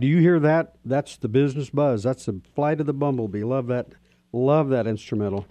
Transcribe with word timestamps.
Do 0.00 0.06
you 0.06 0.18
hear 0.18 0.38
that? 0.38 0.76
That's 0.84 1.16
the 1.16 1.28
business 1.28 1.70
buzz. 1.70 2.04
That's 2.04 2.26
the 2.26 2.40
flight 2.54 2.78
of 2.80 2.86
the 2.86 2.92
bumblebee. 2.92 3.42
Love 3.42 3.66
that. 3.66 3.88
Love 4.32 4.68
that 4.68 4.86
instrumental. 4.86 5.44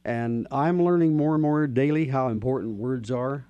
and 0.05 0.47
I'm 0.51 0.83
learning 0.83 1.17
more 1.17 1.35
and 1.35 1.43
more 1.43 1.67
daily 1.67 2.07
how 2.07 2.29
important 2.29 2.77
words 2.77 3.11
are. 3.11 3.47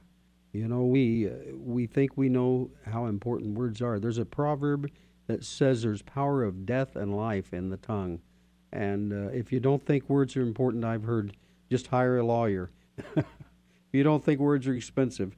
You 0.53 0.69
know, 0.69 0.85
we 0.85 1.29
uh, 1.29 1.33
we 1.57 1.87
think 1.87 2.17
we 2.17 2.29
know 2.29 2.71
how 2.87 3.07
important 3.07 3.59
words 3.59 3.83
are. 3.83 3.99
There's 3.99 4.19
a 4.19 4.25
proverb 4.25 4.91
that 5.27 5.45
says 5.45 5.83
there's 5.83 6.03
power 6.03 6.45
of 6.45 6.65
death 6.65 6.97
and 6.97 7.17
life 7.17 7.53
in 7.53 7.71
the 7.71 7.77
tongue, 7.77 8.21
and 8.73 9.13
uh, 9.13 9.31
if 9.33 9.53
you 9.53 9.59
don't 9.59 9.85
think 9.85 10.09
words 10.09 10.37
are 10.37 10.43
important, 10.43 10.85
I've 10.85 11.05
heard 11.05 11.37
just 11.69 11.89
hire 11.89 12.19
a 12.19 12.25
lawyer. 12.25 12.71
if 13.17 13.25
you 13.93 14.03
don't 14.05 14.25
think 14.25 14.41
words 14.41 14.67
are 14.69 14.75
expensive, 14.75 15.37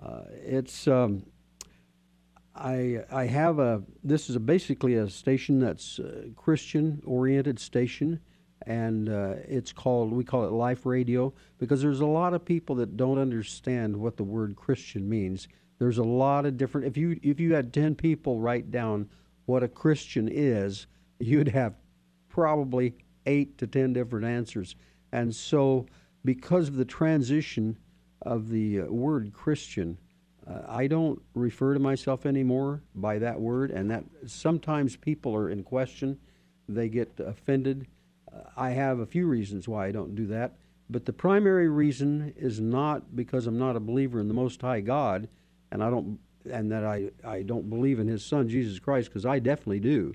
uh, 0.00 0.22
it's 0.30 0.86
um, 0.88 1.24
I 2.54 3.04
I 3.10 3.26
have 3.26 3.58
a 3.58 3.82
this 4.02 4.28
is 4.28 4.36
a 4.36 4.40
basically 4.40 4.94
a 4.94 5.08
station 5.08 5.60
that's 5.60 5.98
a 5.98 6.30
Christian 6.36 7.02
oriented 7.06 7.58
station, 7.58 8.20
and 8.66 9.08
uh, 9.08 9.34
it's 9.48 9.72
called 9.72 10.12
we 10.12 10.24
call 10.24 10.44
it 10.44 10.52
Life 10.52 10.84
Radio 10.84 11.32
because 11.58 11.80
there's 11.80 12.00
a 12.00 12.06
lot 12.06 12.34
of 12.34 12.44
people 12.44 12.76
that 12.76 12.96
don't 12.96 13.18
understand 13.18 13.96
what 13.96 14.16
the 14.16 14.24
word 14.24 14.56
Christian 14.56 15.08
means. 15.08 15.48
There's 15.78 15.98
a 15.98 16.04
lot 16.04 16.44
of 16.44 16.56
different. 16.56 16.86
If 16.86 16.96
you 16.96 17.18
if 17.22 17.38
you 17.40 17.54
had 17.54 17.72
ten 17.72 17.94
people 17.94 18.40
write 18.40 18.70
down 18.70 19.08
what 19.46 19.62
a 19.62 19.68
Christian 19.68 20.28
is, 20.28 20.86
you'd 21.18 21.48
have 21.48 21.74
probably 22.28 22.94
eight 23.26 23.58
to 23.58 23.66
ten 23.66 23.92
different 23.92 24.26
answers. 24.26 24.76
And 25.12 25.34
so, 25.34 25.86
because 26.24 26.68
of 26.68 26.76
the 26.76 26.84
transition 26.84 27.78
of 28.22 28.48
the 28.50 28.82
uh, 28.82 28.84
word 28.86 29.32
Christian 29.32 29.98
uh, 30.48 30.62
I 30.68 30.86
don't 30.86 31.20
refer 31.34 31.74
to 31.74 31.80
myself 31.80 32.26
anymore 32.26 32.82
by 32.94 33.18
that 33.18 33.40
word, 33.40 33.70
and 33.70 33.90
that 33.90 34.04
sometimes 34.26 34.96
people 34.96 35.34
are 35.34 35.50
in 35.50 35.62
question. 35.62 36.18
They 36.68 36.88
get 36.88 37.18
offended. 37.18 37.86
Uh, 38.32 38.42
I 38.56 38.70
have 38.70 39.00
a 39.00 39.06
few 39.06 39.26
reasons 39.26 39.68
why 39.68 39.86
I 39.86 39.92
don't 39.92 40.14
do 40.14 40.26
that, 40.28 40.56
but 40.88 41.04
the 41.04 41.12
primary 41.12 41.68
reason 41.68 42.32
is 42.36 42.60
not 42.60 43.14
because 43.14 43.46
I'm 43.46 43.58
not 43.58 43.76
a 43.76 43.80
believer 43.80 44.20
in 44.20 44.28
the 44.28 44.34
Most 44.34 44.60
High 44.60 44.80
God, 44.80 45.28
and 45.70 45.82
I 45.82 45.90
don't, 45.90 46.18
and 46.50 46.70
that 46.72 46.84
I, 46.84 47.10
I 47.24 47.42
don't 47.42 47.68
believe 47.68 47.98
in 47.98 48.08
His 48.08 48.24
Son 48.24 48.48
Jesus 48.48 48.78
Christ, 48.78 49.08
because 49.08 49.26
I 49.26 49.38
definitely 49.38 49.80
do. 49.80 50.14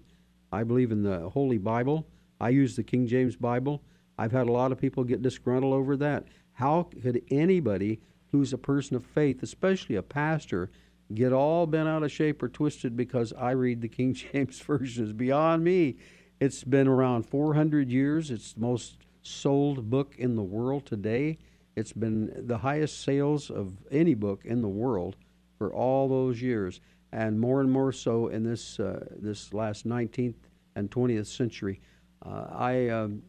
I 0.52 0.64
believe 0.64 0.92
in 0.92 1.04
the 1.04 1.30
Holy 1.30 1.58
Bible. 1.58 2.08
I 2.40 2.50
use 2.50 2.76
the 2.76 2.84
King 2.84 3.08
James 3.08 3.36
Bible. 3.36 3.82
I've 4.18 4.32
had 4.32 4.48
a 4.48 4.52
lot 4.52 4.72
of 4.72 4.80
people 4.80 5.04
get 5.04 5.22
disgruntled 5.22 5.74
over 5.74 5.98
that. 5.98 6.26
How 6.54 6.84
could 7.02 7.22
anybody 7.30 8.00
who's 8.36 8.52
a 8.52 8.58
person 8.58 8.98
of 8.98 9.06
faith, 9.06 9.42
especially 9.42 9.96
a 9.96 10.02
pastor, 10.02 10.70
get 11.14 11.32
all 11.32 11.66
bent 11.66 11.88
out 11.88 12.04
of 12.04 12.12
shape 12.12 12.44
or 12.44 12.50
twisted 12.50 12.98
because 12.98 13.32
I 13.34 13.52
read 13.52 13.82
the 13.82 13.88
King 13.88 14.14
James 14.34 14.60
Version 14.60 15.06
is 15.06 15.14
beyond 15.14 15.64
me. 15.64 15.96
It's 16.42 16.66
been 16.66 16.88
around 16.88 17.24
400 17.24 17.90
years. 17.90 18.32
It's 18.32 18.54
the 18.54 18.60
most 18.60 18.98
sold 19.22 19.90
book 19.90 20.16
in 20.18 20.36
the 20.36 20.44
world 20.44 20.86
today. 20.86 21.38
It's 21.78 21.94
been 21.94 22.46
the 22.46 22.58
highest 22.58 23.04
sales 23.04 23.50
of 23.50 23.78
any 23.90 24.16
book 24.16 24.44
in 24.44 24.62
the 24.62 24.68
world 24.68 25.16
for 25.58 25.74
all 25.74 26.10
those 26.10 26.42
years, 26.42 26.82
and 27.14 27.40
more 27.40 27.62
and 27.62 27.72
more 27.72 27.94
so 27.94 28.28
in 28.28 28.44
this 28.44 28.80
uh, 28.82 29.06
this 29.18 29.54
last 29.54 29.88
19th 29.88 30.36
and 30.76 30.92
20th 30.92 31.28
century. 31.28 31.80
Uh, 32.26 32.48
I, 32.52 32.90
um, 32.90 33.24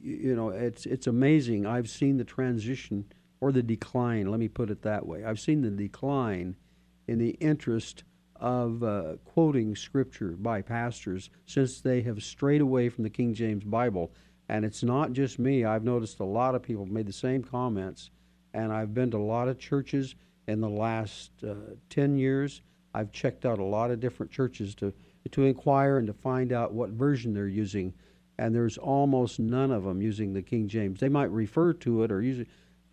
you 0.00 0.34
know, 0.34 0.48
it's 0.48 0.86
it's 0.86 1.06
amazing. 1.06 1.66
I've 1.66 1.88
seen 1.88 2.16
the 2.16 2.24
transition 2.24 3.04
or 3.44 3.52
the 3.52 3.62
decline, 3.62 4.30
let 4.30 4.40
me 4.40 4.48
put 4.48 4.70
it 4.70 4.80
that 4.80 5.04
way. 5.04 5.22
I've 5.22 5.38
seen 5.38 5.60
the 5.60 5.68
decline 5.68 6.56
in 7.06 7.18
the 7.18 7.32
interest 7.32 8.02
of 8.36 8.82
uh, 8.82 9.16
quoting 9.26 9.76
scripture 9.76 10.30
by 10.30 10.62
pastors 10.62 11.28
since 11.44 11.82
they 11.82 12.00
have 12.00 12.22
strayed 12.22 12.62
away 12.62 12.88
from 12.88 13.04
the 13.04 13.10
King 13.10 13.34
James 13.34 13.62
Bible. 13.62 14.10
And 14.48 14.64
it's 14.64 14.82
not 14.82 15.12
just 15.12 15.38
me. 15.38 15.62
I've 15.62 15.84
noticed 15.84 16.20
a 16.20 16.24
lot 16.24 16.54
of 16.54 16.62
people 16.62 16.86
made 16.86 17.06
the 17.06 17.12
same 17.12 17.44
comments. 17.44 18.08
And 18.54 18.72
I've 18.72 18.94
been 18.94 19.10
to 19.10 19.18
a 19.18 19.18
lot 19.18 19.48
of 19.48 19.58
churches 19.58 20.14
in 20.48 20.62
the 20.62 20.70
last 20.70 21.30
uh, 21.46 21.74
10 21.90 22.16
years. 22.16 22.62
I've 22.94 23.12
checked 23.12 23.44
out 23.44 23.58
a 23.58 23.62
lot 23.64 23.90
of 23.90 24.00
different 24.00 24.32
churches 24.32 24.74
to, 24.76 24.94
to 25.32 25.44
inquire 25.44 25.98
and 25.98 26.06
to 26.06 26.14
find 26.14 26.50
out 26.50 26.72
what 26.72 26.88
version 26.88 27.34
they're 27.34 27.46
using. 27.46 27.92
And 28.38 28.54
there's 28.54 28.78
almost 28.78 29.38
none 29.38 29.70
of 29.70 29.84
them 29.84 30.00
using 30.00 30.32
the 30.32 30.40
King 30.40 30.66
James. 30.66 31.00
They 31.00 31.10
might 31.10 31.30
refer 31.30 31.74
to 31.74 32.04
it 32.04 32.10
or 32.10 32.22
use 32.22 32.38
it, 32.38 32.48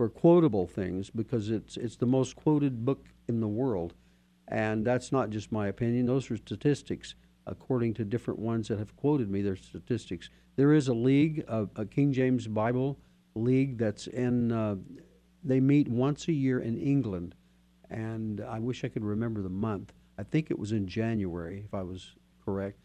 quotable 0.09 0.67
things 0.67 1.09
because 1.09 1.49
it's 1.49 1.77
it's 1.77 1.97
the 1.97 2.05
most 2.05 2.35
quoted 2.35 2.85
book 2.85 3.05
in 3.27 3.39
the 3.39 3.47
world, 3.47 3.93
and 4.47 4.85
that's 4.85 5.11
not 5.11 5.29
just 5.29 5.51
my 5.51 5.67
opinion. 5.67 6.05
Those 6.05 6.29
are 6.31 6.37
statistics 6.37 7.15
according 7.47 7.93
to 7.95 8.05
different 8.05 8.39
ones 8.39 8.67
that 8.67 8.79
have 8.79 8.95
quoted 8.95 9.29
me. 9.29 9.41
Their 9.41 9.55
statistics. 9.55 10.29
There 10.55 10.73
is 10.73 10.87
a 10.87 10.93
league, 10.93 11.43
a, 11.47 11.67
a 11.75 11.85
King 11.85 12.13
James 12.13 12.47
Bible 12.47 12.99
league 13.35 13.77
that's 13.77 14.07
in. 14.07 14.51
Uh, 14.51 14.75
they 15.43 15.59
meet 15.59 15.87
once 15.87 16.27
a 16.27 16.33
year 16.33 16.59
in 16.59 16.77
England, 16.77 17.35
and 17.89 18.41
I 18.41 18.59
wish 18.59 18.83
I 18.83 18.89
could 18.89 19.03
remember 19.03 19.41
the 19.41 19.49
month. 19.49 19.93
I 20.17 20.23
think 20.23 20.51
it 20.51 20.59
was 20.59 20.71
in 20.71 20.87
January, 20.87 21.63
if 21.65 21.73
I 21.73 21.81
was 21.81 22.15
correct. 22.45 22.79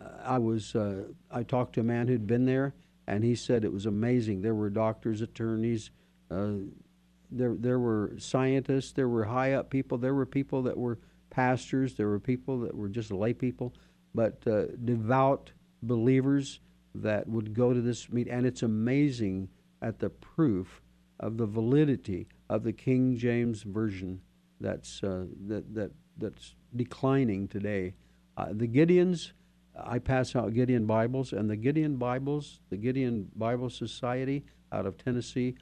Uh, 0.00 0.08
I 0.22 0.38
was. 0.38 0.74
Uh, 0.74 1.04
I 1.30 1.42
talked 1.42 1.74
to 1.74 1.80
a 1.80 1.84
man 1.84 2.08
who'd 2.08 2.26
been 2.26 2.44
there, 2.44 2.74
and 3.06 3.24
he 3.24 3.34
said 3.34 3.64
it 3.64 3.72
was 3.72 3.86
amazing. 3.86 4.42
There 4.42 4.54
were 4.54 4.70
doctors, 4.70 5.20
attorneys 5.20 5.90
there, 6.30 7.54
there 7.58 7.78
were 7.78 8.14
scientists, 8.18 8.92
there 8.92 9.08
were 9.08 9.24
high 9.24 9.52
up 9.52 9.70
people, 9.70 9.98
there 9.98 10.14
were 10.14 10.26
people 10.26 10.62
that 10.62 10.76
were 10.76 10.98
pastors, 11.30 11.94
there 11.94 12.08
were 12.08 12.20
people 12.20 12.60
that 12.60 12.74
were 12.74 12.88
just 12.88 13.10
lay 13.10 13.32
people, 13.32 13.74
but 14.14 14.46
uh, 14.46 14.66
devout 14.84 15.52
believers 15.82 16.60
that 16.94 17.28
would 17.28 17.54
go 17.54 17.72
to 17.72 17.80
this 17.80 18.10
meet. 18.10 18.28
And 18.28 18.46
it's 18.46 18.62
amazing 18.62 19.48
at 19.82 19.98
the 19.98 20.10
proof 20.10 20.82
of 21.20 21.36
the 21.36 21.46
validity 21.46 22.26
of 22.48 22.62
the 22.62 22.72
King 22.72 23.16
James 23.16 23.62
version 23.62 24.20
that's 24.60 25.02
uh, 25.02 25.26
that 25.46 25.74
that 25.74 25.90
that's 26.16 26.54
declining 26.74 27.48
today. 27.48 27.94
Uh, 28.36 28.48
the 28.52 28.66
Gideons, 28.66 29.32
I 29.78 29.98
pass 29.98 30.34
out 30.34 30.54
Gideon 30.54 30.86
Bibles, 30.86 31.32
and 31.32 31.48
the 31.48 31.56
Gideon 31.56 31.96
Bibles, 31.96 32.60
the 32.70 32.76
Gideon 32.76 33.30
Bible 33.34 33.70
Society 33.70 34.44
out 34.72 34.86
of 34.86 34.96
Tennessee, 34.96 35.56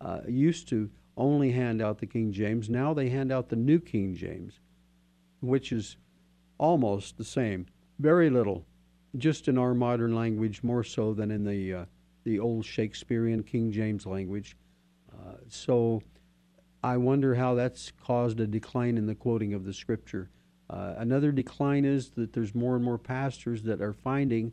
uh, 0.00 0.20
used 0.26 0.68
to 0.68 0.90
only 1.16 1.50
hand 1.50 1.82
out 1.82 1.98
the 1.98 2.06
King 2.06 2.32
James. 2.32 2.70
Now 2.70 2.94
they 2.94 3.08
hand 3.08 3.32
out 3.32 3.48
the 3.48 3.56
New 3.56 3.80
King 3.80 4.14
James, 4.14 4.60
which 5.40 5.72
is 5.72 5.96
almost 6.58 7.18
the 7.18 7.24
same. 7.24 7.66
Very 7.98 8.30
little, 8.30 8.64
just 9.16 9.48
in 9.48 9.58
our 9.58 9.74
modern 9.74 10.14
language, 10.14 10.62
more 10.62 10.84
so 10.84 11.12
than 11.12 11.30
in 11.30 11.44
the 11.44 11.74
uh, 11.74 11.84
the 12.24 12.38
old 12.38 12.64
Shakespearean 12.64 13.42
King 13.42 13.72
James 13.72 14.06
language. 14.06 14.56
Uh, 15.12 15.34
so 15.48 16.02
I 16.82 16.96
wonder 16.96 17.34
how 17.34 17.54
that's 17.54 17.92
caused 18.04 18.38
a 18.40 18.46
decline 18.46 18.98
in 18.98 19.06
the 19.06 19.14
quoting 19.14 19.54
of 19.54 19.64
the 19.64 19.72
scripture. 19.72 20.30
Uh, 20.70 20.94
another 20.98 21.32
decline 21.32 21.84
is 21.84 22.10
that 22.10 22.32
there's 22.32 22.54
more 22.54 22.76
and 22.76 22.84
more 22.84 22.98
pastors 22.98 23.62
that 23.62 23.80
are 23.80 23.94
finding, 23.94 24.52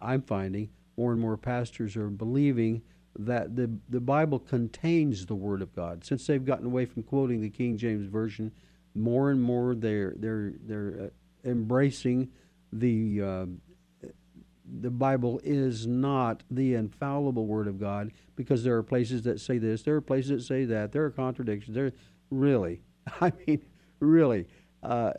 I'm 0.00 0.22
finding, 0.22 0.68
more 0.96 1.12
and 1.12 1.20
more 1.20 1.36
pastors 1.36 1.96
are 1.96 2.10
believing 2.10 2.82
that 3.18 3.56
the, 3.56 3.70
the 3.88 4.00
Bible 4.00 4.38
contains 4.38 5.26
the 5.26 5.34
Word 5.34 5.62
of 5.62 5.74
God. 5.74 6.04
Since 6.04 6.26
they've 6.26 6.44
gotten 6.44 6.66
away 6.66 6.84
from 6.84 7.02
quoting 7.02 7.40
the 7.40 7.50
King 7.50 7.76
James 7.76 8.06
Version, 8.06 8.52
more 8.94 9.30
and 9.30 9.42
more 9.42 9.74
they're, 9.74 10.14
they're, 10.16 10.52
they're 10.64 11.10
uh, 11.44 11.48
embracing 11.48 12.30
the, 12.72 13.22
uh, 13.22 13.46
the 14.80 14.90
Bible 14.90 15.40
is 15.44 15.86
not 15.86 16.42
the 16.50 16.74
infallible 16.74 17.46
Word 17.46 17.68
of 17.68 17.78
God 17.78 18.12
because 18.36 18.64
there 18.64 18.76
are 18.76 18.82
places 18.82 19.22
that 19.22 19.40
say 19.40 19.58
this, 19.58 19.82
there 19.82 19.96
are 19.96 20.00
places 20.00 20.30
that 20.30 20.42
say 20.42 20.64
that, 20.64 20.92
there 20.92 21.04
are 21.04 21.10
contradictions. 21.10 21.74
There, 21.74 21.92
really, 22.30 22.80
I 23.20 23.32
mean, 23.46 23.64
really, 24.00 24.46
uh, 24.82 25.12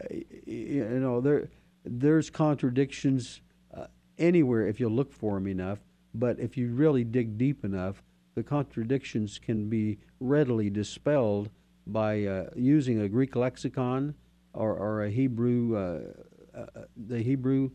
you 0.45 0.85
know, 0.99 1.21
there 1.21 1.49
there's 1.85 2.29
contradictions 2.29 3.41
uh, 3.73 3.85
anywhere 4.17 4.67
if 4.67 4.79
you 4.79 4.89
look 4.89 5.13
for 5.13 5.35
them 5.35 5.47
enough. 5.47 5.79
But 6.15 6.39
if 6.39 6.55
you 6.55 6.69
really 6.73 7.03
dig 7.03 7.37
deep 7.37 7.65
enough, 7.65 8.01
the 8.35 8.43
contradictions 8.43 9.37
can 9.39 9.69
be 9.69 9.97
readily 10.19 10.69
dispelled 10.69 11.49
by 11.87 12.25
uh, 12.25 12.49
using 12.55 13.01
a 13.01 13.09
Greek 13.09 13.35
lexicon 13.35 14.15
or, 14.53 14.75
or 14.75 15.03
a 15.03 15.09
Hebrew, 15.09 15.75
uh, 15.75 16.59
uh, 16.59 16.83
the 16.95 17.21
Hebrew 17.21 17.69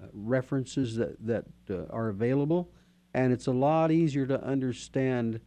uh, 0.00 0.06
references 0.12 0.96
that, 0.96 1.16
that 1.26 1.46
uh, 1.70 1.86
are 1.90 2.08
available. 2.08 2.70
And 3.14 3.32
it's 3.32 3.46
a 3.46 3.52
lot 3.52 3.90
easier 3.90 4.26
to 4.26 4.42
understand 4.44 5.40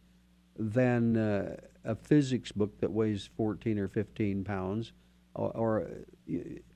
than 0.58 1.16
uh, 1.16 1.56
a 1.84 1.94
physics 1.94 2.50
book 2.52 2.78
that 2.80 2.90
weighs 2.90 3.30
14 3.36 3.78
or 3.78 3.88
15 3.88 4.44
pounds. 4.44 4.92
Or, 5.34 5.50
or 5.56 5.90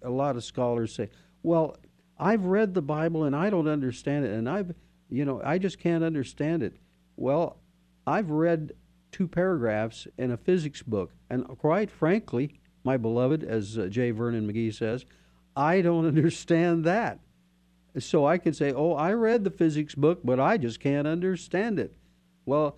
a 0.02 0.10
lot 0.10 0.36
of 0.36 0.44
scholars 0.44 0.94
say, 0.94 1.10
well, 1.42 1.76
I've 2.16 2.44
read 2.44 2.74
the 2.74 2.82
Bible 2.82 3.24
and 3.24 3.34
I 3.34 3.50
don't 3.50 3.66
understand 3.66 4.24
it. 4.24 4.30
And 4.30 4.48
I've 4.48 4.72
you 5.08 5.24
know, 5.24 5.40
I 5.44 5.58
just 5.58 5.78
can't 5.78 6.04
understand 6.04 6.62
it. 6.62 6.76
Well, 7.16 7.58
I've 8.06 8.30
read 8.30 8.72
two 9.12 9.28
paragraphs 9.28 10.06
in 10.18 10.30
a 10.30 10.36
physics 10.36 10.82
book, 10.82 11.12
and 11.30 11.46
quite 11.58 11.90
frankly, 11.90 12.60
my 12.82 12.96
beloved, 12.96 13.42
as 13.42 13.78
uh, 13.78 13.86
J. 13.86 14.10
Vernon 14.10 14.50
McGee 14.50 14.74
says, 14.74 15.04
I 15.56 15.80
don't 15.80 16.06
understand 16.06 16.84
that. 16.84 17.20
So 17.98 18.26
I 18.26 18.38
can 18.38 18.52
say, 18.52 18.72
oh, 18.72 18.94
I 18.94 19.12
read 19.12 19.44
the 19.44 19.50
physics 19.50 19.94
book, 19.94 20.20
but 20.24 20.40
I 20.40 20.56
just 20.56 20.80
can't 20.80 21.06
understand 21.06 21.78
it. 21.78 21.94
Well, 22.44 22.76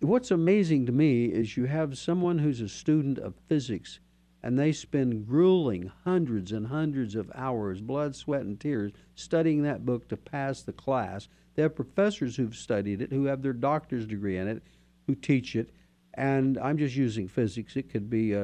what's 0.00 0.30
amazing 0.30 0.86
to 0.86 0.92
me 0.92 1.26
is 1.26 1.56
you 1.56 1.66
have 1.66 1.96
someone 1.96 2.38
who's 2.38 2.60
a 2.60 2.68
student 2.68 3.18
of 3.18 3.34
physics 3.48 4.00
and 4.42 4.58
they 4.58 4.72
spend 4.72 5.26
grueling 5.26 5.90
hundreds 6.04 6.52
and 6.52 6.66
hundreds 6.66 7.14
of 7.14 7.30
hours, 7.34 7.80
blood, 7.80 8.16
sweat, 8.16 8.42
and 8.42 8.58
tears, 8.58 8.92
studying 9.14 9.62
that 9.62 9.84
book 9.84 10.08
to 10.08 10.16
pass 10.16 10.62
the 10.62 10.72
class. 10.72 11.28
They 11.54 11.62
have 11.62 11.74
professors 11.74 12.36
who've 12.36 12.56
studied 12.56 13.02
it, 13.02 13.12
who 13.12 13.26
have 13.26 13.42
their 13.42 13.52
doctor's 13.52 14.06
degree 14.06 14.38
in 14.38 14.48
it, 14.48 14.62
who 15.06 15.14
teach 15.14 15.56
it. 15.56 15.70
And 16.14 16.58
I'm 16.58 16.78
just 16.78 16.96
using 16.96 17.28
physics. 17.28 17.76
It 17.76 17.90
could 17.90 18.08
be 18.08 18.34
uh, 18.34 18.38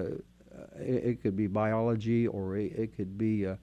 uh 0.54 0.78
it 0.78 1.22
could 1.22 1.36
be 1.36 1.46
biology, 1.46 2.26
or 2.26 2.56
it 2.56 2.96
could 2.96 3.16
be 3.16 3.46
uh, 3.46 3.56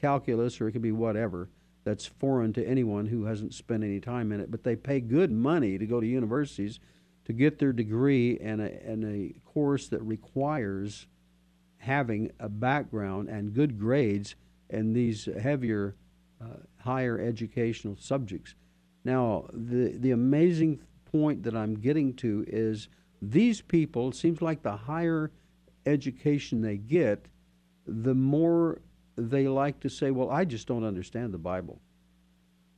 calculus, 0.00 0.60
or 0.60 0.68
it 0.68 0.72
could 0.72 0.82
be 0.82 0.92
whatever 0.92 1.50
that's 1.84 2.06
foreign 2.06 2.52
to 2.52 2.66
anyone 2.66 3.06
who 3.06 3.24
hasn't 3.24 3.54
spent 3.54 3.84
any 3.84 4.00
time 4.00 4.32
in 4.32 4.40
it. 4.40 4.50
But 4.50 4.64
they 4.64 4.74
pay 4.74 5.00
good 5.00 5.30
money 5.30 5.78
to 5.78 5.86
go 5.86 6.00
to 6.00 6.06
universities 6.06 6.80
to 7.26 7.32
get 7.32 7.58
their 7.58 7.72
degree 7.72 8.38
in 8.40 8.60
a, 8.60 8.68
in 8.84 9.04
a 9.04 9.48
course 9.48 9.88
that 9.88 10.02
requires 10.02 11.06
having 11.78 12.30
a 12.40 12.48
background 12.48 13.28
and 13.28 13.54
good 13.54 13.78
grades 13.78 14.34
in 14.70 14.92
these 14.92 15.28
heavier, 15.40 15.94
uh, 16.40 16.58
higher 16.78 17.18
educational 17.20 17.96
subjects. 17.96 18.54
Now, 19.04 19.48
the, 19.52 19.96
the 19.96 20.10
amazing 20.10 20.80
point 21.04 21.44
that 21.44 21.54
I'm 21.54 21.74
getting 21.74 22.14
to 22.14 22.44
is 22.48 22.88
these 23.22 23.60
people, 23.60 24.08
it 24.08 24.16
seems 24.16 24.42
like 24.42 24.62
the 24.62 24.76
higher 24.76 25.30
education 25.86 26.60
they 26.60 26.76
get, 26.76 27.26
the 27.86 28.14
more 28.14 28.80
they 29.16 29.48
like 29.48 29.80
to 29.80 29.88
say, 29.88 30.10
well, 30.10 30.30
I 30.30 30.44
just 30.44 30.66
don't 30.66 30.84
understand 30.84 31.32
the 31.32 31.38
Bible. 31.38 31.80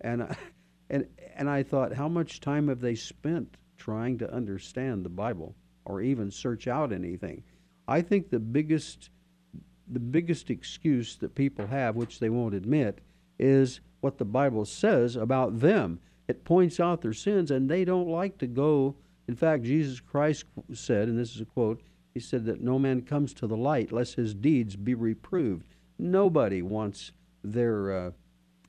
And, 0.00 0.36
and, 0.90 1.06
and 1.34 1.48
I 1.48 1.62
thought, 1.62 1.92
how 1.92 2.08
much 2.08 2.40
time 2.40 2.68
have 2.68 2.80
they 2.80 2.94
spent 2.94 3.56
trying 3.76 4.18
to 4.18 4.32
understand 4.32 5.04
the 5.04 5.10
Bible 5.10 5.54
or 5.84 6.02
even 6.02 6.30
search 6.30 6.68
out 6.68 6.92
anything? 6.92 7.42
I 7.88 8.02
think 8.02 8.28
the 8.30 8.38
biggest 8.38 9.10
the 9.90 9.98
biggest 9.98 10.50
excuse 10.50 11.16
that 11.16 11.34
people 11.34 11.66
have, 11.66 11.96
which 11.96 12.20
they 12.20 12.28
won't 12.28 12.54
admit, 12.54 13.00
is 13.38 13.80
what 14.00 14.18
the 14.18 14.24
Bible 14.24 14.66
says 14.66 15.16
about 15.16 15.60
them. 15.60 15.98
It 16.28 16.44
points 16.44 16.78
out 16.78 17.00
their 17.00 17.14
sins, 17.14 17.50
and 17.50 17.70
they 17.70 17.86
don't 17.86 18.08
like 18.08 18.36
to 18.38 18.46
go. 18.46 18.96
In 19.28 19.34
fact, 19.34 19.62
Jesus 19.62 19.98
Christ 19.98 20.44
said, 20.74 21.08
and 21.08 21.18
this 21.18 21.34
is 21.34 21.40
a 21.40 21.46
quote, 21.46 21.80
he 22.12 22.20
said 22.20 22.44
that 22.44 22.60
no 22.60 22.78
man 22.78 23.00
comes 23.00 23.32
to 23.34 23.46
the 23.46 23.56
light 23.56 23.90
lest 23.90 24.14
his 24.16 24.34
deeds 24.34 24.76
be 24.76 24.94
reproved. 24.94 25.74
Nobody 25.98 26.60
wants 26.60 27.12
their 27.42 27.92
uh, 27.92 28.10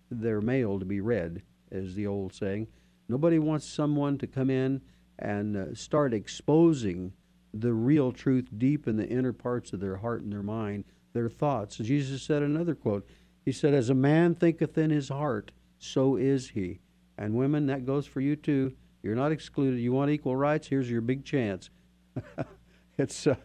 their 0.09 0.39
mail 0.41 0.79
to 0.79 0.85
be 0.85 1.01
read, 1.01 1.43
is 1.69 1.95
the 1.95 2.07
old 2.07 2.33
saying. 2.33 2.67
Nobody 3.09 3.39
wants 3.39 3.65
someone 3.65 4.17
to 4.19 4.27
come 4.27 4.49
in 4.49 4.81
and 5.17 5.57
uh, 5.57 5.75
start 5.75 6.13
exposing 6.13 7.11
the 7.53 7.73
real 7.73 8.11
truth 8.11 8.47
deep 8.57 8.87
in 8.87 8.97
the 8.97 9.07
inner 9.07 9.33
parts 9.33 9.73
of 9.73 9.79
their 9.79 9.97
heart 9.97 10.21
and 10.21 10.31
their 10.31 10.43
mind, 10.43 10.85
their 11.13 11.29
thoughts. 11.29 11.77
Jesus 11.77 12.21
said 12.21 12.43
another 12.43 12.75
quote. 12.75 13.07
He 13.45 13.51
said, 13.51 13.73
As 13.73 13.89
a 13.89 13.95
man 13.95 14.35
thinketh 14.35 14.77
in 14.77 14.89
his 14.89 15.09
heart, 15.09 15.51
so 15.77 16.15
is 16.15 16.49
he. 16.49 16.79
And 17.17 17.33
women, 17.33 17.65
that 17.67 17.85
goes 17.85 18.05
for 18.05 18.21
you 18.21 18.35
too. 18.35 18.73
You're 19.01 19.15
not 19.15 19.31
excluded. 19.31 19.79
You 19.79 19.91
want 19.91 20.11
equal 20.11 20.35
rights? 20.35 20.67
Here's 20.67 20.89
your 20.89 21.01
big 21.01 21.25
chance. 21.25 21.69
it's, 22.97 23.27
uh, 23.27 23.35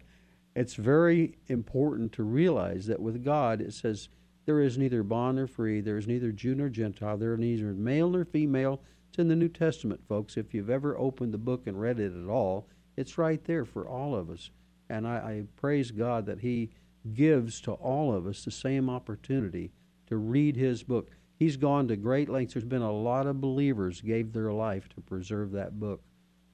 it's 0.54 0.74
very 0.74 1.38
important 1.46 2.12
to 2.12 2.22
realize 2.22 2.86
that 2.86 3.00
with 3.00 3.24
God, 3.24 3.60
it 3.60 3.72
says, 3.72 4.08
There 4.46 4.60
is 4.60 4.78
neither 4.78 5.02
bond 5.02 5.36
nor 5.36 5.46
free, 5.46 5.80
there 5.80 5.96
is 5.96 6.06
neither 6.06 6.32
Jew 6.32 6.54
nor 6.54 6.68
Gentile, 6.68 7.16
there 7.16 7.34
is 7.34 7.40
neither 7.40 7.72
male 7.72 8.10
nor 8.10 8.24
female. 8.24 8.82
It's 9.08 9.18
in 9.18 9.28
the 9.28 9.36
New 9.36 9.48
Testament, 9.48 10.00
folks. 10.08 10.36
If 10.36 10.52
you've 10.52 10.70
ever 10.70 10.98
opened 10.98 11.32
the 11.32 11.38
book 11.38 11.66
and 11.66 11.80
read 11.80 12.00
it 12.00 12.12
at 12.12 12.28
all, 12.28 12.68
it's 12.96 13.18
right 13.18 13.42
there 13.44 13.64
for 13.64 13.88
all 13.88 14.14
of 14.14 14.30
us. 14.30 14.50
And 14.88 15.06
I, 15.06 15.16
I 15.16 15.42
praise 15.56 15.90
God 15.90 16.26
that 16.26 16.40
He 16.40 16.70
gives 17.12 17.60
to 17.62 17.72
all 17.72 18.14
of 18.14 18.26
us 18.26 18.44
the 18.44 18.50
same 18.50 18.88
opportunity 18.88 19.72
to 20.06 20.16
read 20.16 20.56
His 20.56 20.82
book. 20.82 21.10
He's 21.38 21.56
gone 21.56 21.88
to 21.88 21.96
great 21.96 22.28
lengths. 22.28 22.54
There's 22.54 22.64
been 22.64 22.82
a 22.82 22.92
lot 22.92 23.26
of 23.26 23.40
believers 23.40 24.00
gave 24.00 24.32
their 24.32 24.52
life 24.52 24.88
to 24.90 25.00
preserve 25.00 25.52
that 25.52 25.78
book. 25.80 26.02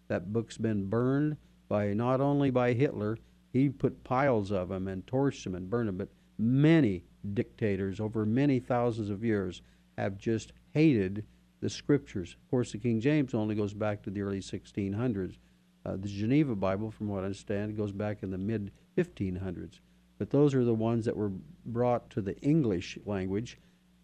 That 0.08 0.32
book's 0.32 0.58
been 0.58 0.86
burned 0.88 1.36
by 1.68 1.92
not 1.92 2.20
only 2.20 2.50
by 2.50 2.72
Hitler, 2.72 3.18
he 3.52 3.68
put 3.68 4.04
piles 4.04 4.50
of 4.50 4.68
them 4.68 4.88
and 4.88 5.06
torched 5.06 5.44
them 5.44 5.54
and 5.54 5.68
burned 5.68 5.88
them, 5.88 5.96
but 5.96 6.08
many 6.38 7.04
dictators 7.34 8.00
over 8.00 8.24
many 8.24 8.58
thousands 8.58 9.10
of 9.10 9.24
years 9.24 9.62
have 9.98 10.16
just 10.16 10.52
hated 10.72 11.24
the 11.60 11.68
scriptures. 11.68 12.36
Of 12.42 12.50
course, 12.50 12.72
the 12.72 12.78
King 12.78 13.00
James 13.00 13.34
only 13.34 13.54
goes 13.54 13.74
back 13.74 14.02
to 14.02 14.10
the 14.10 14.22
early 14.22 14.40
1600s. 14.40 15.36
Uh, 15.84 15.96
the 15.96 16.08
Geneva 16.08 16.54
Bible, 16.54 16.90
from 16.90 17.08
what 17.08 17.22
I 17.22 17.26
understand, 17.26 17.76
goes 17.76 17.92
back 17.92 18.22
in 18.22 18.30
the 18.30 18.38
mid 18.38 18.70
1500s. 18.96 19.80
But 20.18 20.30
those 20.30 20.54
are 20.54 20.64
the 20.64 20.74
ones 20.74 21.06
that 21.06 21.16
were 21.16 21.32
brought 21.64 22.10
to 22.10 22.20
the 22.20 22.38
English 22.40 22.98
language, 23.06 23.58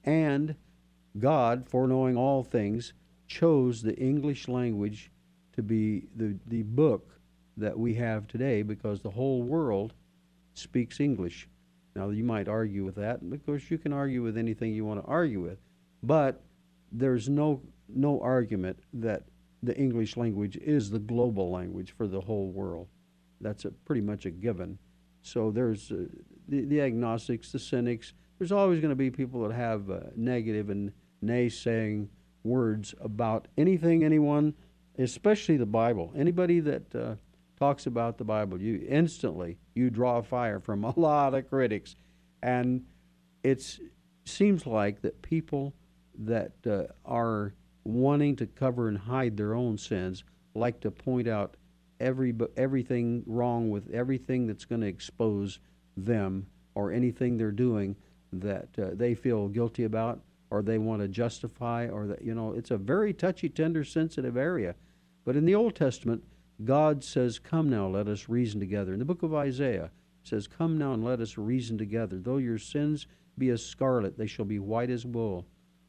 and 0.04 0.56
God, 1.18 1.68
foreknowing 1.68 2.16
all 2.16 2.42
things, 2.42 2.94
chose 3.26 3.82
the 3.82 3.96
English 3.96 4.48
language 4.48 5.10
to 5.54 5.62
be 5.62 6.06
the, 6.14 6.36
the 6.46 6.62
book 6.62 7.20
that 7.56 7.78
we 7.78 7.94
have 7.94 8.26
today 8.28 8.62
because 8.62 9.00
the 9.00 9.10
whole 9.10 9.42
world 9.42 9.94
speaks 10.54 11.00
English. 11.00 11.48
Now, 11.94 12.10
you 12.10 12.24
might 12.24 12.48
argue 12.48 12.84
with 12.84 12.94
that, 12.96 13.22
and 13.22 13.32
of 13.32 13.44
course, 13.44 13.70
you 13.70 13.78
can 13.78 13.92
argue 13.92 14.22
with 14.22 14.36
anything 14.36 14.72
you 14.72 14.84
want 14.84 15.02
to 15.02 15.06
argue 15.06 15.40
with, 15.40 15.58
but 16.02 16.42
there's 16.92 17.28
no, 17.28 17.62
no 17.88 18.20
argument 18.20 18.78
that 18.92 19.24
the 19.62 19.76
English 19.76 20.16
language 20.16 20.56
is 20.56 20.90
the 20.90 20.98
global 20.98 21.50
language 21.50 21.92
for 21.96 22.06
the 22.06 22.20
whole 22.20 22.50
world. 22.50 22.88
That's 23.40 23.64
a, 23.64 23.70
pretty 23.70 24.00
much 24.00 24.26
a 24.26 24.30
given. 24.30 24.78
So 25.22 25.50
there's 25.50 25.90
uh, 25.90 26.06
the, 26.48 26.64
the 26.64 26.80
agnostics, 26.80 27.52
the 27.52 27.58
cynics. 27.58 28.12
There's 28.38 28.52
always 28.52 28.80
going 28.80 28.90
to 28.90 28.96
be 28.96 29.10
people 29.10 29.46
that 29.46 29.54
have 29.54 29.90
uh, 29.90 30.00
negative 30.14 30.70
and 30.70 30.92
naysaying 31.24 32.08
words 32.44 32.94
about 33.00 33.48
anything, 33.58 34.04
anyone, 34.04 34.54
especially 34.98 35.56
the 35.56 35.66
Bible. 35.66 36.12
Anybody 36.16 36.60
that 36.60 36.94
uh, 36.94 37.14
talks 37.58 37.86
about 37.86 38.18
the 38.18 38.24
Bible, 38.24 38.60
you 38.60 38.86
instantly 38.88 39.58
you 39.74 39.90
draw 39.90 40.22
fire 40.22 40.60
from 40.60 40.84
a 40.84 40.92
lot 40.98 41.34
of 41.34 41.48
critics, 41.48 41.96
and 42.42 42.84
it 43.42 43.78
seems 44.24 44.66
like 44.66 45.02
that 45.02 45.22
people 45.22 45.74
that 46.18 46.52
uh, 46.66 46.84
are 47.04 47.54
wanting 47.86 48.34
to 48.36 48.46
cover 48.46 48.88
and 48.88 48.98
hide 48.98 49.36
their 49.36 49.54
own 49.54 49.78
sins 49.78 50.24
like 50.54 50.80
to 50.80 50.90
point 50.90 51.28
out 51.28 51.56
every 52.00 52.34
everything 52.56 53.22
wrong 53.26 53.70
with 53.70 53.90
everything 53.90 54.46
that's 54.46 54.64
going 54.64 54.80
to 54.80 54.86
expose 54.86 55.60
them 55.96 56.46
or 56.74 56.90
anything 56.90 57.36
they're 57.36 57.50
doing 57.50 57.96
that 58.32 58.68
uh, 58.78 58.88
they 58.92 59.14
feel 59.14 59.48
guilty 59.48 59.84
about 59.84 60.20
or 60.50 60.62
they 60.62 60.78
want 60.78 61.00
to 61.00 61.08
justify 61.08 61.86
or 61.88 62.06
that 62.06 62.22
you 62.22 62.34
know 62.34 62.52
it's 62.52 62.70
a 62.70 62.76
very 62.76 63.12
touchy 63.12 63.48
tender 63.48 63.84
sensitive 63.84 64.36
area. 64.36 64.74
But 65.24 65.36
in 65.36 65.44
the 65.44 65.54
old 65.54 65.74
testament 65.74 66.24
god 66.64 67.04
says 67.04 67.38
come 67.38 67.70
now 67.70 67.86
let 67.86 68.08
us 68.08 68.28
reason 68.28 68.58
together. 68.58 68.92
In 68.92 68.98
the 68.98 69.04
book 69.04 69.22
of 69.22 69.34
isaiah 69.34 69.90
says 70.24 70.48
come 70.48 70.76
now 70.76 70.92
and 70.92 71.04
let 71.04 71.20
us 71.20 71.38
reason 71.38 71.78
together. 71.78 72.18
Though 72.18 72.38
your 72.38 72.58
sins 72.58 73.06
be 73.38 73.50
as 73.50 73.64
scarlet 73.64 74.18
they 74.18 74.26
shall 74.26 74.44
be 74.44 74.58
white 74.58 74.90
as 74.90 75.06
wool 75.06 75.46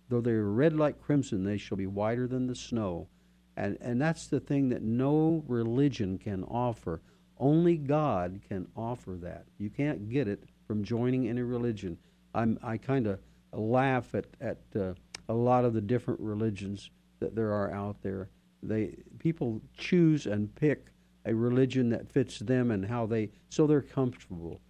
though 0.09 0.21
they 0.21 0.31
are 0.31 0.51
red 0.51 0.73
like 0.73 1.01
crimson 1.01 1.43
they 1.43 1.57
shall 1.57 1.77
be 1.77 1.87
whiter 1.87 2.27
than 2.27 2.47
the 2.47 2.55
snow 2.55 3.07
and 3.55 3.77
and 3.81 4.01
that's 4.01 4.27
the 4.27 4.39
thing 4.39 4.69
that 4.69 4.81
no 4.81 5.43
religion 5.47 6.17
can 6.17 6.43
offer 6.43 7.01
only 7.39 7.77
god 7.77 8.39
can 8.47 8.67
offer 8.75 9.11
that 9.11 9.45
you 9.57 9.69
can't 9.69 10.09
get 10.09 10.27
it 10.27 10.43
from 10.65 10.83
joining 10.83 11.27
any 11.27 11.41
religion 11.41 11.97
I'm, 12.33 12.59
i 12.63 12.77
kind 12.77 13.07
of 13.07 13.19
laugh 13.53 14.13
at, 14.15 14.25
at 14.41 14.57
uh, 14.75 14.93
a 15.29 15.33
lot 15.33 15.65
of 15.65 15.73
the 15.73 15.81
different 15.81 16.19
religions 16.19 16.89
that 17.19 17.35
there 17.35 17.51
are 17.51 17.71
out 17.71 18.01
there. 18.01 18.29
They 18.63 18.97
people 19.19 19.61
choose 19.77 20.25
and 20.25 20.53
pick 20.55 20.87
a 21.25 21.33
religion 21.33 21.89
that 21.89 22.11
fits 22.11 22.39
them 22.39 22.71
and 22.71 22.85
how 22.85 23.05
they 23.05 23.31
so 23.49 23.67
they're 23.67 23.81
comfortable. 23.81 24.61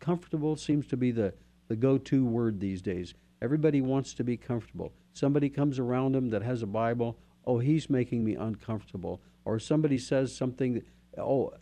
Comfortable 0.00 0.56
seems 0.56 0.86
to 0.88 0.96
be 0.96 1.10
the, 1.10 1.34
the 1.68 1.76
go-to 1.76 2.24
word 2.24 2.58
these 2.58 2.82
days. 2.82 3.14
Everybody 3.42 3.80
wants 3.80 4.14
to 4.14 4.24
be 4.24 4.36
comfortable. 4.36 4.92
Somebody 5.12 5.50
comes 5.50 5.80
around 5.80 6.14
them 6.14 6.30
that 6.30 6.42
has 6.42 6.62
a 6.62 6.66
Bible, 6.66 7.18
oh, 7.44 7.58
he's 7.58 7.90
making 7.90 8.24
me 8.24 8.36
uncomfortable. 8.36 9.20
Or 9.44 9.58
somebody 9.58 9.98
says 9.98 10.34
something, 10.34 10.74
that, 10.74 10.84
oh, 11.20 11.52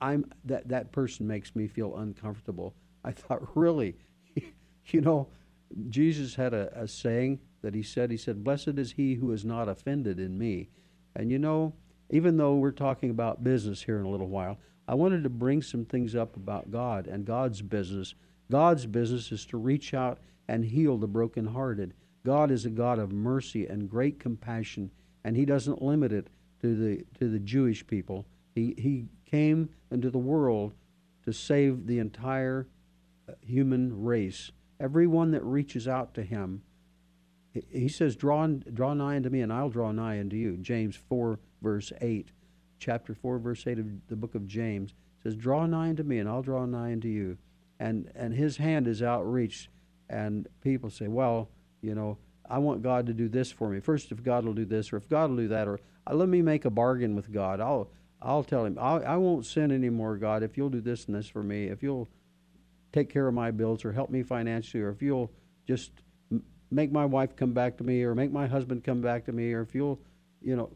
I'm 0.00 0.24
that 0.44 0.68
that 0.68 0.90
person 0.90 1.28
makes 1.28 1.54
me 1.54 1.68
feel 1.68 1.96
uncomfortable. 1.96 2.74
I 3.04 3.12
thought, 3.12 3.56
really, 3.56 3.96
you 4.86 5.00
know, 5.00 5.28
Jesus 5.88 6.34
had 6.34 6.52
a, 6.52 6.72
a 6.76 6.88
saying 6.88 7.38
that 7.62 7.76
he 7.76 7.82
said, 7.84 8.10
he 8.10 8.16
said, 8.16 8.42
Blessed 8.42 8.78
is 8.78 8.92
he 8.92 9.14
who 9.14 9.30
is 9.30 9.44
not 9.44 9.68
offended 9.68 10.18
in 10.18 10.36
me. 10.36 10.70
And 11.14 11.30
you 11.30 11.38
know, 11.38 11.74
even 12.10 12.38
though 12.38 12.56
we're 12.56 12.72
talking 12.72 13.10
about 13.10 13.44
business 13.44 13.82
here 13.82 14.00
in 14.00 14.04
a 14.04 14.10
little 14.10 14.28
while, 14.28 14.58
I 14.88 14.94
wanted 14.94 15.22
to 15.22 15.28
bring 15.28 15.62
some 15.62 15.84
things 15.84 16.16
up 16.16 16.34
about 16.34 16.72
God 16.72 17.06
and 17.06 17.24
God's 17.24 17.62
business. 17.62 18.16
God's 18.50 18.86
business 18.86 19.32
is 19.32 19.46
to 19.46 19.56
reach 19.56 19.94
out 19.94 20.18
and 20.48 20.64
heal 20.64 20.98
the 20.98 21.06
brokenhearted. 21.06 21.94
God 22.24 22.50
is 22.50 22.66
a 22.66 22.70
God 22.70 22.98
of 22.98 23.12
mercy 23.12 23.66
and 23.66 23.88
great 23.88 24.18
compassion, 24.18 24.90
and 25.24 25.36
He 25.36 25.44
doesn't 25.44 25.82
limit 25.82 26.12
it 26.12 26.28
to 26.60 26.76
the 26.76 27.04
to 27.18 27.30
the 27.30 27.38
Jewish 27.38 27.86
people. 27.86 28.26
He 28.54 28.74
He 28.76 29.06
came 29.24 29.70
into 29.90 30.10
the 30.10 30.18
world 30.18 30.74
to 31.24 31.32
save 31.32 31.86
the 31.86 31.98
entire 31.98 32.66
uh, 33.28 33.32
human 33.40 34.02
race 34.02 34.50
everyone 34.80 35.30
that 35.32 35.44
reaches 35.44 35.86
out 35.86 36.14
to 36.14 36.22
him, 36.22 36.62
he 37.70 37.88
says, 37.88 38.16
draw, 38.16 38.46
draw 38.46 38.94
nigh 38.94 39.16
unto 39.16 39.28
me, 39.28 39.42
and 39.42 39.52
I'll 39.52 39.68
draw 39.68 39.92
nigh 39.92 40.18
unto 40.18 40.36
you. 40.36 40.56
James 40.56 40.96
4, 40.96 41.38
verse 41.60 41.92
8. 42.00 42.30
Chapter 42.78 43.14
4, 43.14 43.38
verse 43.38 43.66
8 43.66 43.78
of 43.78 43.86
the 44.08 44.16
book 44.16 44.34
of 44.34 44.46
James 44.46 44.94
says, 45.22 45.36
Draw 45.36 45.66
nigh 45.66 45.90
unto 45.90 46.02
me, 46.02 46.18
and 46.18 46.28
I'll 46.28 46.42
draw 46.42 46.64
nigh 46.64 46.92
unto 46.92 47.08
you. 47.08 47.36
And, 47.80 48.12
and 48.14 48.32
his 48.32 48.58
hand 48.58 48.86
is 48.86 49.02
outreached. 49.02 49.68
And 50.08 50.46
people 50.60 50.90
say, 50.90 51.08
Well, 51.08 51.48
you 51.82 51.96
know, 51.96 52.18
I 52.48 52.58
want 52.58 52.82
God 52.82 53.06
to 53.06 53.14
do 53.14 53.28
this 53.28 53.50
for 53.50 53.68
me. 53.68 53.80
First, 53.80 54.12
if 54.12 54.22
God 54.22 54.44
will 54.44 54.54
do 54.54 54.64
this, 54.64 54.92
or 54.92 54.98
if 54.98 55.08
God 55.08 55.30
will 55.30 55.38
do 55.38 55.48
that, 55.48 55.66
or 55.66 55.80
uh, 56.06 56.14
let 56.14 56.28
me 56.28 56.42
make 56.42 56.64
a 56.64 56.70
bargain 56.70 57.16
with 57.16 57.32
God. 57.32 57.60
I'll, 57.60 57.90
I'll 58.20 58.44
tell 58.44 58.64
him, 58.64 58.76
I'll, 58.80 59.04
I 59.04 59.16
won't 59.16 59.46
sin 59.46 59.70
anymore, 59.70 60.16
God, 60.16 60.42
if 60.42 60.56
you'll 60.56 60.68
do 60.68 60.80
this 60.80 61.06
and 61.06 61.14
this 61.14 61.28
for 61.28 61.42
me. 61.42 61.66
If 61.66 61.82
you'll 61.82 62.08
take 62.92 63.08
care 63.08 63.26
of 63.28 63.34
my 63.34 63.50
bills 63.50 63.84
or 63.84 63.92
help 63.92 64.10
me 64.10 64.22
financially, 64.22 64.82
or 64.82 64.90
if 64.90 65.00
you'll 65.00 65.30
just 65.66 65.92
make 66.70 66.92
my 66.92 67.06
wife 67.06 67.36
come 67.36 67.52
back 67.52 67.76
to 67.78 67.84
me 67.84 68.02
or 68.02 68.14
make 68.14 68.32
my 68.32 68.46
husband 68.46 68.84
come 68.84 69.00
back 69.00 69.24
to 69.26 69.32
me, 69.32 69.52
or 69.52 69.62
if 69.62 69.74
you'll, 69.74 70.00
you 70.42 70.56
know, 70.56 70.70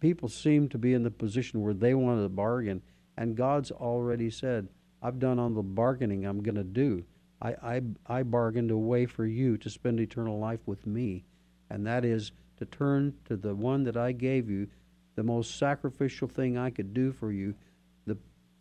people 0.00 0.28
seem 0.28 0.68
to 0.68 0.78
be 0.78 0.94
in 0.94 1.02
the 1.04 1.10
position 1.10 1.62
where 1.62 1.74
they 1.74 1.94
want 1.94 2.22
to 2.22 2.28
bargain. 2.28 2.82
And 3.16 3.36
God's 3.36 3.70
already 3.70 4.30
said, 4.30 4.68
I've 5.02 5.18
done 5.18 5.38
all 5.38 5.50
the 5.50 5.62
bargaining 5.62 6.24
I'm 6.24 6.42
going 6.42 6.56
to 6.56 6.64
do. 6.64 7.04
I, 7.42 7.54
I, 7.62 7.82
I 8.06 8.22
bargained 8.22 8.70
a 8.70 8.76
way 8.76 9.06
for 9.06 9.24
you 9.26 9.56
to 9.58 9.70
spend 9.70 9.98
eternal 9.98 10.38
life 10.38 10.60
with 10.66 10.86
me, 10.86 11.24
and 11.70 11.86
that 11.86 12.04
is 12.04 12.32
to 12.58 12.66
turn 12.66 13.14
to 13.24 13.36
the 13.36 13.54
one 13.54 13.84
that 13.84 13.96
I 13.96 14.12
gave 14.12 14.50
you, 14.50 14.68
the 15.16 15.22
most 15.22 15.58
sacrificial 15.58 16.28
thing 16.28 16.58
I 16.58 16.70
could 16.70 16.92
do 16.92 17.12
for 17.12 17.32
you, 17.32 17.54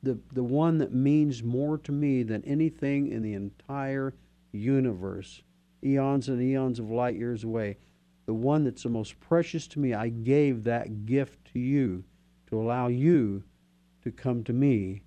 the, 0.03 0.17
the 0.33 0.43
one 0.43 0.77
that 0.77 0.93
means 0.93 1.43
more 1.43 1.77
to 1.79 1.91
me 1.91 2.23
than 2.23 2.43
anything 2.45 3.07
in 3.07 3.21
the 3.21 3.33
entire 3.33 4.13
universe, 4.51 5.41
eons 5.83 6.29
and 6.29 6.41
eons 6.41 6.79
of 6.79 6.89
light 6.89 7.15
years 7.15 7.43
away, 7.43 7.77
the 8.25 8.33
one 8.33 8.63
that's 8.63 8.83
the 8.83 8.89
most 8.89 9.19
precious 9.19 9.67
to 9.67 9.79
me, 9.79 9.93
I 9.93 10.09
gave 10.09 10.63
that 10.63 11.05
gift 11.05 11.51
to 11.53 11.59
you 11.59 12.03
to 12.47 12.61
allow 12.61 12.87
you 12.87 13.43
to 14.03 14.11
come 14.11 14.43
to 14.45 14.53
me 14.53 15.01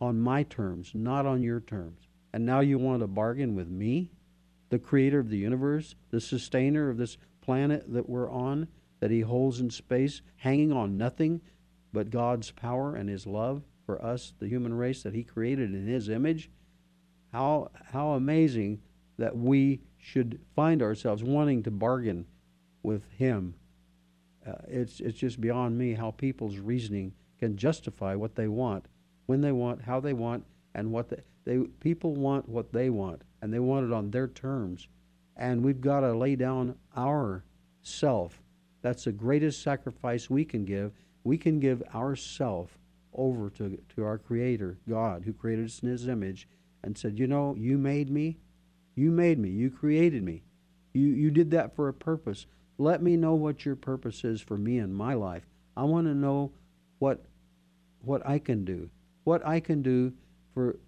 on 0.00 0.20
my 0.20 0.42
terms, 0.42 0.92
not 0.94 1.26
on 1.26 1.42
your 1.42 1.60
terms. 1.60 2.08
And 2.32 2.46
now 2.46 2.60
you 2.60 2.78
want 2.78 3.00
to 3.00 3.06
bargain 3.06 3.54
with 3.54 3.68
me, 3.68 4.10
the 4.70 4.78
creator 4.78 5.18
of 5.18 5.28
the 5.28 5.38
universe, 5.38 5.96
the 6.10 6.20
sustainer 6.20 6.88
of 6.88 6.96
this 6.96 7.18
planet 7.40 7.92
that 7.92 8.08
we're 8.08 8.30
on, 8.30 8.68
that 9.00 9.10
he 9.10 9.20
holds 9.20 9.60
in 9.60 9.70
space, 9.70 10.22
hanging 10.36 10.72
on 10.72 10.96
nothing 10.96 11.40
but 11.92 12.10
God's 12.10 12.50
power 12.50 12.94
and 12.94 13.08
his 13.08 13.26
love 13.26 13.62
for 13.90 14.04
us, 14.04 14.34
the 14.38 14.46
human 14.46 14.72
race 14.72 15.02
that 15.02 15.14
He 15.14 15.24
created 15.24 15.74
in 15.74 15.88
His 15.88 16.08
image. 16.08 16.48
How, 17.32 17.72
how 17.92 18.10
amazing 18.10 18.82
that 19.18 19.36
we 19.36 19.80
should 19.98 20.38
find 20.54 20.80
ourselves 20.80 21.24
wanting 21.24 21.64
to 21.64 21.72
bargain 21.72 22.26
with 22.84 23.02
Him. 23.18 23.54
Uh, 24.46 24.52
it's, 24.68 25.00
it's 25.00 25.18
just 25.18 25.40
beyond 25.40 25.76
me 25.76 25.94
how 25.94 26.12
people's 26.12 26.58
reasoning 26.58 27.14
can 27.40 27.56
justify 27.56 28.14
what 28.14 28.36
they 28.36 28.46
want, 28.46 28.86
when 29.30 29.42
they 29.42 29.52
want, 29.52 29.80
how 29.80 30.00
they 30.00 30.12
want, 30.12 30.44
and 30.74 30.90
what 30.90 31.08
they, 31.08 31.20
they 31.44 31.58
people 31.78 32.16
want 32.16 32.48
what 32.48 32.72
they 32.72 32.90
want, 32.90 33.22
and 33.40 33.54
they 33.54 33.60
want 33.60 33.86
it 33.86 33.92
on 33.92 34.10
their 34.10 34.26
terms. 34.26 34.88
And 35.36 35.62
we've 35.62 35.80
got 35.80 36.00
to 36.00 36.12
lay 36.12 36.34
down 36.34 36.74
our 36.96 37.44
self. 37.80 38.42
That's 38.82 39.04
the 39.04 39.12
greatest 39.12 39.62
sacrifice 39.62 40.28
we 40.28 40.44
can 40.44 40.64
give. 40.64 40.90
We 41.22 41.38
can 41.38 41.60
give 41.60 41.80
ourself 41.94 42.76
over 43.14 43.50
to, 43.50 43.80
to 43.94 44.02
our 44.04 44.18
Creator, 44.18 44.78
God, 44.88 45.22
who 45.24 45.32
created 45.32 45.66
us 45.66 45.78
in 45.78 45.90
His 45.90 46.08
image, 46.08 46.48
and 46.82 46.98
said, 46.98 47.16
You 47.16 47.28
know, 47.28 47.54
you 47.56 47.78
made 47.78 48.10
me. 48.10 48.36
You 48.96 49.12
made 49.12 49.38
me. 49.38 49.50
You 49.50 49.70
created 49.70 50.24
me. 50.24 50.42
You, 50.92 51.06
you 51.06 51.30
did 51.30 51.52
that 51.52 51.76
for 51.76 51.86
a 51.86 51.94
purpose. 51.94 52.46
Let 52.78 53.00
me 53.00 53.16
know 53.16 53.34
what 53.34 53.64
your 53.64 53.76
purpose 53.76 54.24
is 54.24 54.40
for 54.40 54.56
me 54.56 54.78
in 54.78 54.92
my 54.92 55.14
life. 55.14 55.46
I 55.76 55.84
want 55.84 56.08
to 56.08 56.14
know 56.16 56.50
what, 56.98 57.24
what 58.00 58.26
I 58.26 58.40
can 58.40 58.64
do. 58.64 58.90
What 59.30 59.46
I 59.46 59.60
can 59.60 59.80
do 59.80 60.12
for 60.54 60.80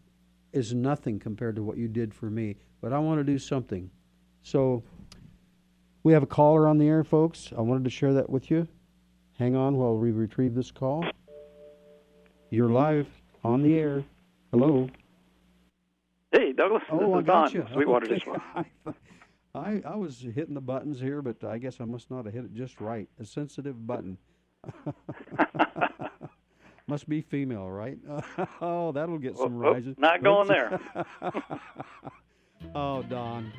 is 0.53 0.75
nothing 0.75 1.21
compared 1.21 1.55
to 1.55 1.63
what 1.63 1.77
you 1.77 1.87
did 1.87 2.13
for 2.13 2.29
me, 2.29 2.57
but 2.81 2.93
I 2.93 2.99
want 2.99 3.21
to 3.21 3.25
do 3.25 3.39
something. 3.39 3.89
So 4.43 4.83
we 6.03 6.13
have 6.13 6.25
a 6.25 6.27
caller 6.27 6.67
on 6.67 6.77
the 6.77 6.89
air, 6.89 7.05
folks. 7.05 7.53
I 7.57 7.61
wanted 7.61 7.85
to 7.85 7.91
share 7.91 8.13
that 8.15 8.29
with 8.29 8.51
you. 8.51 8.67
Hang 9.39 9.55
on 9.55 9.77
while 9.77 9.97
we 9.97 10.11
retrieve 10.11 10.57
this 10.57 10.73
call. 10.73 11.05
You're 12.51 12.69
live 12.69 13.07
on 13.45 13.63
the 13.63 13.79
air. 13.79 14.03
Hello. 14.51 14.89
Hey, 16.33 16.53
Douglas. 16.53 16.83
Oh, 16.91 16.99
this 16.99 17.09
I 17.09 17.23
got 17.23 17.53
Don, 17.53 17.53
you. 17.53 17.67
Sweetwater 17.73 18.07
okay. 18.07 18.15
District. 18.17 18.41
I, 19.55 19.83
I 19.87 19.95
was 19.95 20.19
hitting 20.19 20.55
the 20.55 20.61
buttons 20.61 20.99
here, 20.99 21.23
but 21.23 21.45
I 21.45 21.59
guess 21.59 21.81
I 21.81 21.85
must 21.85 22.11
not 22.11 22.25
have 22.25 22.35
hit 22.35 22.47
it 22.47 22.55
just 22.55 22.81
right. 22.81 23.09
A 23.21 23.25
sensitive 23.25 23.87
button. 23.87 24.19
must 26.87 27.09
be 27.09 27.21
female, 27.21 27.71
right? 27.71 27.99
oh, 28.61 28.93
that'll 28.93 29.19
get 29.19 29.37
some 29.37 29.62
oh, 29.62 29.67
oh 29.67 29.73
rises. 29.73 29.97
not 29.99 30.23
going 30.23 30.49
there. 30.49 30.81
oh, 32.75 33.03
Don. 33.05 33.53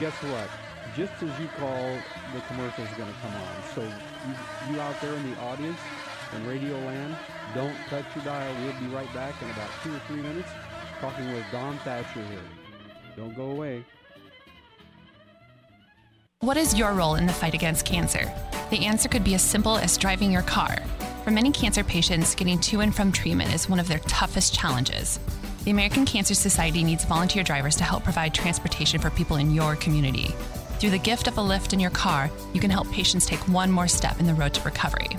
Guess 0.00 0.14
what? 0.14 0.48
Just 0.96 1.12
as 1.22 1.40
you 1.40 1.48
call, 1.58 1.96
the 2.34 2.40
commercial's 2.48 2.88
going 2.96 3.12
to 3.12 3.18
come 3.20 3.34
on. 3.34 3.74
So 3.74 3.82
you, 3.82 4.74
you 4.74 4.80
out 4.80 5.00
there 5.00 5.12
in 5.14 5.30
the 5.30 5.40
audience 5.40 5.78
in 6.36 6.46
Radio 6.46 6.76
Land, 6.78 7.16
don't 7.54 7.76
touch 7.88 8.04
your 8.14 8.24
dial. 8.24 8.54
We'll 8.62 8.80
be 8.80 8.94
right 8.94 9.12
back 9.14 9.34
in 9.42 9.50
about 9.50 9.70
two 9.82 9.94
or 9.94 9.98
three 10.00 10.22
minutes 10.22 10.48
talking 11.00 11.32
with 11.32 11.44
Don 11.52 11.78
Thatcher 11.78 12.22
here. 12.22 12.38
Don't 13.16 13.36
go 13.36 13.50
away. 13.50 13.84
What 16.40 16.56
is 16.56 16.78
your 16.78 16.92
role 16.92 17.16
in 17.16 17.26
the 17.26 17.32
fight 17.32 17.54
against 17.54 17.84
cancer? 17.84 18.32
The 18.70 18.84
answer 18.84 19.08
could 19.08 19.24
be 19.24 19.34
as 19.34 19.42
simple 19.42 19.76
as 19.76 19.96
driving 19.96 20.30
your 20.30 20.42
car. 20.42 20.78
For 21.28 21.34
many 21.34 21.52
cancer 21.52 21.84
patients, 21.84 22.34
getting 22.34 22.58
to 22.60 22.80
and 22.80 22.96
from 22.96 23.12
treatment 23.12 23.52
is 23.52 23.68
one 23.68 23.78
of 23.78 23.86
their 23.86 23.98
toughest 23.98 24.54
challenges. 24.54 25.20
The 25.64 25.70
American 25.70 26.06
Cancer 26.06 26.32
Society 26.32 26.82
needs 26.82 27.04
volunteer 27.04 27.42
drivers 27.42 27.76
to 27.76 27.84
help 27.84 28.02
provide 28.02 28.32
transportation 28.32 28.98
for 28.98 29.10
people 29.10 29.36
in 29.36 29.50
your 29.50 29.76
community. 29.76 30.28
Through 30.78 30.88
the 30.88 30.98
gift 30.98 31.28
of 31.28 31.36
a 31.36 31.42
lift 31.42 31.74
in 31.74 31.80
your 31.80 31.90
car, 31.90 32.30
you 32.54 32.62
can 32.62 32.70
help 32.70 32.90
patients 32.90 33.26
take 33.26 33.46
one 33.46 33.70
more 33.70 33.88
step 33.88 34.18
in 34.20 34.26
the 34.26 34.32
road 34.32 34.54
to 34.54 34.62
recovery. 34.62 35.10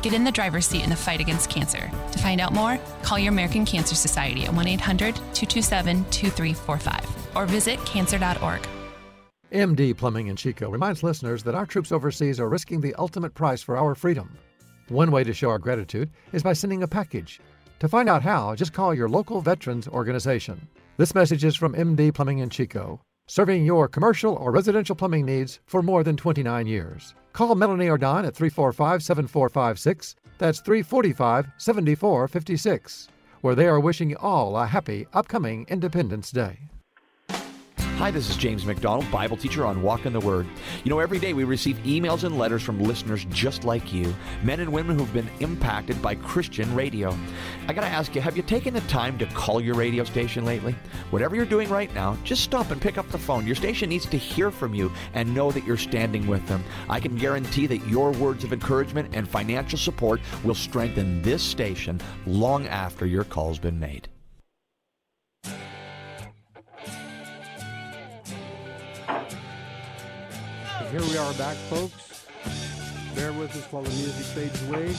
Get 0.00 0.12
in 0.12 0.22
the 0.22 0.30
driver's 0.30 0.64
seat 0.64 0.84
in 0.84 0.90
the 0.90 0.94
fight 0.94 1.18
against 1.18 1.50
cancer. 1.50 1.90
To 2.12 2.18
find 2.20 2.40
out 2.40 2.52
more, 2.52 2.78
call 3.02 3.18
your 3.18 3.32
American 3.32 3.64
Cancer 3.64 3.96
Society 3.96 4.44
at 4.44 4.54
1 4.54 4.68
800 4.68 5.16
227 5.16 6.04
2345 6.04 7.36
or 7.36 7.46
visit 7.46 7.84
cancer.org. 7.84 8.64
MD 9.50 9.96
Plumbing 9.96 10.28
in 10.28 10.36
Chico 10.36 10.70
reminds 10.70 11.02
listeners 11.02 11.42
that 11.42 11.56
our 11.56 11.66
troops 11.66 11.90
overseas 11.90 12.38
are 12.38 12.48
risking 12.48 12.80
the 12.80 12.94
ultimate 12.94 13.34
price 13.34 13.60
for 13.60 13.76
our 13.76 13.96
freedom. 13.96 14.38
One 14.88 15.10
way 15.10 15.22
to 15.22 15.34
show 15.34 15.50
our 15.50 15.58
gratitude 15.58 16.10
is 16.32 16.42
by 16.42 16.54
sending 16.54 16.82
a 16.82 16.88
package. 16.88 17.40
To 17.80 17.88
find 17.88 18.08
out 18.08 18.22
how, 18.22 18.54
just 18.54 18.72
call 18.72 18.94
your 18.94 19.08
local 19.08 19.42
veterans 19.42 19.86
organization. 19.86 20.66
This 20.96 21.14
message 21.14 21.44
is 21.44 21.56
from 21.56 21.74
MD 21.74 22.12
Plumbing 22.12 22.38
in 22.38 22.48
Chico, 22.48 22.98
serving 23.26 23.66
your 23.66 23.86
commercial 23.86 24.34
or 24.36 24.50
residential 24.50 24.96
plumbing 24.96 25.26
needs 25.26 25.60
for 25.66 25.82
more 25.82 26.02
than 26.02 26.16
29 26.16 26.66
years. 26.66 27.14
Call 27.34 27.54
Melanie 27.54 27.90
or 27.90 27.98
Don 27.98 28.24
at 28.24 28.34
345 28.34 29.02
7456. 29.02 30.16
That's 30.38 30.60
345 30.60 31.48
7456, 31.58 33.08
where 33.42 33.54
they 33.54 33.66
are 33.66 33.80
wishing 33.80 34.08
you 34.08 34.16
all 34.16 34.56
a 34.56 34.66
happy 34.66 35.06
upcoming 35.12 35.66
Independence 35.68 36.30
Day. 36.30 36.58
Hi, 37.98 38.12
this 38.12 38.30
is 38.30 38.36
James 38.36 38.64
MacDonald, 38.64 39.10
Bible 39.10 39.36
teacher 39.36 39.66
on 39.66 39.82
Walk 39.82 40.06
in 40.06 40.12
the 40.12 40.20
Word. 40.20 40.46
You 40.84 40.88
know, 40.88 41.00
every 41.00 41.18
day 41.18 41.32
we 41.32 41.42
receive 41.42 41.78
emails 41.78 42.22
and 42.22 42.38
letters 42.38 42.62
from 42.62 42.78
listeners 42.78 43.24
just 43.24 43.64
like 43.64 43.92
you, 43.92 44.14
men 44.44 44.60
and 44.60 44.72
women 44.72 44.96
who've 44.96 45.12
been 45.12 45.28
impacted 45.40 46.00
by 46.00 46.14
Christian 46.14 46.72
radio. 46.76 47.12
I 47.66 47.72
got 47.72 47.80
to 47.80 47.88
ask 47.88 48.14
you, 48.14 48.20
have 48.20 48.36
you 48.36 48.44
taken 48.44 48.72
the 48.72 48.82
time 48.82 49.18
to 49.18 49.26
call 49.26 49.60
your 49.60 49.74
radio 49.74 50.04
station 50.04 50.44
lately? 50.44 50.76
Whatever 51.10 51.34
you're 51.34 51.44
doing 51.44 51.68
right 51.70 51.92
now, 51.92 52.16
just 52.22 52.44
stop 52.44 52.70
and 52.70 52.80
pick 52.80 52.98
up 52.98 53.08
the 53.08 53.18
phone. 53.18 53.44
Your 53.44 53.56
station 53.56 53.88
needs 53.88 54.06
to 54.06 54.16
hear 54.16 54.52
from 54.52 54.74
you 54.74 54.92
and 55.14 55.34
know 55.34 55.50
that 55.50 55.64
you're 55.64 55.76
standing 55.76 56.28
with 56.28 56.46
them. 56.46 56.62
I 56.88 57.00
can 57.00 57.16
guarantee 57.16 57.66
that 57.66 57.84
your 57.88 58.12
words 58.12 58.44
of 58.44 58.52
encouragement 58.52 59.10
and 59.12 59.28
financial 59.28 59.76
support 59.76 60.20
will 60.44 60.54
strengthen 60.54 61.20
this 61.22 61.42
station 61.42 62.00
long 62.26 62.68
after 62.68 63.06
your 63.06 63.24
call's 63.24 63.58
been 63.58 63.80
made. 63.80 64.08
Here 70.90 71.02
we 71.02 71.18
are 71.18 71.34
back, 71.34 71.54
folks. 71.68 72.24
Bear 73.14 73.30
with 73.34 73.54
us 73.54 73.70
while 73.70 73.82
the 73.82 73.90
music 73.90 74.24
fades 74.24 74.68
away. 74.68 74.96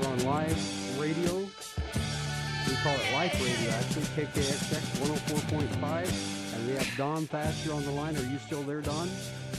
We're 0.00 0.08
on 0.08 0.24
live 0.24 0.98
radio. 0.98 1.40
We 1.40 2.76
call 2.76 2.94
it 2.94 3.12
Life 3.12 3.34
Radio, 3.44 3.70
actually, 3.72 4.24
KKXX 4.24 4.80
104.5. 5.06 6.54
And 6.54 6.66
we 6.66 6.72
have 6.76 6.96
Don 6.96 7.26
Thatcher 7.26 7.74
on 7.74 7.84
the 7.84 7.90
line. 7.90 8.16
Are 8.16 8.22
you 8.22 8.38
still 8.38 8.62
there, 8.62 8.80
Don? 8.80 9.10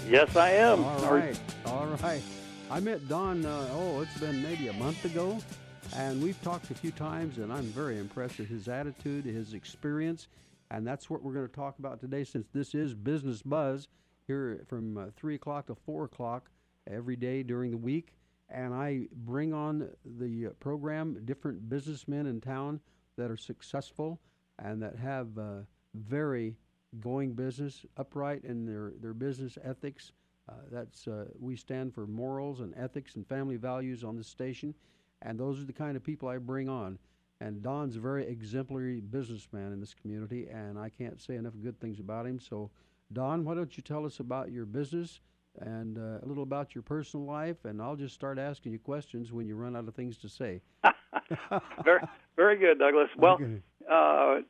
Yes, 0.10 0.36
I 0.36 0.54
am. 0.54 0.84
All 0.84 1.14
right. 1.14 1.40
All 1.68 1.86
right. 2.02 2.24
I 2.72 2.80
met 2.80 3.08
Don, 3.08 3.46
uh, 3.46 3.70
oh, 3.74 4.02
it's 4.02 4.18
been 4.18 4.42
maybe 4.42 4.70
a 4.70 4.74
month 4.74 5.06
ago, 5.06 5.38
and 5.96 6.24
we've 6.24 6.42
talked 6.42 6.72
a 6.72 6.74
few 6.74 6.90
times, 6.90 7.38
and 7.38 7.54
I'm 7.54 7.66
very 7.66 8.00
impressed 8.00 8.40
with 8.40 8.50
his 8.50 8.68
attitude, 8.68 9.26
his 9.26 9.54
experience, 9.54 10.30
and 10.72 10.88
that's 10.88 11.12
what 11.12 11.22
we're 11.22 11.34
going 11.34 11.48
to 11.48 11.54
talk 11.54 11.78
about 11.78 12.00
today 12.00 12.24
since 12.24 12.48
this 12.54 12.74
is 12.74 12.96
Business 12.96 13.44
Buzz 13.44 13.88
here 14.32 14.64
from 14.68 14.98
uh, 14.98 15.06
3 15.18 15.36
o'clock 15.36 15.68
to 15.68 15.76
4 15.76 16.06
o'clock 16.06 16.50
every 16.90 17.18
day 17.18 17.44
during 17.44 17.72
the 17.72 17.78
week. 17.78 18.14
And 18.50 18.74
I 18.74 19.08
bring 19.12 19.54
on 19.54 19.90
the 20.06 20.48
uh, 20.48 20.50
program 20.60 21.18
different 21.26 21.70
businessmen 21.70 22.28
in 22.28 22.40
town 22.40 22.80
that 23.18 23.30
are 23.30 23.38
successful 23.38 24.20
and 24.58 24.82
that 24.82 24.96
have 24.96 25.38
uh, 25.38 25.60
very 25.96 26.56
going 27.02 27.34
business, 27.34 27.86
upright 27.98 28.44
in 28.44 28.66
their, 28.66 28.94
their 29.02 29.14
business 29.14 29.58
ethics. 29.64 30.14
Uh, 30.48 30.54
that's 30.72 31.08
uh, 31.08 31.26
we 31.40 31.56
stand 31.56 31.94
for 31.94 32.08
morals 32.08 32.62
and 32.62 32.74
ethics 32.78 33.16
and 33.16 33.28
family 33.28 33.58
values 33.58 34.04
on 34.04 34.18
this 34.18 34.28
station, 34.28 34.74
and 35.22 35.40
those 35.40 35.62
are 35.62 35.66
the 35.66 35.74
kind 35.74 35.96
of 35.96 36.04
people 36.04 36.28
I 36.28 36.38
bring 36.38 36.68
on. 36.68 36.98
And 37.40 37.64
Don's 37.64 37.96
a 37.96 38.00
very 38.00 38.28
exemplary 38.28 39.00
businessman 39.00 39.72
in 39.72 39.80
this 39.80 39.94
community, 39.94 40.48
and 40.48 40.78
I 40.78 40.90
can't 40.90 41.20
say 41.20 41.36
enough 41.36 41.54
good 41.64 41.80
things 41.80 42.00
about 42.00 42.26
him. 42.26 42.40
So, 42.40 42.70
Don, 43.14 43.44
why 43.44 43.56
don't 43.56 43.76
you 43.76 43.84
tell 43.84 44.06
us 44.06 44.20
about 44.20 44.52
your 44.52 44.66
business 44.66 45.20
and 45.60 45.98
uh, 45.98 46.24
a 46.24 46.26
little 46.26 46.44
about 46.44 46.74
your 46.74 46.82
personal 46.82 47.26
life, 47.26 47.66
and 47.66 47.82
I'll 47.82 47.98
just 47.98 48.16
start 48.16 48.40
asking 48.40 48.72
you 48.72 48.80
questions 48.80 49.34
when 49.34 49.48
you 49.48 49.56
run 49.56 49.76
out 49.76 49.88
of 49.88 49.94
things 49.96 50.18
to 50.20 50.30
say. 50.30 50.62
very, 51.84 52.02
very 52.38 52.58
good, 52.58 52.80
Douglas. 52.80 53.10
Well, 53.18 53.34
Okay. 53.34 53.62
uh, 53.90 54.42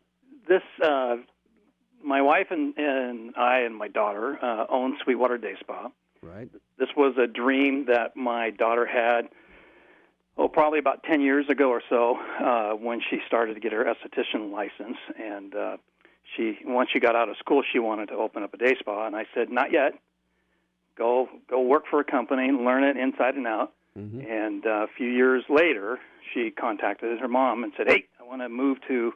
this 0.48 0.62
uh, 0.84 1.18
my 2.04 2.22
wife 2.22 2.48
and, 2.52 2.78
and 2.78 3.36
I 3.36 3.60
and 3.62 3.76
my 3.76 3.88
daughter 3.88 4.38
uh, 4.44 4.66
own 4.70 4.98
Sweetwater 5.04 5.38
Day 5.38 5.56
Spa. 5.60 5.90
Right? 6.22 6.50
This 6.78 6.90
was 6.96 7.16
a 7.18 7.26
dream 7.26 7.86
that 7.88 8.16
my 8.16 8.52
daughter 8.52 8.86
had. 8.86 9.30
Oh, 10.38 10.48
probably 10.48 10.80
about 10.80 11.04
ten 11.04 11.22
years 11.22 11.50
ago 11.50 11.70
or 11.70 11.82
so, 11.90 12.18
uh, 12.40 12.72
when 12.74 13.02
she 13.10 13.20
started 13.28 13.56
to 13.56 13.60
get 13.60 13.74
her 13.74 13.84
esthetician 13.86 14.52
license, 14.52 14.98
and 15.20 15.54
uh, 15.54 15.78
she 16.36 16.58
once 16.66 16.90
she 16.92 17.00
got 17.00 17.16
out 17.16 17.30
of 17.30 17.38
school, 17.38 17.64
she 17.72 17.80
wanted 17.80 18.08
to 18.08 18.16
open 18.16 18.44
up 18.44 18.54
a 18.54 18.58
day 18.58 18.76
spa, 18.80 19.08
and 19.08 19.16
I 19.16 19.26
said, 19.34 19.50
not 19.50 19.72
yet. 19.72 19.94
Go 20.98 21.30
go 21.50 21.62
work 21.62 21.84
for 21.90 22.00
a 22.00 22.04
company, 22.04 22.52
learn 22.52 22.84
it 22.84 22.98
inside 22.98 23.36
and 23.36 23.48
out. 23.48 23.74
Mm-hmm. 23.98 24.22
And 24.22 24.66
uh, 24.66 24.84
a 24.84 24.88
few 24.98 25.08
years 25.10 25.44
later, 25.50 26.00
she 26.34 26.52
contacted 26.52 27.20
her 27.20 27.28
mom 27.28 27.64
and 27.64 27.74
said, 27.78 27.88
"Hey, 27.90 28.06
I 28.20 28.24
want 28.24 28.42
to 28.42 28.50
move 28.50 28.78
to 28.88 29.14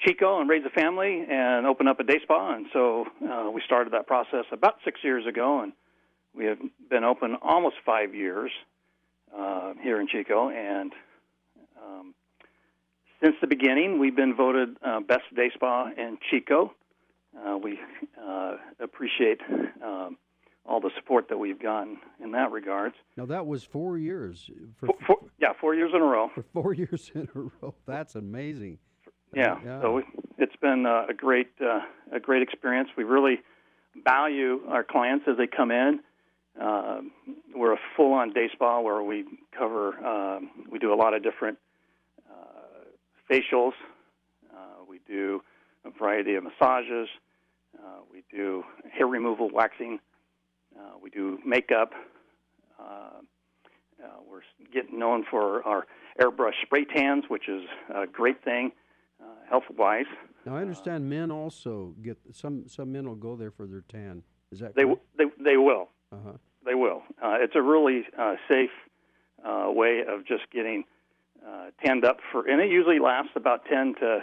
Chico 0.00 0.40
and 0.40 0.48
raise 0.48 0.64
a 0.64 0.70
family 0.70 1.24
and 1.28 1.66
open 1.66 1.86
up 1.86 2.00
a 2.00 2.04
day 2.04 2.18
spa." 2.22 2.54
And 2.54 2.66
so 2.72 3.06
uh, 3.26 3.50
we 3.50 3.62
started 3.64 3.92
that 3.92 4.06
process 4.06 4.44
about 4.52 4.76
six 4.84 5.00
years 5.02 5.26
ago, 5.26 5.60
and 5.62 5.72
we 6.34 6.44
have 6.46 6.58
been 6.90 7.04
open 7.04 7.36
almost 7.40 7.76
five 7.84 8.14
years 8.14 8.50
uh, 9.36 9.74
here 9.82 10.00
in 10.00 10.08
Chico. 10.08 10.50
And 10.50 10.92
um, 11.82 12.14
since 13.22 13.34
the 13.40 13.46
beginning, 13.46 13.98
we've 13.98 14.16
been 14.16 14.34
voted 14.34 14.76
uh, 14.84 15.00
best 15.00 15.22
day 15.34 15.50
spa 15.54 15.88
in 15.96 16.18
Chico. 16.30 16.72
Uh, 17.36 17.56
we 17.58 17.78
uh, 18.22 18.56
appreciate 18.80 19.40
um, 19.84 20.16
all 20.64 20.80
the 20.80 20.90
support 20.96 21.28
that 21.28 21.38
we've 21.38 21.60
gotten 21.60 21.98
in 22.22 22.32
that 22.32 22.50
regards. 22.50 22.94
Now 23.16 23.26
that 23.26 23.46
was 23.46 23.62
four 23.64 23.98
years 23.98 24.50
for 24.78 24.86
Four, 24.86 24.96
four, 25.06 25.16
yeah, 25.38 25.52
four 25.60 25.74
years 25.74 25.92
in 25.94 26.00
a 26.00 26.04
row. 26.04 26.30
for 26.34 26.44
four 26.52 26.72
years 26.82 27.10
in 27.14 27.28
a 27.34 27.40
row. 27.40 27.74
That's 27.86 28.14
amazing. 28.14 28.78
Yeah. 29.34 29.56
Yeah. 29.64 29.80
So 29.82 29.92
we, 29.94 30.02
it's 30.38 30.56
been 30.56 30.86
uh, 30.86 31.06
a 31.10 31.14
great 31.14 31.50
uh, 31.60 31.80
a 32.12 32.20
great 32.20 32.42
experience. 32.42 32.88
We 32.96 33.04
really 33.04 33.40
value 34.04 34.60
our 34.68 34.84
clients 34.84 35.26
as 35.28 35.36
they 35.36 35.46
come 35.46 35.70
in. 35.70 36.00
Uh, 36.60 37.00
we're 37.54 37.74
a 37.74 37.78
full-on 37.96 38.32
day 38.32 38.48
spa 38.52 38.80
where 38.80 39.02
we 39.02 39.24
cover. 39.56 39.94
Um, 40.04 40.50
we 40.70 40.78
do 40.78 40.92
a 40.92 40.96
lot 40.96 41.12
of 41.12 41.22
different 41.22 41.58
uh, 41.58 41.65
facials. 43.30 43.72
Uh, 44.52 44.84
we 44.88 45.00
do 45.06 45.42
a 45.84 45.90
variety 45.90 46.34
of 46.34 46.44
massages. 46.44 47.08
Uh, 47.78 47.98
we 48.10 48.24
do 48.30 48.64
hair 48.92 49.06
removal, 49.06 49.50
waxing. 49.52 49.98
Uh, 50.78 50.92
we 51.02 51.10
do 51.10 51.38
makeup. 51.44 51.92
Uh, 52.78 52.82
uh, 54.02 54.08
we're 54.30 54.40
getting 54.72 54.98
known 54.98 55.24
for 55.30 55.62
our 55.66 55.86
airbrush 56.20 56.52
spray 56.62 56.84
tans, 56.84 57.24
which 57.28 57.48
is 57.48 57.62
a 57.94 58.06
great 58.06 58.42
thing 58.44 58.72
uh, 59.22 59.24
health-wise. 59.48 60.04
Now 60.44 60.56
I 60.56 60.60
understand 60.60 61.08
men 61.08 61.30
also 61.30 61.94
get 62.02 62.18
some. 62.32 62.68
Some 62.68 62.92
men 62.92 63.06
will 63.08 63.14
go 63.16 63.34
there 63.36 63.50
for 63.50 63.66
their 63.66 63.80
tan. 63.88 64.22
Is 64.52 64.60
that 64.60 64.74
They 64.76 64.82
correct? 64.84 65.00
w- 65.18 65.32
they 65.36 65.50
they 65.50 65.56
will 65.56 65.88
Uh-huh. 66.12 66.32
they 66.64 66.74
will. 66.74 67.02
Uh, 67.20 67.36
it's 67.40 67.56
a 67.56 67.62
really 67.62 68.04
uh, 68.18 68.36
safe 68.48 68.70
uh, 69.44 69.66
way 69.70 70.02
of 70.06 70.24
just 70.24 70.44
getting 70.52 70.84
uh, 71.46 71.70
tanned 71.84 72.04
up 72.04 72.18
for, 72.32 72.48
and 72.48 72.60
it 72.60 72.70
usually 72.70 72.98
lasts 72.98 73.32
about 73.36 73.64
ten 73.66 73.94
to 74.00 74.20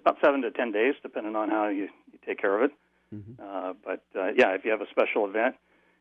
about 0.00 0.18
seven 0.24 0.42
to 0.42 0.50
ten 0.50 0.72
days, 0.72 0.94
depending 1.02 1.36
on 1.36 1.48
how 1.50 1.68
you, 1.68 1.88
you 2.12 2.18
take 2.26 2.38
care 2.40 2.56
of 2.62 2.70
it. 2.70 2.76
Mhm. 3.14 3.38
Uh, 3.40 3.74
but 3.84 4.04
uh, 4.18 4.28
yeah, 4.36 4.50
if 4.54 4.64
you 4.64 4.70
have 4.70 4.80
a 4.80 4.88
special 4.90 5.26
event, 5.26 5.54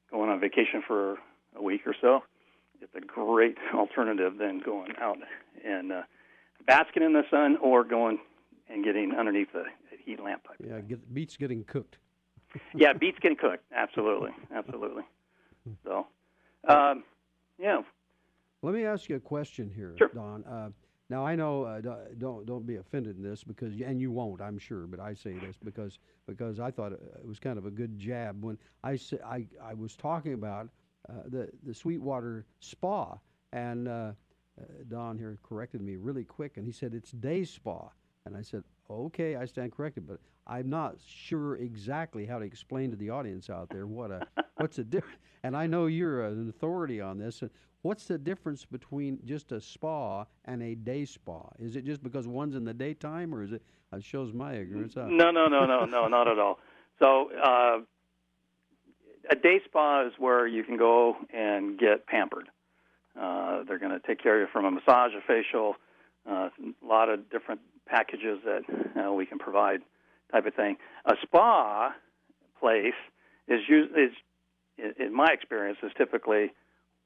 going 0.10 0.30
on 0.30 0.40
vacation 0.40 0.82
for 0.86 1.18
a 1.56 1.62
week 1.62 1.82
or 1.86 1.96
so, 2.00 2.24
it's 2.82 2.94
a 2.96 3.02
great 3.02 3.58
alternative 3.74 4.38
than 4.38 4.60
going 4.60 4.94
out 5.00 5.18
and 5.66 5.92
uh, 5.92 6.02
basking 6.66 7.04
in 7.04 7.14
the 7.14 7.24
sun 7.30 7.58
or 7.58 7.84
going 7.84 8.20
and 8.70 8.84
getting 8.84 9.14
underneath 9.18 9.52
the 9.54 9.66
heat 10.06 10.22
lamp. 10.22 10.44
Type. 10.48 10.58
Yeah, 10.66 10.80
get, 10.80 11.14
beats 11.14 11.38
getting 11.38 11.64
cooked. 11.64 11.98
yeah, 12.76 12.94
beets 12.94 13.20
getting 13.22 13.38
cooked. 13.38 13.64
Absolutely, 13.76 14.32
absolutely. 14.54 15.04
So, 15.84 16.08
um, 16.68 17.04
yeah, 17.60 17.82
Let 18.62 18.74
me 18.74 18.86
ask 18.86 19.10
you 19.10 19.16
a 19.16 19.20
question 19.20 19.70
here, 19.74 19.96
Sure. 19.98 20.10
Don. 20.14 20.44
Uh, 20.44 20.70
now 21.10 21.26
I 21.26 21.36
know 21.36 21.64
uh, 21.64 21.82
do- 21.82 21.96
don't 22.20 22.46
don't 22.46 22.66
be 22.66 22.78
offended 22.78 23.18
in 23.18 23.24
this 23.24 23.44
because 23.44 23.74
and 23.82 24.00
you 24.00 24.12
won't, 24.12 24.42
I'm 24.42 24.58
sure. 24.58 24.88
But 24.88 25.00
I 25.00 25.14
say 25.14 25.34
this 25.34 25.58
because 25.64 26.00
because 26.28 26.60
I 26.60 26.72
thought 26.72 26.94
it 26.94 27.02
it 27.18 27.28
was 27.28 27.40
kind 27.40 27.58
of 27.58 27.66
a 27.66 27.72
good 27.72 27.98
jab 27.98 28.44
when 28.44 28.58
I 28.84 28.96
sa- 28.96 29.18
I 29.26 29.46
I 29.62 29.74
was 29.74 29.96
talking 29.96 30.34
about 30.34 30.70
uh, 31.10 31.14
the 31.28 31.50
the 31.64 31.74
Sweetwater 31.74 32.46
Spa 32.60 33.18
and 33.52 33.88
uh, 33.88 33.92
uh, 33.92 34.64
Don 34.88 35.18
here 35.18 35.38
corrected 35.44 35.82
me 35.82 35.96
really 35.98 36.24
quick 36.24 36.58
and 36.58 36.66
he 36.66 36.72
said 36.72 36.94
it's 36.94 37.12
day 37.12 37.44
spa 37.44 37.90
and 38.26 38.38
I 38.38 38.42
said 38.42 38.64
Okay, 38.90 39.38
I 39.38 39.46
stand 39.46 39.72
corrected, 39.72 40.06
but 40.06 40.20
I'm 40.48 40.70
not 40.70 40.96
sure 41.06 41.56
exactly 41.56 42.26
how 42.26 42.40
to 42.40 42.46
explain 42.46 42.90
to 42.92 42.98
the 42.98 43.10
audience 43.10 43.50
out 43.50 43.70
there 43.70 43.88
what 43.88 44.12
a 44.12 44.28
what's 44.58 44.76
the 44.78 44.84
difference. 44.84 45.18
And 45.44 45.56
I 45.58 45.66
know 45.66 45.86
you're 45.88 46.26
an 46.26 46.50
authority 46.50 47.00
on 47.02 47.18
this. 47.18 47.42
What's 47.84 48.06
the 48.06 48.18
difference 48.18 48.64
between 48.64 49.20
just 49.26 49.52
a 49.52 49.60
spa 49.60 50.26
and 50.46 50.62
a 50.62 50.76
day 50.76 51.06
spa? 51.06 51.50
Is 51.58 51.76
it 51.76 51.84
just 51.84 52.04
because 52.04 52.28
one's 52.28 52.56
in 52.56 52.64
the 52.64 52.74
daytime, 52.74 53.34
or 53.34 53.42
is 53.44 53.52
it? 53.52 53.64
It 53.94 54.04
shows 54.04 54.32
my 54.32 54.54
ignorance. 54.54 54.96
Uh, 54.96 55.08
No, 55.08 55.32
no, 55.32 55.48
no, 55.48 55.66
no, 55.66 55.86
no, 55.86 56.08
not 56.08 56.28
at 56.28 56.40
all. 56.40 56.60
So, 57.00 57.32
uh, 57.32 57.80
a 59.30 59.36
day 59.36 59.60
spa 59.66 60.08
is 60.08 60.14
where 60.18 60.48
you 60.48 60.64
can 60.64 60.78
go 60.78 61.16
and 61.34 61.78
get 61.78 62.06
pampered. 62.06 62.48
Uh, 63.20 63.64
they're 63.68 63.80
going 63.80 63.92
to 63.92 64.00
take 64.00 64.22
care 64.22 64.42
of 64.42 64.48
you 64.48 64.52
from 64.54 64.66
a 64.66 64.72
massage, 64.72 65.12
a 65.14 65.22
facial, 65.28 65.76
uh, 66.30 66.50
a 66.60 66.86
lot 66.86 67.10
of 67.10 67.30
different 67.30 67.60
packages 67.86 68.40
that 68.46 68.62
uh, 69.04 69.12
we 69.12 69.26
can 69.26 69.40
provide, 69.40 69.82
type 70.32 70.46
of 70.46 70.54
thing. 70.54 70.78
A 71.06 71.16
spa 71.22 71.94
place 72.60 72.94
is 73.48 73.62
is, 73.70 74.12
in 74.98 75.14
my 75.14 75.28
experience, 75.34 75.80
is 75.84 75.92
typically 75.98 76.54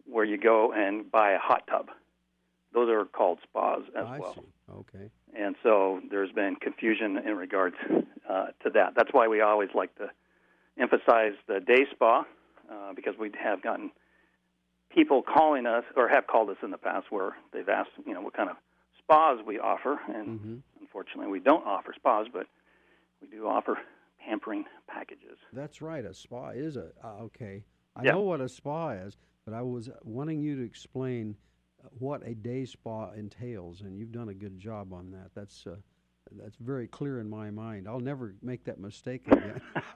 where 0.05 0.25
you 0.25 0.37
go 0.37 0.71
and 0.73 1.09
buy 1.11 1.31
a 1.31 1.39
hot 1.39 1.63
tub. 1.67 1.87
Those 2.73 2.89
are 2.89 3.05
called 3.05 3.39
spas 3.43 3.83
as 3.97 4.05
I 4.05 4.19
well 4.19 4.33
see. 4.35 4.41
Okay. 4.71 5.09
and 5.37 5.55
so 5.63 6.01
there's 6.09 6.31
been 6.31 6.55
confusion 6.55 7.17
in 7.17 7.35
regards 7.35 7.75
uh, 8.29 8.47
to 8.63 8.69
that. 8.73 8.93
That's 8.95 9.09
why 9.11 9.27
we 9.27 9.41
always 9.41 9.69
like 9.73 9.95
to 9.95 10.09
emphasize 10.79 11.33
the 11.47 11.59
day 11.59 11.85
spa 11.91 12.25
uh, 12.71 12.93
because 12.93 13.13
we 13.19 13.31
have 13.41 13.61
gotten 13.61 13.91
people 14.93 15.21
calling 15.21 15.65
us 15.65 15.83
or 15.95 16.07
have 16.09 16.27
called 16.27 16.49
us 16.49 16.57
in 16.63 16.71
the 16.71 16.77
past 16.77 17.07
where 17.11 17.35
they've 17.53 17.69
asked, 17.69 17.91
you 18.05 18.13
know, 18.13 18.21
what 18.21 18.33
kind 18.33 18.49
of 18.49 18.57
spas 18.99 19.39
we 19.45 19.59
offer, 19.59 19.99
and 20.13 20.39
hmm 20.39 20.55
unfortunately 20.81 21.27
we 21.31 21.39
don't 21.39 21.65
offer 21.65 21.93
spas, 21.95 22.27
but 22.31 22.47
we 23.21 23.27
do 23.27 23.47
offer 23.47 23.77
pampering 24.25 24.65
packages. 24.87 25.37
That's 25.53 25.81
right. 25.81 26.03
A 26.05 26.13
spa 26.13 26.49
is 26.49 26.75
a 26.77 26.91
uh, 27.03 27.23
okay. 27.23 27.63
I 27.95 28.03
Yeah. 28.03 28.11
know 28.13 28.21
what 28.21 28.41
a 28.41 28.49
spa 28.49 28.91
is, 28.91 29.17
but 29.45 29.53
I 29.53 29.61
was 29.61 29.89
wanting 30.03 30.41
you 30.41 30.55
to 30.57 30.63
explain 30.63 31.35
uh, 31.83 31.87
what 31.99 32.21
a 32.25 32.33
day 32.35 32.65
spa 32.65 33.11
entails, 33.11 33.81
and 33.81 33.97
you've 33.97 34.11
done 34.11 34.29
a 34.29 34.33
good 34.33 34.57
job 34.59 34.91
on 34.93 35.11
that. 35.11 35.29
That's 35.35 35.65
uh, 35.67 35.75
that's 36.31 36.55
very 36.55 36.87
clear 36.87 37.19
in 37.19 37.29
my 37.29 37.51
mind. 37.51 37.87
I'll 37.87 37.99
never 37.99 38.33
make 38.41 38.63
that 38.65 38.79
mistake 38.79 39.27
again. 39.27 39.61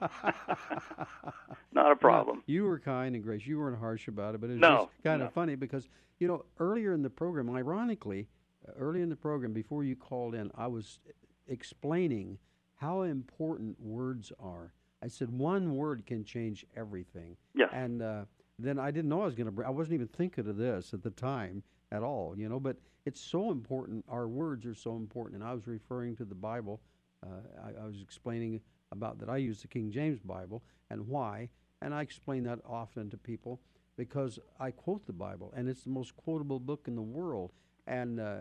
Not 1.72 1.90
a 1.92 1.96
problem. 2.00 2.42
You 2.46 2.64
were 2.64 2.78
kind 2.78 3.14
and 3.14 3.24
gracious. 3.24 3.48
You 3.48 3.58
weren't 3.58 3.78
harsh 3.78 4.08
about 4.08 4.34
it, 4.34 4.40
but 4.40 4.50
it's 4.50 4.60
No, 4.60 4.88
just 4.92 5.02
kind 5.02 5.20
no. 5.20 5.26
of 5.26 5.32
funny 5.32 5.54
because 5.56 5.88
you 6.18 6.28
know 6.28 6.44
earlier 6.58 6.92
in 6.92 7.02
the 7.02 7.10
program, 7.10 7.50
ironically, 7.50 8.28
uh, 8.68 8.72
early 8.78 9.02
in 9.02 9.08
the 9.08 9.16
program 9.16 9.52
before 9.52 9.84
you 9.84 9.96
called 9.96 10.34
in, 10.34 10.50
I 10.54 10.66
was 10.68 10.98
explaining 11.48 12.38
how 12.76 13.02
important 13.02 13.80
words 13.80 14.32
are. 14.38 14.72
I 15.02 15.08
said 15.08 15.30
one 15.30 15.74
word 15.76 16.06
can 16.06 16.24
change 16.24 16.64
everything. 16.76 17.36
Yes. 17.54 17.70
And 17.72 18.02
uh, 18.02 18.24
then 18.62 18.78
I 18.78 18.90
didn't 18.90 19.08
know 19.08 19.22
I 19.22 19.26
was 19.26 19.34
going 19.34 19.46
to. 19.46 19.52
Br- 19.52 19.66
I 19.66 19.70
wasn't 19.70 19.94
even 19.94 20.08
thinking 20.08 20.48
of 20.48 20.56
this 20.56 20.92
at 20.94 21.02
the 21.02 21.10
time 21.10 21.62
at 21.92 22.02
all, 22.02 22.34
you 22.36 22.48
know. 22.48 22.60
But 22.60 22.76
it's 23.06 23.20
so 23.20 23.50
important. 23.50 24.04
Our 24.08 24.28
words 24.28 24.66
are 24.66 24.74
so 24.74 24.96
important. 24.96 25.42
And 25.42 25.48
I 25.48 25.54
was 25.54 25.66
referring 25.66 26.16
to 26.16 26.24
the 26.24 26.34
Bible. 26.34 26.80
Uh, 27.24 27.40
I, 27.64 27.82
I 27.82 27.86
was 27.86 28.00
explaining 28.02 28.60
about 28.92 29.18
that 29.20 29.28
I 29.28 29.36
use 29.36 29.62
the 29.62 29.68
King 29.68 29.90
James 29.90 30.20
Bible 30.20 30.62
and 30.90 31.06
why. 31.06 31.48
And 31.82 31.94
I 31.94 32.02
explain 32.02 32.44
that 32.44 32.58
often 32.66 33.08
to 33.10 33.16
people 33.16 33.60
because 33.96 34.38
I 34.58 34.70
quote 34.70 35.06
the 35.06 35.12
Bible, 35.12 35.52
and 35.54 35.68
it's 35.68 35.84
the 35.84 35.90
most 35.90 36.16
quotable 36.16 36.58
book 36.58 36.84
in 36.86 36.94
the 36.94 37.02
world. 37.02 37.52
And 37.86 38.20
uh, 38.20 38.38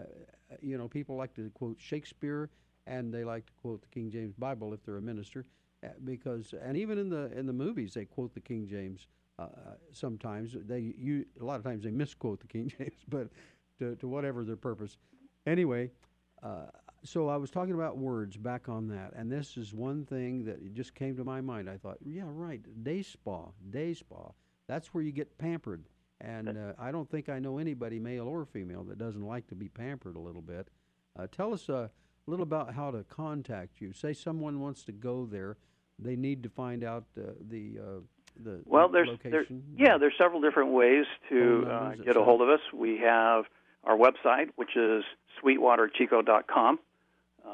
you 0.61 0.77
know, 0.77 0.87
people 0.87 1.15
like 1.17 1.33
to 1.35 1.49
quote 1.51 1.77
Shakespeare, 1.79 2.49
and 2.87 3.13
they 3.13 3.23
like 3.23 3.45
to 3.47 3.53
quote 3.61 3.81
the 3.81 3.87
King 3.87 4.09
James 4.09 4.33
Bible 4.35 4.73
if 4.73 4.83
they're 4.85 4.97
a 4.97 5.01
minister, 5.01 5.45
uh, 5.83 5.89
because 6.05 6.53
and 6.63 6.77
even 6.77 6.97
in 6.97 7.09
the 7.09 7.31
in 7.37 7.45
the 7.45 7.53
movies 7.53 7.93
they 7.93 8.05
quote 8.05 8.33
the 8.33 8.39
King 8.39 8.67
James. 8.67 9.07
Uh, 9.39 9.47
sometimes 9.93 10.55
they 10.67 10.93
you 10.97 11.25
a 11.39 11.45
lot 11.45 11.55
of 11.55 11.63
times 11.63 11.83
they 11.83 11.91
misquote 11.91 12.41
the 12.41 12.47
King 12.47 12.71
James, 12.77 13.05
but 13.07 13.29
to, 13.79 13.95
to 13.95 14.07
whatever 14.07 14.43
their 14.43 14.57
purpose. 14.57 14.97
Anyway, 15.47 15.91
uh, 16.43 16.65
so 17.03 17.29
I 17.29 17.37
was 17.37 17.49
talking 17.49 17.73
about 17.73 17.97
words 17.97 18.35
back 18.35 18.67
on 18.67 18.87
that, 18.89 19.13
and 19.15 19.31
this 19.31 19.55
is 19.55 19.73
one 19.73 20.05
thing 20.05 20.43
that 20.45 20.73
just 20.73 20.93
came 20.93 21.15
to 21.15 21.23
my 21.23 21.39
mind. 21.39 21.69
I 21.69 21.77
thought, 21.77 21.97
yeah, 22.03 22.23
right, 22.25 22.61
day 22.83 23.01
spa, 23.01 23.45
day 23.69 23.93
spa. 23.93 24.31
That's 24.67 24.93
where 24.93 25.03
you 25.03 25.13
get 25.13 25.37
pampered, 25.37 25.85
and 26.19 26.49
uh, 26.49 26.73
I 26.77 26.91
don't 26.91 27.09
think 27.09 27.29
I 27.29 27.39
know 27.39 27.57
anybody, 27.57 27.99
male 27.99 28.27
or 28.27 28.45
female, 28.45 28.83
that 28.83 28.97
doesn't 28.97 29.25
like 29.25 29.47
to 29.47 29.55
be 29.55 29.69
pampered 29.69 30.17
a 30.17 30.19
little 30.19 30.41
bit. 30.41 30.67
Uh, 31.17 31.27
tell 31.31 31.53
us 31.53 31.69
a 31.69 31.89
little 32.27 32.43
about 32.43 32.73
how 32.73 32.91
to 32.91 33.03
contact 33.05 33.79
you. 33.79 33.93
Say 33.93 34.13
someone 34.13 34.59
wants 34.59 34.83
to 34.83 34.91
go 34.91 35.25
there, 35.25 35.57
they 35.97 36.15
need 36.15 36.43
to 36.43 36.49
find 36.49 36.83
out 36.83 37.05
uh, 37.17 37.31
the 37.49 37.79
uh, 37.79 37.99
the 38.43 38.61
well, 38.65 38.89
there's 38.89 39.09
there, 39.23 39.45
yeah, 39.77 39.97
there's 39.97 40.13
several 40.17 40.41
different 40.41 40.71
ways 40.71 41.05
to 41.29 41.67
uh, 41.69 41.95
get 41.95 42.15
a 42.15 42.23
hold 42.23 42.41
of 42.41 42.49
us. 42.49 42.61
We 42.73 42.99
have 42.99 43.45
our 43.83 43.97
website, 43.97 44.49
which 44.55 44.75
is 44.75 45.03
sweetwaterchico.com, 45.43 46.79
uh, 47.45 47.49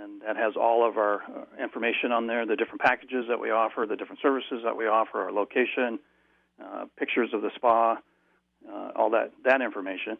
and 0.00 0.22
that 0.22 0.36
has 0.36 0.54
all 0.56 0.88
of 0.88 0.96
our 0.96 1.22
uh, 1.22 1.62
information 1.62 2.12
on 2.12 2.26
there, 2.26 2.44
the 2.44 2.56
different 2.56 2.80
packages 2.80 3.26
that 3.28 3.38
we 3.38 3.50
offer, 3.50 3.86
the 3.88 3.96
different 3.96 4.20
services 4.20 4.62
that 4.64 4.76
we 4.76 4.86
offer, 4.86 5.22
our 5.22 5.32
location, 5.32 5.98
uh, 6.62 6.86
pictures 6.98 7.30
of 7.32 7.42
the 7.42 7.50
spa, 7.54 7.96
uh, 8.68 8.90
all 8.96 9.10
that 9.10 9.32
that 9.44 9.60
information. 9.62 10.18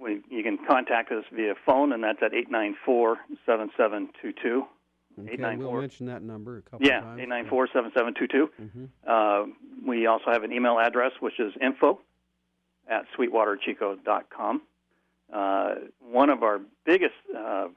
We, 0.00 0.20
you 0.30 0.42
can 0.42 0.58
contact 0.68 1.10
us 1.10 1.24
via 1.32 1.54
phone, 1.64 1.92
and 1.92 2.04
that's 2.04 2.18
at 2.22 2.34
894 2.34 3.16
7722 3.46 4.66
Okay, 5.18 5.36
we'll 5.38 5.48
894. 5.70 5.80
mention 5.80 6.06
that 6.06 6.22
number 6.22 6.58
a 6.58 6.62
couple 6.62 6.86
Yeah, 6.86 7.00
times. 7.00 7.20
eight 7.20 7.28
nine 7.28 7.46
four 7.48 7.68
seven 7.72 7.90
seven 7.96 8.14
two 8.14 8.26
two. 8.26 8.50
Mhm. 8.60 8.88
Uh, 9.06 9.46
we 9.86 10.06
also 10.06 10.30
have 10.30 10.44
an 10.44 10.52
email 10.52 10.78
address, 10.78 11.12
which 11.20 11.38
is 11.40 11.52
info 11.60 12.00
at 12.88 13.06
sweetwaterchico.com. 13.16 14.62
Uh, 15.32 15.74
one 16.00 16.30
of 16.30 16.42
our 16.42 16.60
biggest 16.84 17.14
uh, 17.36 17.68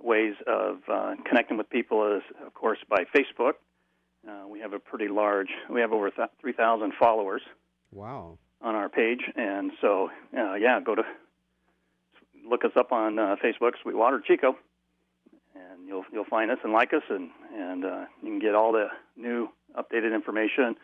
ways 0.00 0.34
of 0.46 0.78
uh, 0.88 1.14
connecting 1.24 1.56
with 1.56 1.68
people 1.70 2.16
is, 2.16 2.22
of 2.46 2.52
course, 2.54 2.78
by 2.88 3.04
Facebook. 3.14 3.54
Uh, 4.28 4.46
we 4.48 4.60
have 4.60 4.72
a 4.72 4.78
pretty 4.78 5.08
large, 5.08 5.48
we 5.70 5.80
have 5.80 5.92
over 5.92 6.10
th- 6.10 6.28
3,000 6.40 6.92
followers 6.98 7.42
Wow. 7.92 8.38
on 8.60 8.74
our 8.74 8.88
page. 8.88 9.20
And 9.36 9.72
so, 9.80 10.10
uh, 10.36 10.54
yeah, 10.54 10.80
go 10.80 10.94
to 10.96 11.04
look 12.48 12.64
us 12.64 12.72
up 12.76 12.92
on 12.92 13.18
uh, 13.18 13.36
Facebook, 13.42 13.72
Sweetwater 13.82 14.20
Chico, 14.20 14.56
and 15.72 15.86
you'll 15.86 16.04
you'll 16.12 16.24
find 16.24 16.50
us 16.50 16.58
and 16.64 16.72
like 16.72 16.92
us, 16.92 17.02
and 17.08 17.30
and 17.54 17.84
uh, 17.84 18.04
you 18.22 18.28
can 18.28 18.38
get 18.38 18.54
all 18.54 18.72
the 18.72 18.86
new 19.16 19.48
updated 19.76 20.14
information, 20.14 20.76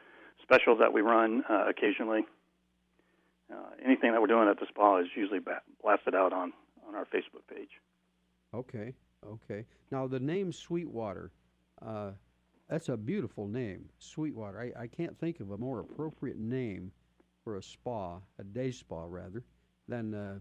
specials 0.42 0.78
that 0.80 0.92
we 0.92 1.00
run 1.00 1.42
uh, 1.48 1.64
occasionally. 1.68 2.24
Uh, 3.52 3.56
anything 3.84 4.12
that 4.12 4.20
we're 4.20 4.26
doing 4.26 4.48
at 4.48 4.58
the 4.58 4.66
spa 4.68 4.98
is 4.98 5.06
usually 5.14 5.40
blasted 5.82 6.14
out 6.14 6.32
on 6.32 6.52
on 6.88 6.94
our 6.94 7.04
Facebook 7.04 7.46
page. 7.48 7.70
Okay. 8.54 8.94
Okay. 9.26 9.64
Now 9.90 10.06
the 10.06 10.20
name 10.20 10.52
Sweetwater, 10.52 11.30
uh, 11.84 12.10
that's 12.68 12.88
a 12.88 12.96
beautiful 12.96 13.46
name, 13.46 13.88
Sweetwater. 13.98 14.60
I, 14.60 14.82
I 14.82 14.86
can't 14.86 15.18
think 15.18 15.40
of 15.40 15.50
a 15.50 15.58
more 15.58 15.80
appropriate 15.80 16.38
name 16.38 16.90
for 17.44 17.56
a 17.56 17.62
spa, 17.62 18.18
a 18.38 18.44
day 18.44 18.70
spa 18.70 19.04
rather, 19.06 19.44
than 19.88 20.14
uh, 20.14 20.38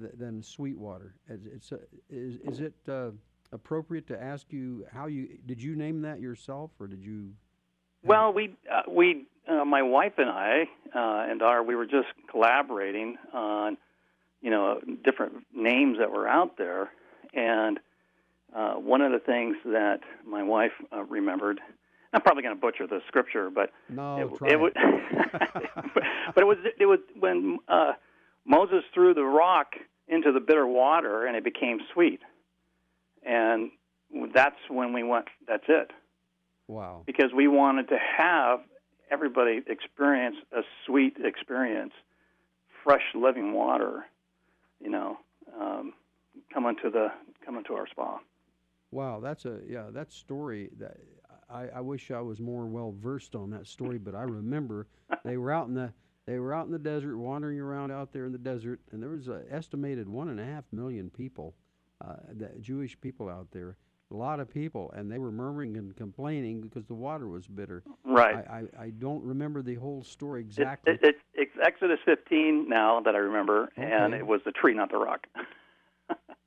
th- 0.00 0.12
than 0.18 0.42
Sweetwater. 0.42 1.14
Is, 1.28 1.46
it's 1.46 1.72
uh, 1.72 1.78
is 2.10 2.36
is 2.44 2.60
it 2.60 2.74
uh, 2.88 3.10
appropriate 3.52 4.06
to 4.08 4.22
ask 4.22 4.52
you 4.52 4.86
how 4.92 5.06
you 5.06 5.38
did 5.46 5.62
you 5.62 5.76
name 5.76 6.02
that 6.02 6.20
yourself 6.20 6.70
or 6.78 6.86
did 6.86 7.02
you? 7.04 7.32
Well, 8.04 8.32
we 8.32 8.54
uh, 8.70 8.82
we 8.90 9.26
uh, 9.48 9.64
my 9.64 9.82
wife 9.82 10.14
and 10.18 10.30
I 10.30 10.64
uh, 10.94 11.30
and 11.30 11.42
our 11.42 11.62
we 11.62 11.74
were 11.74 11.86
just 11.86 12.08
collaborating 12.30 13.16
on 13.32 13.76
you 14.40 14.50
know 14.50 14.80
different 15.04 15.46
names 15.54 15.98
that 15.98 16.10
were 16.10 16.28
out 16.28 16.56
there, 16.56 16.90
and 17.34 17.78
uh, 18.54 18.74
one 18.74 19.00
of 19.00 19.12
the 19.12 19.18
things 19.18 19.56
that 19.64 20.00
my 20.26 20.42
wife 20.42 20.72
uh, 20.92 21.02
remembered. 21.02 21.60
I'm 22.10 22.22
probably 22.22 22.42
going 22.42 22.54
to 22.54 22.60
butcher 22.60 22.86
the 22.86 23.00
scripture, 23.06 23.50
but 23.50 23.70
No, 23.90 24.16
it, 24.16 24.34
try 24.38 24.48
it 24.48 24.52
it. 24.54 24.60
was, 24.60 24.72
but 26.34 26.42
it 26.42 26.46
was 26.46 26.56
it 26.80 26.86
was 26.86 27.00
when 27.18 27.58
uh, 27.68 27.92
Moses 28.46 28.82
threw 28.94 29.12
the 29.12 29.24
rock 29.24 29.72
into 30.08 30.32
the 30.32 30.40
bitter 30.40 30.66
water 30.66 31.26
and 31.26 31.36
it 31.36 31.44
became 31.44 31.80
sweet, 31.92 32.20
and 33.28 33.70
that's 34.34 34.56
when 34.68 34.92
we 34.92 35.02
went. 35.02 35.26
That's 35.46 35.64
it 35.68 35.90
Wow. 36.66 37.02
because 37.06 37.30
we 37.36 37.46
wanted 37.46 37.88
to 37.90 37.98
have 38.16 38.60
everybody 39.10 39.60
experience 39.66 40.36
a 40.52 40.62
sweet 40.86 41.16
experience, 41.22 41.92
fresh 42.82 43.04
living 43.14 43.52
water, 43.52 44.06
you 44.80 44.90
know, 44.90 45.18
um, 45.60 45.92
come 46.52 46.66
into 46.66 46.90
the 46.90 47.08
come 47.44 47.56
into 47.56 47.74
our 47.74 47.86
spa. 47.88 48.18
Wow, 48.90 49.20
that's 49.20 49.44
a 49.44 49.60
yeah, 49.68 49.86
that 49.92 50.10
story 50.12 50.70
that 50.78 50.96
I, 51.50 51.68
I 51.76 51.80
wish 51.80 52.10
I 52.10 52.20
was 52.20 52.40
more 52.40 52.66
well 52.66 52.94
versed 52.98 53.34
on 53.34 53.50
that 53.50 53.66
story, 53.66 53.98
but 53.98 54.14
I 54.14 54.22
remember 54.22 54.86
they 55.24 55.36
were 55.36 55.52
out 55.52 55.68
in 55.68 55.74
the 55.74 55.92
they 56.26 56.38
were 56.38 56.52
out 56.54 56.66
in 56.66 56.72
the 56.72 56.78
desert, 56.78 57.16
wandering 57.16 57.58
around 57.58 57.90
out 57.90 58.12
there 58.12 58.26
in 58.26 58.32
the 58.32 58.38
desert, 58.38 58.80
and 58.92 59.02
there 59.02 59.10
was 59.10 59.28
an 59.28 59.44
estimated 59.50 60.08
one 60.08 60.28
and 60.28 60.38
a 60.38 60.44
half 60.44 60.64
million 60.72 61.08
people, 61.08 61.54
uh, 62.04 62.14
the 62.32 62.50
Jewish 62.60 62.98
people 63.00 63.28
out 63.28 63.48
there, 63.52 63.76
a 64.10 64.14
lot 64.14 64.40
of 64.40 64.48
people, 64.52 64.90
and 64.96 65.10
they 65.10 65.18
were 65.18 65.30
murmuring 65.30 65.76
and 65.76 65.94
complaining 65.96 66.60
because 66.60 66.86
the 66.86 66.94
water 66.94 67.28
was 67.28 67.46
bitter. 67.46 67.82
Right. 68.04 68.34
I, 68.48 68.62
I, 68.80 68.84
I 68.84 68.90
don't 68.90 69.22
remember 69.24 69.62
the 69.62 69.74
whole 69.74 70.02
story 70.04 70.40
exactly. 70.40 70.94
It, 70.94 71.00
it, 71.02 71.16
it's 71.34 71.52
Exodus 71.62 71.98
15 72.04 72.68
now 72.68 73.00
that 73.00 73.14
I 73.14 73.18
remember, 73.18 73.68
and 73.76 74.14
it 74.14 74.26
was 74.26 74.40
the 74.44 74.52
tree, 74.52 74.74
not 74.74 74.90
the 74.90 74.98
rock. 74.98 75.26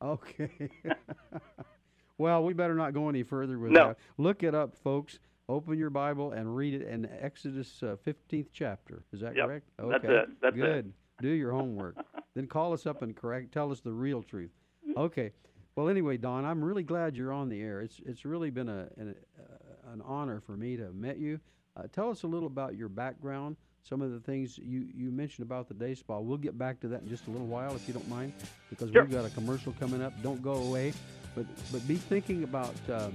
Okay. 0.03 0.49
well, 2.17 2.43
we 2.43 2.53
better 2.53 2.73
not 2.73 2.91
go 2.95 3.07
any 3.07 3.21
further 3.21 3.59
with 3.59 3.71
No. 3.71 3.89
that. 3.89 3.97
Look 4.17 4.41
it 4.41 4.55
up, 4.55 4.75
folks. 4.83 5.19
Open 5.47 5.77
your 5.77 5.91
Bible 5.91 6.31
and 6.31 6.55
read 6.55 6.73
it 6.73 6.87
in 6.87 7.07
Exodus 7.19 7.83
uh, 7.83 7.97
15th 8.03 8.47
chapter. 8.51 9.03
Is 9.13 9.19
that 9.21 9.35
Yep. 9.35 9.45
correct? 9.45 9.69
That's 9.77 10.03
Okay. 10.03 10.13
it. 10.15 10.29
That's 10.41 10.55
it. 10.55 10.59
Good. 10.59 10.93
Do 11.21 11.27
your 11.29 11.51
homework. 11.51 11.97
then 12.33 12.47
call 12.47 12.73
us 12.73 12.87
up 12.87 13.03
and 13.03 13.15
correct. 13.15 13.51
Tell 13.51 13.71
us 13.71 13.81
the 13.81 13.91
real 13.91 14.23
truth. 14.23 14.49
Okay. 14.97 15.31
Well, 15.75 15.87
anyway, 15.89 16.17
Don, 16.17 16.43
I'm 16.45 16.63
really 16.63 16.83
glad 16.83 17.15
you're 17.15 17.31
on 17.33 17.49
the 17.49 17.61
air. 17.61 17.81
It's 17.81 17.99
it's 18.05 18.25
really 18.25 18.49
been 18.49 18.69
a 18.69 18.87
an, 18.97 19.15
uh, 19.39 19.91
an 19.93 20.01
honor 20.01 20.39
for 20.41 20.57
me 20.57 20.75
to 20.77 20.83
have 20.83 20.95
met 20.95 21.17
you. 21.17 21.39
Uh, 21.77 21.83
tell 21.91 22.09
us 22.09 22.23
a 22.23 22.27
little 22.27 22.47
about 22.47 22.75
your 22.75 22.89
background. 22.89 23.55
Some 23.83 24.01
of 24.01 24.11
the 24.11 24.19
things 24.19 24.59
you, 24.59 24.87
you 24.93 25.09
mentioned 25.09 25.43
about 25.45 25.67
the 25.67 25.73
day 25.73 25.95
spa. 25.95 26.19
We'll 26.19 26.37
get 26.37 26.55
back 26.57 26.79
to 26.81 26.87
that 26.89 27.01
in 27.01 27.09
just 27.09 27.25
a 27.27 27.31
little 27.31 27.47
while, 27.47 27.73
if 27.73 27.87
you 27.87 27.95
don't 27.95 28.07
mind, 28.09 28.31
because 28.69 28.91
Sure. 28.91 29.03
we've 29.03 29.11
got 29.11 29.25
a 29.25 29.29
commercial 29.31 29.73
coming 29.79 30.03
up. 30.03 30.13
Don't 30.21 30.41
go 30.43 30.53
away, 30.53 30.93
but 31.35 31.45
but 31.71 31.87
be 31.87 31.95
thinking 31.95 32.43
about 32.43 32.75
um, 32.91 33.13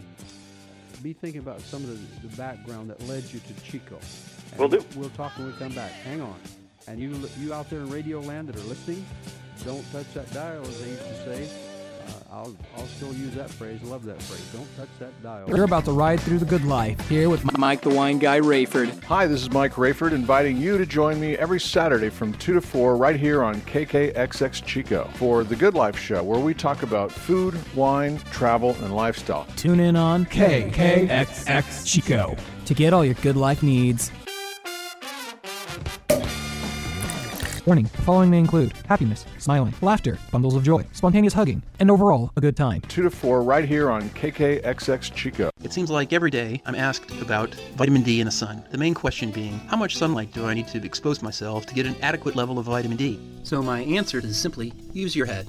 be 1.02 1.12
thinking 1.12 1.40
about 1.40 1.60
some 1.60 1.84
of 1.84 1.90
the, 2.22 2.28
the 2.28 2.36
background 2.36 2.90
that 2.90 3.00
led 3.06 3.22
you 3.32 3.38
to 3.40 3.54
Chico. 3.62 3.98
And 4.52 4.60
Will 4.60 4.68
do. 4.68 4.84
We'll 4.96 5.10
talk 5.10 5.36
when 5.38 5.46
we 5.46 5.52
come 5.52 5.74
back. 5.74 5.92
Hang 5.92 6.20
on. 6.20 6.34
And 6.88 6.98
you 6.98 7.14
you 7.38 7.52
out 7.52 7.68
there 7.70 7.80
in 7.80 7.90
Radio 7.90 8.20
Land 8.20 8.48
that 8.48 8.56
are 8.56 8.66
listening, 8.66 9.04
don't 9.64 9.84
touch 9.92 10.12
that 10.14 10.32
dial, 10.32 10.62
as 10.62 10.80
they 10.82 10.88
used 10.90 11.02
to 11.02 11.24
say. 11.24 11.65
I'll 12.36 12.54
I'll 12.76 12.86
still 12.86 13.14
use 13.14 13.34
that 13.36 13.48
phrase. 13.48 13.82
Love 13.82 14.04
that 14.04 14.20
phrase. 14.20 14.46
Don't 14.52 14.76
touch 14.76 14.90
that 14.98 15.22
dial. 15.22 15.48
You're 15.48 15.64
about 15.64 15.86
to 15.86 15.92
ride 15.92 16.20
through 16.20 16.38
the 16.38 16.44
good 16.44 16.66
life 16.66 17.08
here 17.08 17.30
with 17.30 17.42
Mike 17.56 17.80
the 17.80 17.88
Wine 17.88 18.18
Guy 18.18 18.40
Rayford. 18.40 19.02
Hi, 19.04 19.26
this 19.26 19.40
is 19.40 19.50
Mike 19.50 19.72
Rayford 19.72 20.12
inviting 20.12 20.58
you 20.58 20.76
to 20.76 20.84
join 20.84 21.18
me 21.18 21.38
every 21.38 21.58
Saturday 21.58 22.10
from 22.10 22.34
2 22.34 22.52
to 22.52 22.60
4 22.60 22.98
right 22.98 23.18
here 23.18 23.42
on 23.42 23.62
KKXX 23.62 24.62
Chico 24.66 25.08
for 25.14 25.44
The 25.44 25.56
Good 25.56 25.72
Life 25.72 25.98
Show, 25.98 26.22
where 26.22 26.38
we 26.38 26.52
talk 26.52 26.82
about 26.82 27.10
food, 27.10 27.58
wine, 27.74 28.18
travel, 28.32 28.76
and 28.82 28.94
lifestyle. 28.94 29.46
Tune 29.56 29.80
in 29.80 29.96
on 29.96 30.26
KKXX 30.26 31.86
Chico 31.86 32.36
to 32.66 32.74
get 32.74 32.92
all 32.92 33.04
your 33.04 33.14
good 33.14 33.36
life 33.36 33.62
needs. 33.62 34.12
Warning, 37.66 37.90
the 37.96 38.02
following 38.02 38.30
may 38.30 38.38
include 38.38 38.74
happiness, 38.86 39.26
smiling, 39.38 39.74
laughter, 39.82 40.20
bundles 40.30 40.54
of 40.54 40.62
joy, 40.62 40.86
spontaneous 40.92 41.32
hugging, 41.32 41.64
and 41.80 41.90
overall 41.90 42.30
a 42.36 42.40
good 42.40 42.56
time. 42.56 42.80
2 42.82 43.02
to 43.02 43.10
4 43.10 43.42
right 43.42 43.64
here 43.64 43.90
on 43.90 44.08
KKXX 44.10 45.12
Chico. 45.12 45.50
It 45.64 45.72
seems 45.72 45.90
like 45.90 46.12
every 46.12 46.30
day 46.30 46.62
I'm 46.64 46.76
asked 46.76 47.10
about 47.20 47.52
vitamin 47.74 48.04
D 48.04 48.20
in 48.20 48.26
the 48.26 48.30
sun. 48.30 48.62
The 48.70 48.78
main 48.78 48.94
question 48.94 49.32
being, 49.32 49.58
how 49.66 49.76
much 49.76 49.96
sunlight 49.96 50.32
do 50.32 50.46
I 50.46 50.54
need 50.54 50.68
to 50.68 50.84
expose 50.84 51.22
myself 51.22 51.66
to 51.66 51.74
get 51.74 51.86
an 51.86 51.96
adequate 52.02 52.36
level 52.36 52.60
of 52.60 52.66
vitamin 52.66 52.98
D? 52.98 53.18
So 53.42 53.60
my 53.60 53.80
answer 53.80 54.18
is 54.18 54.38
simply 54.38 54.72
use 54.92 55.16
your 55.16 55.26
head. 55.26 55.48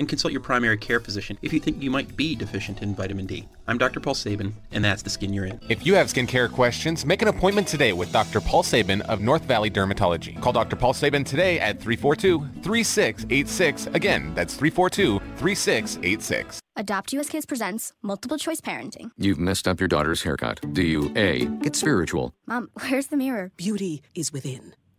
and 0.00 0.08
consult 0.08 0.32
your 0.32 0.40
primary 0.40 0.76
care 0.76 0.98
physician 0.98 1.38
if 1.42 1.52
you 1.52 1.60
think 1.60 1.80
you 1.80 1.90
might 1.90 2.16
be 2.16 2.34
deficient 2.34 2.82
in 2.82 2.94
vitamin 2.94 3.26
D. 3.26 3.46
I'm 3.68 3.78
Dr. 3.78 4.00
Paul 4.00 4.14
Sabin, 4.14 4.52
and 4.72 4.84
that's 4.84 5.02
the 5.02 5.10
skin 5.10 5.32
you're 5.32 5.44
in. 5.44 5.60
If 5.68 5.86
you 5.86 5.94
have 5.94 6.08
skincare 6.08 6.50
questions, 6.50 7.06
make 7.06 7.22
an 7.22 7.28
appointment 7.28 7.68
today 7.68 7.92
with 7.92 8.10
Dr. 8.10 8.40
Paul 8.40 8.64
Sabin 8.64 9.02
of 9.02 9.20
North 9.20 9.44
Valley 9.44 9.70
Dermatology. 9.70 10.40
Call 10.40 10.52
Dr. 10.52 10.74
Paul 10.74 10.94
Sabin 10.94 11.22
today 11.22 11.60
at 11.60 11.78
342 11.78 12.62
3686. 12.62 13.86
Again, 13.94 14.34
that's 14.34 14.54
342 14.54 15.20
3686. 15.36 16.60
Adopt 16.76 17.12
US 17.12 17.28
Kids 17.28 17.44
presents 17.44 17.92
Multiple 18.02 18.38
Choice 18.38 18.60
Parenting. 18.60 19.10
You've 19.18 19.38
messed 19.38 19.68
up 19.68 19.80
your 19.80 19.88
daughter's 19.88 20.22
haircut. 20.22 20.60
Do 20.72 20.82
you 20.82 21.12
A. 21.14 21.44
Get 21.44 21.76
spiritual? 21.76 22.32
Mom, 22.46 22.70
where's 22.88 23.08
the 23.08 23.18
mirror? 23.18 23.52
Beauty 23.56 24.02
is 24.14 24.32
within. 24.32 24.74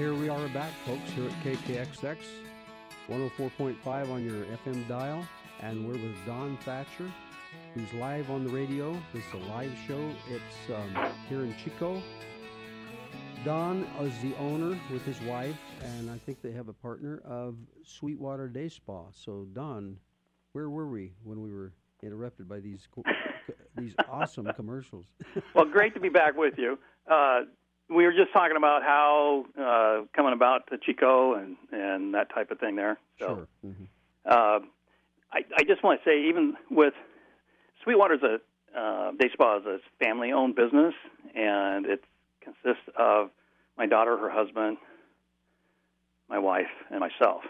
Here 0.00 0.14
we 0.14 0.30
are 0.30 0.48
back, 0.48 0.72
folks, 0.86 1.10
here 1.10 1.26
at 1.26 1.44
KKXX, 1.44 2.16
104.5 3.10 4.10
on 4.10 4.24
your 4.24 4.46
FM 4.46 4.88
dial, 4.88 5.28
and 5.60 5.86
we're 5.86 5.92
with 5.92 6.16
Don 6.24 6.56
Thatcher, 6.64 7.12
who's 7.74 7.92
live 7.92 8.30
on 8.30 8.42
the 8.42 8.50
radio. 8.50 8.94
This 9.12 9.22
is 9.26 9.34
a 9.34 9.50
live 9.50 9.76
show. 9.86 10.10
It's 10.30 10.74
um, 10.74 11.12
here 11.28 11.44
in 11.44 11.54
Chico. 11.62 12.02
Don 13.44 13.86
is 14.00 14.18
the 14.22 14.34
owner 14.38 14.80
with 14.90 15.04
his 15.04 15.20
wife, 15.20 15.58
and 15.82 16.10
I 16.10 16.16
think 16.16 16.40
they 16.40 16.52
have 16.52 16.68
a 16.68 16.72
partner 16.72 17.20
of 17.22 17.56
Sweetwater 17.84 18.48
Day 18.48 18.70
Spa. 18.70 19.02
So, 19.12 19.48
Don, 19.52 19.98
where 20.52 20.70
were 20.70 20.88
we 20.88 21.12
when 21.24 21.42
we 21.42 21.52
were 21.52 21.74
interrupted 22.02 22.48
by 22.48 22.60
these 22.60 22.88
these 23.76 23.94
awesome 24.08 24.50
commercials? 24.56 25.04
well, 25.54 25.66
great 25.66 25.92
to 25.92 26.00
be 26.00 26.08
back 26.08 26.38
with 26.38 26.54
you. 26.56 26.78
Uh, 27.06 27.40
we 27.90 28.04
were 28.04 28.12
just 28.12 28.32
talking 28.32 28.56
about 28.56 28.82
how 28.82 29.44
uh, 29.58 30.06
coming 30.14 30.32
about 30.32 30.68
to 30.68 30.78
Chico 30.78 31.34
and, 31.34 31.56
and 31.72 32.14
that 32.14 32.32
type 32.32 32.50
of 32.50 32.58
thing 32.60 32.76
there. 32.76 32.98
So, 33.18 33.26
Sure. 33.26 33.48
Mhm. 33.72 33.86
uh, 34.24 34.60
I, 35.32 35.44
I 35.56 35.62
just 35.64 35.82
want 35.82 36.00
to 36.02 36.08
say, 36.08 36.28
even 36.28 36.56
with 36.70 36.94
Sweetwater's 37.82 38.22
a 38.22 38.40
uh, 38.78 39.10
day 39.12 39.28
spa 39.32 39.58
is 39.58 39.66
a 39.66 39.78
family-owned 39.98 40.54
business, 40.54 40.94
and 41.34 41.86
it 41.86 42.04
consists 42.40 42.88
of 42.96 43.30
my 43.76 43.86
daughter, 43.86 44.16
her 44.16 44.30
husband, 44.30 44.76
my 46.28 46.38
wife, 46.38 46.70
and 46.90 47.00
myself. 47.00 47.42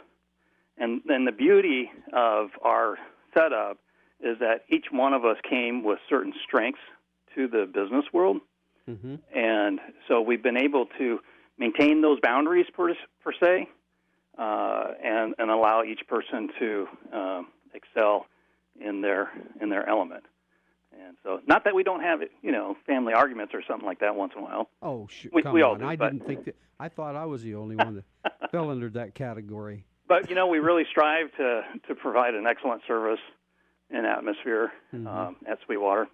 And 0.79 1.03
then 1.07 1.27
the 1.27 1.33
beauty 1.33 1.91
of 2.13 2.51
our 2.63 2.99
setup 3.35 3.79
is 4.21 4.39
that 4.39 4.65
each 4.71 4.87
one 4.91 5.13
of 5.13 5.25
us 5.25 5.37
came 5.49 5.83
with 5.85 5.99
certain 6.09 6.33
strengths 6.47 6.81
to 7.35 7.49
the 7.49 7.67
business 7.67 8.05
world, 8.13 8.39
Mm-hmm. 8.91 9.15
and 9.39 9.81
so 10.09 10.21
we've 10.21 10.43
been 10.43 10.57
able 10.57 10.87
to 10.99 11.21
maintain 11.59 12.01
those 12.03 12.19
boundaries 12.21 12.67
per, 12.75 12.95
per 13.23 13.33
se, 13.41 13.69
uh, 14.39 14.85
and 15.03 15.35
and 15.39 15.51
allow 15.51 15.83
each 15.83 16.01
person 16.09 16.49
to 16.59 16.87
um, 17.13 17.49
excel 17.75 18.27
in 18.81 19.01
their 19.01 19.31
in 19.61 19.69
their 19.69 19.89
element. 19.89 20.25
And 20.93 21.17
so, 21.23 21.41
not 21.47 21.65
that 21.65 21.75
we 21.75 21.83
don't 21.85 22.01
have 22.03 22.21
it, 22.23 22.31
you 22.43 22.51
know 22.53 22.77
family 22.87 23.13
arguments 23.15 23.55
or 23.55 23.63
something 23.69 23.87
like 23.87 24.01
that 24.01 24.15
once 24.17 24.33
in 24.37 24.43
a 24.43 24.45
while. 24.45 24.69
Oh, 24.83 25.07
shoot! 25.09 25.33
We- 25.33 25.43
come 25.43 25.53
we 25.55 25.63
all 25.63 25.75
on. 25.75 25.81
do, 25.81 25.87
I 25.87 25.97
but- 25.97 26.13
didn't 26.13 26.27
think 26.27 26.45
that. 26.47 26.57
I 26.79 26.89
thought 26.89 27.15
I 27.15 27.27
was 27.27 27.43
the 27.43 27.55
only 27.57 27.77
one 27.77 28.03
that 28.25 28.33
fell 28.51 28.71
under 28.71 28.89
that 28.91 29.15
category. 29.15 29.85
But 30.09 30.29
you 30.31 30.35
know, 30.35 30.47
we 30.49 30.59
really 30.59 30.85
strive 30.91 31.31
to 31.37 31.63
to 31.89 31.95
provide 31.95 32.35
an 32.35 32.47
excellent 32.47 32.83
service 32.89 33.21
and 33.91 34.07
atmosphere 34.07 34.73
Mhm. 34.95 35.07
um, 35.07 35.37
at 35.47 35.59
Sweetwater. 35.67 36.09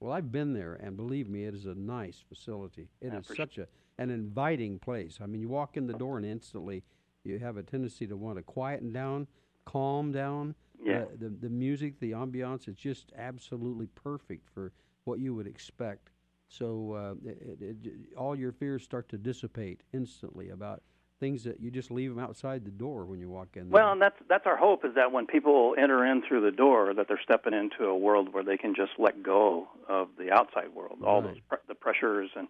Well, 0.00 0.12
I've 0.12 0.30
been 0.30 0.52
there, 0.52 0.74
and 0.74 0.96
believe 0.96 1.28
me, 1.28 1.44
it 1.44 1.54
is 1.54 1.66
a 1.66 1.74
nice 1.74 2.22
facility. 2.28 2.88
It 3.00 3.12
I 3.12 3.18
is 3.18 3.26
such 3.26 3.58
a 3.58 3.66
an 3.98 4.10
inviting 4.10 4.78
place. 4.78 5.18
I 5.22 5.26
mean, 5.26 5.40
you 5.40 5.48
walk 5.48 5.76
in 5.78 5.86
the 5.86 5.94
door, 5.94 6.18
and 6.18 6.26
instantly 6.26 6.82
you 7.24 7.38
have 7.38 7.56
a 7.56 7.62
tendency 7.62 8.06
to 8.06 8.16
want 8.16 8.36
to 8.36 8.42
quieten 8.42 8.92
down, 8.92 9.26
calm 9.64 10.12
down. 10.12 10.54
Yeah. 10.84 11.04
The, 11.18 11.28
the 11.28 11.36
the 11.42 11.48
music, 11.48 11.98
the 11.98 12.12
ambiance, 12.12 12.68
is 12.68 12.76
just 12.76 13.12
absolutely 13.16 13.86
perfect 13.86 14.50
for 14.50 14.72
what 15.04 15.18
you 15.18 15.34
would 15.34 15.46
expect. 15.46 16.10
So 16.48 16.92
uh, 16.92 17.28
it, 17.28 17.58
it, 17.60 17.76
it, 17.86 18.16
all 18.16 18.36
your 18.36 18.52
fears 18.52 18.82
start 18.82 19.08
to 19.08 19.18
dissipate 19.18 19.80
instantly 19.92 20.50
about 20.50 20.82
things 21.18 21.44
that 21.44 21.60
you 21.60 21.70
just 21.70 21.90
leave 21.90 22.14
them 22.14 22.22
outside 22.22 22.64
the 22.64 22.70
door 22.70 23.04
when 23.04 23.18
you 23.20 23.28
walk 23.28 23.48
in. 23.56 23.70
Well, 23.70 23.92
and 23.92 24.00
that's 24.02 24.16
that's 24.28 24.46
our 24.46 24.56
hope 24.56 24.84
is 24.84 24.94
that 24.94 25.12
when 25.12 25.26
people 25.26 25.74
enter 25.78 26.04
in 26.04 26.22
through 26.26 26.42
the 26.42 26.50
door, 26.50 26.92
that 26.94 27.08
they're 27.08 27.20
stepping 27.22 27.54
into 27.54 27.84
a 27.84 27.96
world 27.96 28.32
where 28.32 28.44
they 28.44 28.56
can 28.56 28.74
just 28.74 28.92
let 28.98 29.22
go 29.22 29.68
of 29.88 30.08
the 30.18 30.30
outside 30.32 30.74
world, 30.74 30.98
all 31.04 31.22
Right. 31.22 31.34
those 31.34 31.40
pre- 31.48 31.58
the 31.68 31.74
pressures 31.74 32.30
and 32.36 32.48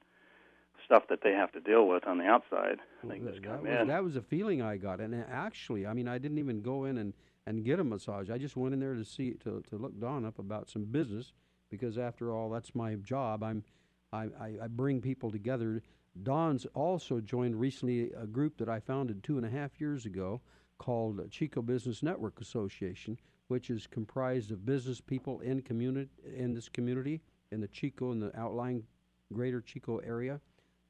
stuff 0.85 1.05
that 1.09 1.21
they 1.23 1.33
have 1.33 1.51
to 1.53 1.61
deal 1.61 1.87
with 1.89 2.07
on 2.07 2.19
the 2.19 2.25
outside. 2.25 2.79
They 3.05 3.19
can 3.19 3.29
just 3.29 3.43
that 3.43 3.49
come 3.49 3.63
was, 3.63 3.81
in. 3.81 3.89
that 3.89 4.05
was 4.05 4.17
a 4.17 4.23
feeling 4.23 4.63
I 4.63 4.77
got, 4.77 5.01
and 5.01 5.15
actually, 5.31 5.87
I 5.87 5.93
mean, 5.93 6.09
I 6.09 6.19
didn't 6.19 6.39
even 6.39 6.63
go 6.63 6.85
in 6.85 6.99
and, 6.99 7.13
and 7.47 7.65
get 7.65 7.81
a 7.81 7.85
massage. 7.85 8.31
I 8.31 8.39
just 8.39 8.57
went 8.57 8.75
in 8.75 8.81
there 8.81 8.95
to 8.95 9.05
see 9.05 9.33
to, 9.45 9.63
to 9.71 9.77
look 9.77 9.99
Don 10.01 10.25
up 10.25 10.39
about 10.39 10.69
some 10.69 10.85
business 10.85 11.33
because 11.71 11.99
after 11.99 12.33
all, 12.33 12.51
that's 12.51 12.75
my 12.75 12.95
job. 12.97 13.43
I'm 13.43 13.65
I, 14.13 14.29
I, 14.41 14.53
I 14.65 14.67
bring 14.69 15.01
people 15.01 15.31
together. 15.31 15.83
Don's 16.23 16.67
also 16.75 17.21
joined 17.21 17.61
recently 17.61 18.11
a 18.13 18.27
group 18.27 18.57
that 18.59 18.69
I 18.69 18.81
founded 18.81 19.23
two 19.23 19.37
and 19.37 19.47
a 19.47 19.51
half 19.51 19.81
years 19.81 20.07
ago 20.07 20.41
called 20.79 21.31
Chico 21.31 21.63
Business 21.63 22.03
Network 22.03 22.41
Association, 22.41 23.19
which 23.49 23.71
is 23.71 23.87
comprised 23.87 24.51
of 24.51 24.65
business 24.65 25.01
people 25.01 25.41
in 25.41 25.63
community 25.63 26.11
in 26.35 26.55
this 26.55 26.69
community 26.69 27.21
in 27.53 27.61
the 27.61 27.69
Chico 27.69 28.13
and 28.13 28.23
the 28.23 28.37
outlying 28.39 28.85
greater 29.33 29.61
Chico 29.61 29.99
area, 29.99 30.41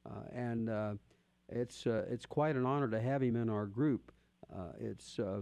uh, 0.05 0.23
and 0.33 0.69
uh, 0.69 0.93
it's 1.49 1.87
uh, 1.87 2.05
it's 2.09 2.25
quite 2.25 2.55
an 2.55 2.65
honor 2.65 2.89
to 2.89 2.99
have 2.99 3.21
him 3.21 3.35
in 3.35 3.49
our 3.49 3.65
group. 3.65 4.11
Uh, 4.53 4.71
it's 4.79 5.19
uh, 5.19 5.41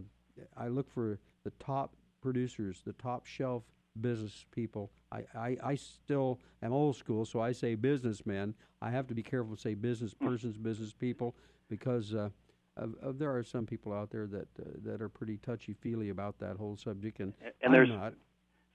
I 0.57 0.67
look 0.67 0.89
for 0.89 1.19
the 1.43 1.51
top 1.59 1.95
producers, 2.21 2.81
the 2.85 2.93
top 2.93 3.25
shelf 3.25 3.63
business 4.01 4.45
people. 4.51 4.91
I, 5.11 5.23
I, 5.37 5.57
I 5.63 5.75
still 5.75 6.39
am 6.61 6.73
old 6.73 6.95
school, 6.95 7.25
so 7.25 7.39
I 7.41 7.51
say 7.51 7.75
businessmen. 7.75 8.53
I 8.81 8.89
have 8.91 9.07
to 9.07 9.13
be 9.13 9.23
careful 9.23 9.55
to 9.55 9.61
say 9.61 9.73
business 9.73 10.13
persons, 10.13 10.57
business 10.57 10.93
people, 10.93 11.35
because 11.69 12.13
uh, 12.13 12.29
of, 12.77 12.95
of 13.01 13.17
there 13.19 13.35
are 13.35 13.43
some 13.43 13.65
people 13.65 13.93
out 13.93 14.09
there 14.11 14.27
that 14.27 14.47
uh, 14.59 14.63
that 14.83 15.01
are 15.01 15.09
pretty 15.09 15.37
touchy 15.37 15.73
feely 15.73 16.09
about 16.09 16.37
that 16.39 16.57
whole 16.57 16.77
subject, 16.77 17.19
and, 17.19 17.33
and 17.41 17.53
I'm 17.65 17.71
there's 17.71 17.89
not. 17.89 18.13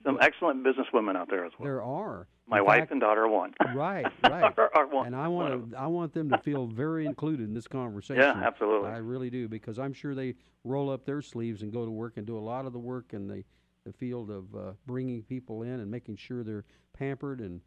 some 0.05 0.19
excellent 0.21 0.65
business 0.65 0.87
women 0.93 1.17
out 1.17 1.29
there 1.29 1.45
as 1.45 1.53
well. 1.59 1.67
There 1.67 1.83
are. 1.83 2.27
My 2.47 2.59
In 2.59 2.65
wife 2.65 2.79
fact- 2.81 2.93
and 2.93 3.01
daughter 3.01 3.25
are 3.25 3.29
one. 3.29 3.55
Right, 3.75 4.07
right. 4.25 4.53
Are- 4.59 4.71
are 4.75 4.87
one- 4.87 5.07
and 5.07 5.15
I 5.15 5.29
want 5.29 5.71
to, 5.73 5.77
I 5.77 5.87
want 5.87 6.13
them 6.15 6.31
to 6.31 6.39
feel 6.39 6.67
very 6.67 7.07
included 7.07 7.47
in 7.47 7.55
this 7.55 7.69
conversation. 7.69 8.23
Yeah, 8.23 8.33
absolutely. 8.45 8.89
I 8.91 8.97
really 8.97 9.31
do 9.31 9.47
because 9.49 9.79
I'm 9.79 9.93
sure 9.93 10.15
they 10.15 10.35
roll 10.65 10.91
up 10.91 11.05
their 11.05 11.23
sleeves 11.23 11.63
and 11.63 11.73
go 11.73 11.85
to 11.85 11.91
work 11.91 12.17
and 12.17 12.27
do 12.27 12.37
a 12.37 12.41
lot 12.41 12.67
of 12.67 12.73
the 12.73 12.79
work 12.79 13.13
and 13.13 13.31
the, 13.31 13.45
the 13.85 13.93
field 13.93 14.31
of 14.31 14.55
uh, 14.55 14.73
bringing 14.87 15.23
people 15.23 15.63
in 15.63 15.81
and 15.81 15.91
making 15.91 16.17
sure 16.17 16.43
they're 16.43 16.65
pampered 16.93 17.41
and 17.41 17.61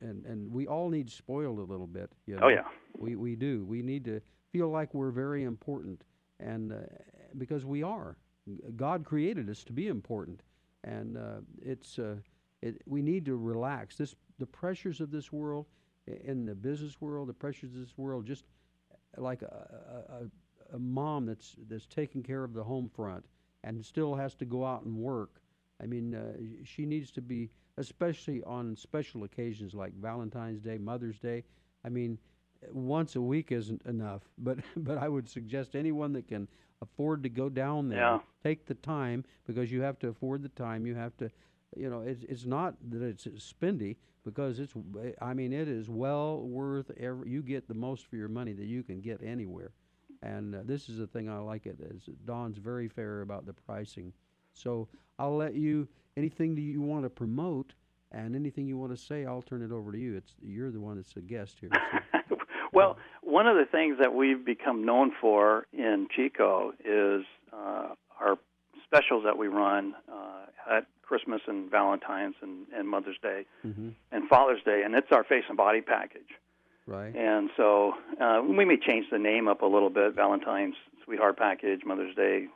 and 0.00 0.24
and 0.24 0.50
we 0.50 0.66
all 0.66 0.88
need 0.88 1.10
spoiled 1.10 1.58
a 1.58 1.62
little 1.62 1.86
bit. 1.86 2.10
You 2.26 2.38
Oh, 2.40 2.48
yeah. 2.48 2.64
we 2.96 3.14
we 3.16 3.36
do. 3.36 3.64
We 3.64 3.82
need 3.82 4.04
to 4.06 4.20
feel 4.50 4.70
like 4.70 4.94
we're 4.94 5.10
very 5.10 5.44
important, 5.44 6.02
and 6.40 6.72
uh, 6.72 6.76
because 7.36 7.64
we 7.64 7.82
are. 7.82 8.16
God 8.76 9.04
created 9.04 9.50
us 9.50 9.64
to 9.64 9.72
be 9.72 9.88
important, 9.88 10.42
and 10.84 11.18
uh, 11.18 11.40
it's 11.60 11.98
uh, 11.98 12.16
it, 12.62 12.80
we 12.86 13.02
need 13.02 13.26
to 13.26 13.36
relax. 13.36 13.96
This 13.96 14.14
the 14.38 14.46
pressures 14.46 15.00
of 15.00 15.10
this 15.10 15.30
world, 15.32 15.66
in 16.06 16.46
the 16.46 16.54
business 16.54 17.00
world, 17.00 17.28
the 17.28 17.34
pressures 17.34 17.74
of 17.74 17.80
this 17.80 17.98
world, 17.98 18.24
just 18.26 18.44
like 19.18 19.42
a, 19.42 19.46
a, 20.10 20.14
a, 20.72 20.76
a 20.76 20.78
mom 20.78 21.26
that's 21.26 21.56
that's 21.68 21.86
taking 21.86 22.22
care 22.22 22.44
of 22.44 22.54
the 22.54 22.64
home 22.64 22.88
front 22.88 23.24
and 23.64 23.84
still 23.84 24.14
has 24.14 24.34
to 24.36 24.44
go 24.44 24.64
out 24.64 24.84
and 24.84 24.96
work. 24.96 25.40
I 25.82 25.86
mean, 25.86 26.14
uh, 26.14 26.32
she 26.64 26.86
needs 26.86 27.10
to 27.12 27.22
be, 27.22 27.50
especially 27.76 28.42
on 28.42 28.76
special 28.76 29.24
occasions 29.24 29.74
like 29.74 29.94
Valentine's 29.94 30.60
Day, 30.60 30.78
Mother's 30.78 31.18
Day. 31.18 31.44
I 31.84 31.88
mean, 31.88 32.18
once 32.72 33.14
a 33.16 33.20
week 33.20 33.52
isn't 33.52 33.82
enough, 33.84 34.22
but 34.38 34.58
but 34.76 34.98
I 34.98 35.08
would 35.08 35.28
suggest 35.28 35.74
anyone 35.74 36.12
that 36.12 36.28
can 36.28 36.48
afford 36.82 37.22
to 37.22 37.28
go 37.28 37.48
down 37.48 37.88
there, 37.88 37.98
Yeah. 37.98 38.20
take 38.42 38.66
the 38.66 38.74
time 38.74 39.24
because 39.46 39.70
you 39.72 39.82
have 39.82 39.98
to 40.00 40.08
afford 40.08 40.42
the 40.42 40.48
time. 40.48 40.86
You 40.86 40.94
have 40.94 41.16
to, 41.18 41.30
you 41.76 41.88
know, 41.90 42.00
it's 42.00 42.24
it's 42.24 42.46
not 42.46 42.76
that 42.90 43.02
it's 43.02 43.26
spendy 43.26 43.96
because 44.24 44.58
it's. 44.58 44.74
I 45.20 45.34
mean, 45.34 45.52
it 45.52 45.68
is 45.68 45.88
well 45.88 46.40
worth 46.42 46.90
every. 46.96 47.30
You 47.30 47.42
get 47.42 47.68
the 47.68 47.74
most 47.74 48.06
for 48.06 48.16
your 48.16 48.28
money 48.28 48.52
that 48.52 48.66
you 48.66 48.82
can 48.82 49.00
get 49.00 49.22
anywhere, 49.22 49.72
and 50.22 50.54
uh, 50.54 50.58
this 50.64 50.88
is 50.88 50.98
the 50.98 51.06
thing 51.06 51.28
I 51.28 51.38
like 51.38 51.66
it 51.66 51.78
is 51.80 52.08
Don's 52.24 52.58
very 52.58 52.88
fair 52.88 53.20
about 53.22 53.46
the 53.46 53.52
pricing. 53.54 54.12
So 54.56 54.88
I'll 55.18 55.36
let 55.36 55.54
you 55.54 55.88
anything 56.16 56.54
that 56.54 56.62
you 56.62 56.80
want 56.80 57.04
to 57.04 57.10
promote 57.10 57.72
and 58.12 58.34
anything 58.34 58.66
you 58.66 58.78
want 58.78 58.96
to 58.96 59.02
say. 59.02 59.24
I'll 59.24 59.42
turn 59.42 59.62
it 59.62 59.72
over 59.72 59.92
to 59.92 59.98
you. 59.98 60.16
It's 60.16 60.34
you're 60.42 60.70
the 60.70 60.80
one 60.80 60.96
that's 60.96 61.16
a 61.16 61.20
guest 61.20 61.56
here. 61.60 61.70
so. 62.28 62.38
Well, 62.72 62.98
one 63.22 63.46
of 63.46 63.56
the 63.56 63.64
things 63.64 63.96
that 64.00 64.12
we've 64.12 64.44
become 64.44 64.84
known 64.84 65.12
for 65.18 65.66
in 65.72 66.08
Chico 66.14 66.72
is 66.84 67.24
uh, 67.50 67.94
our 68.20 68.36
specials 68.84 69.24
that 69.24 69.38
we 69.38 69.48
run 69.48 69.94
uh, 70.12 70.76
at 70.76 70.86
Christmas 71.00 71.40
and 71.46 71.70
Valentine's 71.70 72.34
and, 72.42 72.66
and 72.76 72.86
Mother's 72.86 73.16
Day 73.22 73.46
mm-hmm. 73.64 73.90
and 74.12 74.28
Father's 74.28 74.62
Day, 74.64 74.82
and 74.84 74.94
it's 74.94 75.10
our 75.10 75.24
face 75.24 75.44
and 75.48 75.56
body 75.56 75.80
package. 75.80 76.28
Right. 76.86 77.14
And 77.16 77.50
so 77.56 77.94
uh, 78.20 78.42
we 78.46 78.64
may 78.64 78.76
change 78.76 79.06
the 79.10 79.18
name 79.18 79.48
up 79.48 79.62
a 79.62 79.66
little 79.66 79.90
bit: 79.90 80.14
Valentine's 80.14 80.74
Sweetheart 81.04 81.38
Package, 81.38 81.80
Mother's 81.86 82.14
Day 82.14 82.46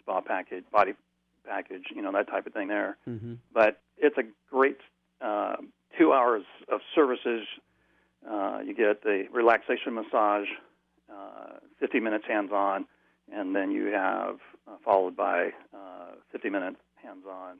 Spa 0.00 0.20
Package, 0.20 0.64
Body 0.72 0.94
Package, 1.46 1.84
you 1.94 2.02
know 2.02 2.12
that 2.12 2.28
type 2.28 2.46
of 2.46 2.52
thing 2.52 2.68
there. 2.68 2.96
Mm-hmm. 3.08 3.34
But 3.52 3.80
it's 3.98 4.16
a 4.18 4.22
great 4.50 4.78
uh, 5.20 5.56
two 5.98 6.12
hours 6.12 6.44
of 6.70 6.80
services. 6.94 7.46
Uh, 8.28 8.60
you 8.64 8.74
get 8.74 9.02
the 9.02 9.24
relaxation 9.32 9.94
massage, 9.94 10.48
uh, 11.10 11.58
50 11.78 12.00
minutes 12.00 12.24
hands-on, 12.28 12.86
and 13.32 13.54
then 13.54 13.70
you 13.70 13.86
have 13.86 14.36
uh, 14.68 14.76
followed 14.84 15.16
by 15.16 15.50
uh, 15.74 16.12
50 16.32 16.50
minute 16.50 16.76
hands-on 17.02 17.56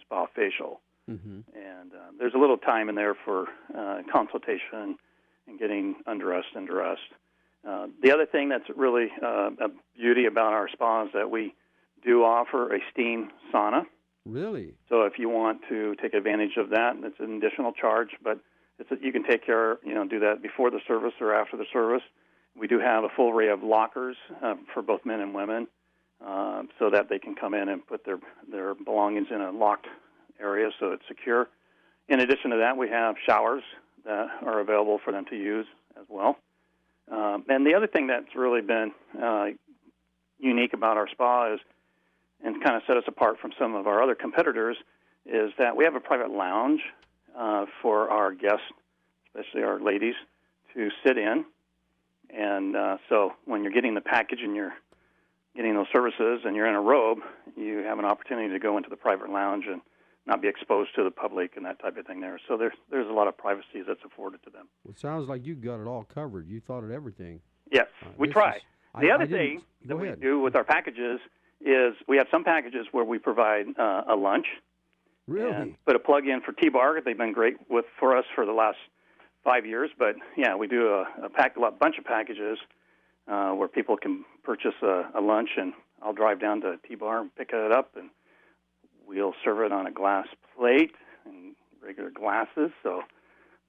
spa 0.00 0.26
facial. 0.34 0.80
Mm-hmm. 1.10 1.40
And 1.54 1.92
uh, 1.92 2.10
there's 2.18 2.34
a 2.34 2.38
little 2.38 2.58
time 2.58 2.88
in 2.88 2.94
there 2.94 3.14
for 3.14 3.46
uh, 3.76 3.98
consultation 4.12 4.98
and 5.46 5.58
getting 5.58 5.96
undressed 6.06 6.54
and 6.54 6.66
dressed. 6.66 7.00
Uh, 7.66 7.86
the 8.02 8.12
other 8.12 8.26
thing 8.26 8.48
that's 8.48 8.68
really 8.76 9.08
uh, 9.22 9.50
a 9.60 9.68
beauty 9.96 10.26
about 10.26 10.52
our 10.52 10.68
spa 10.68 11.04
is 11.04 11.10
that 11.14 11.30
we 11.30 11.54
do 12.04 12.24
offer 12.24 12.74
a 12.74 12.78
steam 12.92 13.30
sauna. 13.52 13.82
Really? 14.24 14.74
So 14.88 15.02
if 15.02 15.18
you 15.18 15.28
want 15.28 15.62
to 15.68 15.94
take 16.02 16.14
advantage 16.14 16.56
of 16.56 16.70
that, 16.70 16.96
it's 17.02 17.18
an 17.18 17.36
additional 17.36 17.72
charge, 17.72 18.10
but 18.22 18.38
it's 18.78 18.90
a, 18.90 18.96
you 19.00 19.12
can 19.12 19.24
take 19.24 19.44
care, 19.44 19.78
you 19.84 19.94
know, 19.94 20.06
do 20.06 20.20
that 20.20 20.42
before 20.42 20.70
the 20.70 20.80
service 20.86 21.14
or 21.20 21.34
after 21.34 21.56
the 21.56 21.64
service. 21.72 22.02
We 22.58 22.66
do 22.66 22.78
have 22.78 23.04
a 23.04 23.08
full 23.16 23.30
array 23.30 23.48
of 23.48 23.62
lockers 23.62 24.16
uh, 24.42 24.54
for 24.74 24.82
both 24.82 25.04
men 25.04 25.20
and 25.20 25.34
women, 25.34 25.68
uh, 26.24 26.62
so 26.78 26.90
that 26.90 27.08
they 27.08 27.18
can 27.18 27.34
come 27.36 27.54
in 27.54 27.68
and 27.68 27.86
put 27.86 28.04
their 28.04 28.18
their 28.50 28.74
belongings 28.74 29.28
in 29.30 29.40
a 29.40 29.50
locked 29.50 29.86
area, 30.40 30.70
so 30.78 30.92
it's 30.92 31.02
secure. 31.08 31.48
In 32.08 32.20
addition 32.20 32.50
to 32.50 32.58
that, 32.58 32.76
we 32.76 32.88
have 32.88 33.16
showers 33.26 33.62
that 34.04 34.26
are 34.42 34.60
available 34.60 34.98
for 35.04 35.12
them 35.12 35.24
to 35.26 35.36
use 35.36 35.66
as 35.98 36.06
well. 36.08 36.36
Um, 37.10 37.44
and 37.48 37.66
the 37.66 37.74
other 37.74 37.86
thing 37.86 38.08
that's 38.08 38.34
really 38.34 38.60
been 38.60 38.92
uh, 39.22 39.46
unique 40.38 40.74
about 40.74 40.96
our 40.96 41.08
spa 41.08 41.54
is, 41.54 41.60
and 42.44 42.62
kind 42.62 42.76
of 42.76 42.82
set 42.86 42.96
us 42.96 43.04
apart 43.06 43.38
from 43.40 43.52
some 43.58 43.74
of 43.74 43.86
our 43.86 44.02
other 44.02 44.14
competitors, 44.14 44.76
is 45.26 45.50
that 45.58 45.76
we 45.76 45.84
have 45.84 45.94
a 45.94 46.00
private 46.00 46.30
lounge 46.30 46.80
uh, 47.36 47.66
for 47.82 48.10
our 48.10 48.32
guests, 48.32 48.64
especially 49.34 49.62
our 49.62 49.80
ladies, 49.80 50.14
to 50.74 50.88
sit 51.04 51.18
in. 51.18 51.44
And 52.30 52.76
uh, 52.76 52.98
so 53.08 53.32
when 53.44 53.62
you're 53.62 53.72
getting 53.72 53.94
the 53.94 54.00
package 54.00 54.40
and 54.42 54.54
you're 54.54 54.74
getting 55.56 55.74
those 55.74 55.86
services 55.92 56.40
and 56.44 56.54
you're 56.54 56.66
in 56.66 56.74
a 56.74 56.80
robe, 56.80 57.18
you 57.56 57.78
have 57.78 57.98
an 57.98 58.04
opportunity 58.04 58.48
to 58.50 58.58
go 58.58 58.76
into 58.76 58.88
the 58.90 58.96
private 58.96 59.30
lounge 59.30 59.64
and 59.66 59.80
not 60.26 60.42
be 60.42 60.48
exposed 60.48 60.90
to 60.94 61.02
the 61.04 61.10
public 61.10 61.56
and 61.56 61.64
that 61.64 61.80
type 61.80 61.96
of 61.96 62.06
thing 62.06 62.20
there. 62.20 62.38
So 62.46 62.56
there's 62.58 62.74
there's 62.90 63.08
a 63.08 63.12
lot 63.12 63.28
of 63.28 63.36
privacy 63.38 63.82
that's 63.86 64.00
afforded 64.04 64.42
to 64.44 64.50
them. 64.50 64.68
Well, 64.84 64.92
it 64.92 65.00
sounds 65.00 65.26
like 65.28 65.44
you 65.46 65.54
got 65.54 65.80
it 65.80 65.86
all 65.86 66.04
covered. 66.04 66.46
You 66.48 66.60
thought 66.60 66.84
of 66.84 66.90
everything. 66.90 67.40
Yes, 67.72 67.86
Uh, 68.02 68.08
we 68.18 68.28
try. 68.28 68.56
is- 68.56 68.62
the 69.00 69.10
I- 69.10 69.14
other 69.14 69.24
I 69.24 69.26
thing 69.26 69.62
that 69.86 69.96
we 69.96 70.10
do 70.12 70.38
with 70.40 70.54
our 70.54 70.64
packages 70.64 71.20
is 71.60 71.94
we 72.06 72.16
have 72.16 72.26
some 72.30 72.44
packages 72.44 72.86
where 72.92 73.04
we 73.04 73.18
provide 73.18 73.66
uh, 73.78 74.02
a 74.08 74.16
lunch. 74.16 74.46
Really? 75.26 75.52
And 75.52 75.74
put 75.84 75.94
a 75.94 75.98
plug 75.98 76.26
in 76.26 76.40
for 76.40 76.52
T-Bar. 76.52 77.02
They've 77.04 77.16
been 77.16 77.32
great 77.32 77.56
with 77.68 77.84
for 77.98 78.16
us 78.16 78.24
for 78.34 78.46
the 78.46 78.52
last 78.52 78.78
five 79.44 79.66
years. 79.66 79.90
But 79.98 80.16
yeah, 80.36 80.56
we 80.56 80.66
do 80.66 80.88
a, 80.88 81.26
a 81.26 81.28
pack 81.28 81.56
a 81.56 81.60
lot, 81.60 81.78
bunch 81.78 81.98
of 81.98 82.04
packages 82.04 82.58
uh, 83.26 83.50
where 83.50 83.68
people 83.68 83.96
can 83.96 84.24
purchase 84.42 84.74
a, 84.82 85.10
a 85.14 85.20
lunch, 85.20 85.50
and 85.56 85.74
I'll 86.02 86.14
drive 86.14 86.40
down 86.40 86.62
to 86.62 86.78
T-Bar 86.88 87.20
and 87.20 87.34
pick 87.34 87.50
it 87.52 87.72
up, 87.72 87.96
and 87.96 88.08
we'll 89.06 89.34
serve 89.44 89.60
it 89.60 89.72
on 89.72 89.86
a 89.86 89.92
glass 89.92 90.26
plate 90.56 90.92
and 91.26 91.54
regular 91.82 92.10
glasses, 92.10 92.70
so 92.82 93.02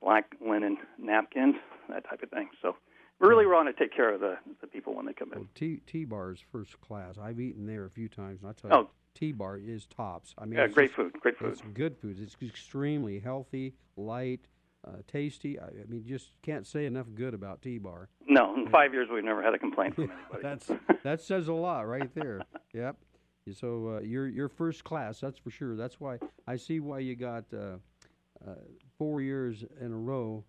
black 0.01 0.33
linen 0.45 0.77
napkins, 0.97 1.55
that 1.89 2.07
type 2.09 2.23
of 2.23 2.29
thing. 2.29 2.49
So 2.61 2.75
really 3.19 3.45
want 3.45 3.67
to 3.67 3.73
take 3.73 3.95
care 3.95 4.13
of 4.13 4.21
the, 4.21 4.37
the 4.61 4.67
people 4.67 4.95
when 4.95 5.05
they 5.05 5.13
come 5.13 5.31
in. 5.33 5.39
Well, 5.39 5.47
T 5.55 5.81
T 5.85 6.05
bar 6.05 6.31
is 6.31 6.39
first 6.51 6.79
class. 6.81 7.15
I've 7.21 7.39
eaten 7.39 7.65
there 7.65 7.85
a 7.85 7.89
few 7.89 8.07
times, 8.09 8.41
and 8.41 8.49
I 8.49 8.53
tell 8.53 8.71
you, 8.71 8.85
Oh. 8.87 8.89
T 9.15 9.31
bar 9.31 9.57
is 9.57 9.85
tops. 9.87 10.33
I 10.37 10.45
mean, 10.45 10.59
Yeah, 10.59 10.67
great 10.67 10.87
just- 10.91 10.95
food, 10.95 11.13
great 11.19 11.37
food. 11.37 11.49
It's 11.49 11.61
good 11.73 11.97
food. 11.97 12.19
It's 12.19 12.35
extremely 12.41 13.19
healthy, 13.19 13.73
light. 13.97 14.47
uh, 14.87 14.91
tasty. 15.07 15.59
I, 15.59 15.65
I 15.65 15.85
mean, 15.89 16.05
just 16.05 16.31
can't 16.41 16.65
say 16.65 16.85
enough 16.85 17.07
good 17.13 17.33
about 17.33 17.61
T-Bar. 17.61 18.07
No, 18.27 18.55
in 18.55 18.69
five 18.71 18.93
years 18.93 19.09
we've 19.13 19.25
never 19.25 19.43
had 19.43 19.53
a 19.53 19.59
complaint 19.59 19.95
from 19.95 20.05
anybody. 20.05 20.41
That's 20.41 20.71
that 21.03 21.19
says 21.21 21.49
a 21.49 21.53
lot 21.53 21.85
right 21.85 22.09
there. 22.15 22.41
Yep. 22.73 22.95
So 23.55 23.95
uh, 23.97 23.99
you're 24.01 24.27
you're 24.27 24.47
first 24.47 24.85
class. 24.85 25.19
That's 25.19 25.37
for 25.37 25.49
sure. 25.49 25.75
That's 25.75 25.99
why 25.99 26.19
I 26.47 26.55
see 26.55 26.79
why 26.79 26.99
you 26.99 27.15
got 27.17 27.43
uh, 27.53 27.77
uh, 28.47 28.53
four 28.97 29.19
years 29.21 29.65
in 29.81 29.91
a 29.91 29.97
row, 29.97 30.45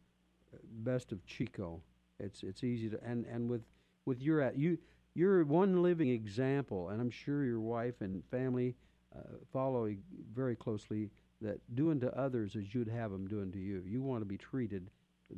uh, 0.54 0.58
best 0.84 1.10
of 1.10 1.24
Chico. 1.26 1.80
It's 2.20 2.42
it's 2.42 2.64
easy 2.64 2.88
to 2.90 3.00
and 3.04 3.26
and 3.26 3.48
with 3.48 3.62
with 4.04 4.20
your 4.20 4.40
at 4.40 4.58
you 4.58 4.78
you're 5.14 5.44
one 5.44 5.82
living 5.82 6.08
example, 6.08 6.90
and 6.90 7.00
I'm 7.00 7.10
sure 7.10 7.44
your 7.44 7.60
wife 7.60 8.00
and 8.00 8.22
family 8.30 8.76
uh, 9.16 9.22
follow 9.52 9.92
very 10.34 10.56
closely. 10.56 11.10
That 11.42 11.58
doing 11.74 11.98
to 12.00 12.14
others 12.18 12.54
as 12.54 12.74
you'd 12.74 12.88
have 12.88 13.10
them 13.10 13.26
doing 13.26 13.50
to 13.52 13.58
you. 13.58 13.82
You 13.86 14.02
want 14.02 14.20
to 14.20 14.26
be 14.26 14.36
treated 14.36 14.90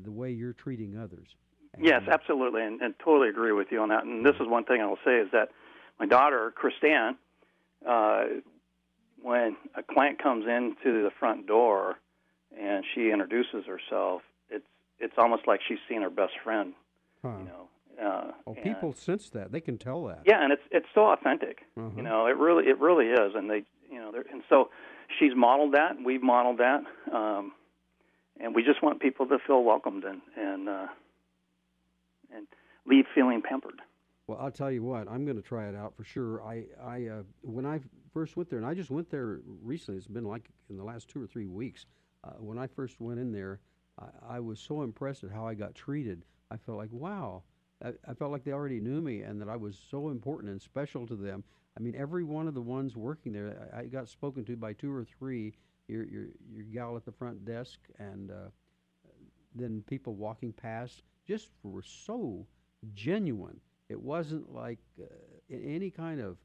the 0.02 0.10
way 0.10 0.32
you're 0.32 0.52
treating 0.52 0.98
others. 0.98 1.36
Yes, 1.80 2.02
absolutely, 2.10 2.62
and, 2.62 2.80
and 2.82 2.94
totally 2.98 3.28
agree 3.28 3.52
with 3.52 3.68
you 3.70 3.80
on 3.80 3.88
that. 3.90 4.04
And 4.04 4.26
this 4.26 4.34
is 4.40 4.46
one 4.46 4.64
thing 4.64 4.80
I 4.80 4.86
will 4.86 4.98
say 5.04 5.18
is 5.18 5.28
that 5.32 5.50
my 5.98 6.06
daughter, 6.06 6.52
Christine, 6.54 7.16
uh, 7.88 8.24
when 9.22 9.56
a 9.76 9.82
client 9.82 10.22
comes 10.22 10.44
into 10.46 11.02
the 11.02 11.10
front 11.18 11.46
door 11.46 11.96
and 12.58 12.84
she 12.94 13.10
introduces 13.10 13.64
herself, 13.64 14.22
it's 15.02 15.14
almost 15.18 15.46
like 15.46 15.60
she's 15.66 15.78
seen 15.88 16.02
her 16.02 16.10
best 16.10 16.32
friend. 16.42 16.72
Huh. 17.22 17.36
You 17.38 17.44
know. 17.44 17.68
Uh, 18.02 18.30
Oh, 18.46 18.54
and- 18.54 18.64
people 18.64 18.92
sense 18.94 19.28
that. 19.30 19.52
They 19.52 19.60
can 19.60 19.76
tell 19.78 20.04
that. 20.06 20.22
Yeah, 20.24 20.42
and 20.42 20.52
it's 20.52 20.62
it's 20.70 20.86
so 20.94 21.02
authentic. 21.12 21.58
Uh-huh. 21.76 21.90
You 21.96 22.02
know, 22.02 22.26
it 22.26 22.36
really 22.36 22.64
it 22.64 22.78
really 22.80 23.06
is, 23.06 23.34
and 23.34 23.48
they 23.50 23.64
you 23.90 23.98
know 24.00 24.10
they're 24.12 24.24
and 24.32 24.42
so 24.48 24.70
she's 25.18 25.32
modeled 25.36 25.74
that. 25.74 25.96
and 25.96 26.04
We've 26.06 26.22
modeled 26.22 26.58
that, 26.58 26.82
um, 27.14 27.52
and 28.40 28.54
we 28.54 28.62
just 28.64 28.82
want 28.82 29.00
people 29.00 29.26
to 29.26 29.38
feel 29.46 29.62
welcomed 29.62 30.04
and 30.04 30.20
and 30.36 30.68
uh, 30.68 30.86
and 32.34 32.46
leave 32.86 33.04
feeling 33.14 33.42
pampered. 33.42 33.80
Well, 34.26 34.38
I'll 34.40 34.50
tell 34.52 34.70
you 34.70 34.82
what, 34.82 35.08
I'm 35.08 35.24
going 35.24 35.36
to 35.36 35.42
try 35.42 35.68
it 35.68 35.74
out 35.74 35.94
for 35.96 36.04
sure. 36.04 36.42
I, 36.42 36.64
I, 36.82 37.06
uh, 37.08 37.22
when 37.42 37.66
I 37.66 37.80
first 38.14 38.36
went 38.36 38.48
there, 38.48 38.58
and 38.58 38.66
I 38.66 38.72
just 38.72 38.90
went 38.90 39.10
there 39.10 39.40
recently. 39.62 39.98
It's 39.98 40.06
been 40.06 40.24
like 40.24 40.48
in 40.70 40.76
the 40.76 40.84
last 40.84 41.08
two 41.08 41.20
or 41.22 41.26
three 41.26 41.46
weeks. 41.46 41.86
Uh, 42.24 42.30
when 42.38 42.56
I 42.56 42.68
first 42.68 43.00
went 43.00 43.18
in 43.18 43.32
there, 43.32 43.58
I, 43.98 44.36
I 44.36 44.40
was 44.40 44.60
so 44.60 44.82
impressed 44.82 45.24
at 45.24 45.30
how 45.30 45.46
I 45.46 45.54
got 45.54 45.74
treated. 45.74 46.24
I 46.50 46.56
felt 46.56 46.78
like, 46.78 46.92
wow, 46.92 47.42
I, 47.84 47.92
I 48.08 48.14
felt 48.14 48.32
like 48.32 48.44
they 48.44 48.52
already 48.52 48.80
knew 48.80 49.00
me, 49.00 49.22
and 49.22 49.40
that 49.40 49.48
I 49.48 49.56
was 49.56 49.78
so 49.90 50.08
important 50.10 50.50
and 50.50 50.60
special 50.60 51.06
to 51.06 51.16
them. 51.16 51.44
I 51.76 51.80
mean, 51.80 51.94
every 51.96 52.24
one 52.24 52.48
of 52.48 52.54
the 52.54 52.60
ones 52.60 52.96
working 52.96 53.32
there, 53.32 53.70
I, 53.74 53.80
I 53.80 53.86
got 53.86 54.08
spoken 54.08 54.44
to 54.44 54.56
by 54.56 54.72
two 54.74 54.92
or 54.94 55.04
three. 55.04 55.54
Your, 55.88 56.04
your, 56.04 56.26
your 56.50 56.64
gal 56.72 56.96
at 56.96 57.04
the 57.04 57.12
front 57.12 57.44
desk, 57.44 57.80
and 57.98 58.30
uh, 58.30 58.50
then 59.54 59.82
people 59.86 60.14
walking 60.14 60.52
past, 60.52 61.02
just 61.26 61.50
were 61.62 61.82
so 61.82 62.46
genuine. 62.94 63.60
It 63.88 64.00
wasn't 64.00 64.54
like 64.54 64.78
uh, 65.00 65.04
any 65.50 65.90
kind 65.90 66.20
of 66.20 66.38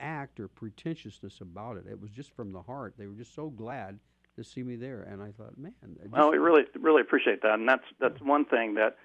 act 0.00 0.38
or 0.40 0.48
pretentiousness 0.48 1.40
about 1.40 1.76
it. 1.76 1.86
It 1.90 2.00
was 2.00 2.10
just 2.10 2.34
from 2.34 2.52
the 2.52 2.62
heart. 2.62 2.94
They 2.96 3.06
were 3.06 3.14
just 3.14 3.34
so 3.34 3.50
glad 3.50 3.98
to 4.38 4.44
see 4.44 4.62
me 4.62 4.76
there, 4.76 5.02
and 5.02 5.20
I 5.22 5.32
thought, 5.32 5.58
man, 5.58 5.74
just- 6.00 6.10
Well, 6.10 6.30
we 6.30 6.38
really 6.38 6.64
really 6.80 7.02
appreciate 7.02 7.42
that, 7.42 7.54
and 7.58 7.68
that's 7.68 7.84
that's 8.00 8.20
one 8.20 8.44
thing 8.44 8.74
that 8.74 8.96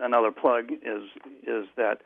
another 0.00 0.30
plug 0.30 0.70
is 0.72 1.02
is 1.46 1.66
that 1.76 2.00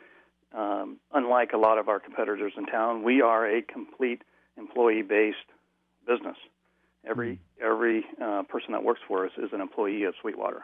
um, 0.56 0.98
unlike 1.12 1.52
a 1.52 1.58
lot 1.58 1.78
of 1.78 1.88
our 1.88 2.00
competitors 2.00 2.52
in 2.56 2.66
town, 2.66 3.02
we 3.02 3.20
are 3.20 3.46
a 3.46 3.60
complete 3.62 4.22
employee 4.56 5.02
based 5.02 5.36
business. 6.06 6.36
Every 7.06 7.38
every 7.62 8.04
uh, 8.20 8.42
person 8.44 8.72
that 8.72 8.82
works 8.82 9.00
for 9.06 9.26
us 9.26 9.32
is 9.36 9.50
an 9.52 9.60
employee 9.60 10.04
of 10.04 10.14
Sweetwater. 10.20 10.62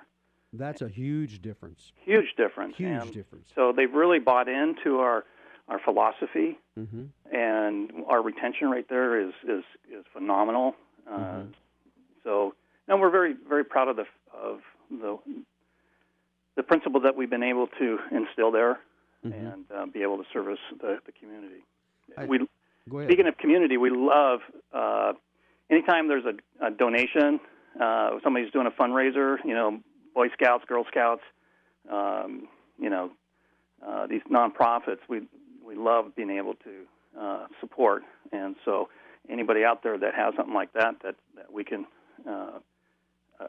that's 0.55 0.81
a 0.83 0.89
huge 0.89 1.43
difference. 1.43 1.93
Huge 2.05 2.35
difference. 2.37 2.77
Huge 2.77 3.03
and 3.03 3.13
difference. 3.13 3.49
So 3.55 3.73
they've 3.77 3.93
really 3.93 4.19
bought 4.21 4.49
into 4.49 4.99
our 5.01 5.25
our 5.69 5.79
philosophy, 5.79 6.59
Mm-hmm. 6.79 7.05
and 7.33 7.93
our 8.09 8.21
retention 8.21 8.69
rate 8.71 8.89
there 8.89 9.21
is 9.21 9.33
is 9.47 9.65
is 9.91 10.05
phenomenal. 10.15 10.75
Uh, 11.07 11.19
Mhm. 11.19 11.53
So, 12.25 12.55
and 12.89 13.01
we're 13.01 13.11
very 13.11 13.35
very 13.49 13.65
proud 13.65 13.89
of 13.89 13.97
the 13.97 14.05
of 14.37 14.61
the 14.91 15.19
the 16.57 16.63
principle 16.63 17.01
that 17.03 17.17
we've 17.17 17.31
been 17.31 17.43
able 17.43 17.67
to 17.79 17.99
instill 18.11 18.51
there, 18.51 18.79
Mhm. 19.25 19.53
and 19.53 19.65
uh, 19.75 19.87
be 19.87 20.03
able 20.03 20.19
to 20.19 20.25
service 20.33 20.59
the, 20.81 20.99
the 21.07 21.13
community. 21.13 21.63
I- 22.17 22.27
we 22.27 22.47
speaking 23.07 23.27
of 23.27 23.37
community, 23.39 23.77
we 23.77 23.91
love 23.91 24.41
uh, 24.73 25.13
anytime 25.71 26.09
there's 26.09 26.25
a, 26.25 26.67
a 26.67 26.71
donation. 26.71 27.41
Uh, 27.81 28.19
somebody's 28.23 28.53
doing 28.53 28.67
a 28.67 28.71
fundraiser, 28.71 29.37
you 29.45 29.55
know, 29.55 29.81
Boy 30.15 30.29
Scouts, 30.35 30.65
Girl 30.67 30.85
Scouts, 30.89 31.23
um, 31.91 32.47
you 32.79 32.89
know, 32.89 33.11
uh, 33.85 34.07
these 34.07 34.23
nonprofits. 34.31 35.01
We 35.09 35.23
we 35.65 35.75
love 35.75 36.15
being 36.15 36.31
able 36.31 36.55
to 36.55 37.21
uh, 37.21 37.47
support, 37.61 38.03
and 38.33 38.55
so 38.65 38.89
anybody 39.29 39.65
out 39.65 39.83
there 39.83 39.97
that 39.99 40.15
has 40.15 40.35
something 40.37 40.55
like 40.55 40.73
that 40.75 40.97
that, 41.03 41.17
that 41.37 41.53
we 41.53 41.65
can 41.65 41.87
uh, 42.29 42.59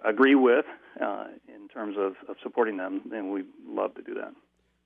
agree 0.03 0.35
with 0.35 0.65
uh, 1.01 1.25
in 1.47 1.67
terms 1.67 1.95
of, 1.97 2.13
of 2.29 2.35
supporting 2.41 2.77
them, 2.77 3.01
then 3.09 3.31
we'd 3.31 3.45
love 3.65 3.93
to 3.95 4.01
do 4.01 4.13
that. 4.15 4.33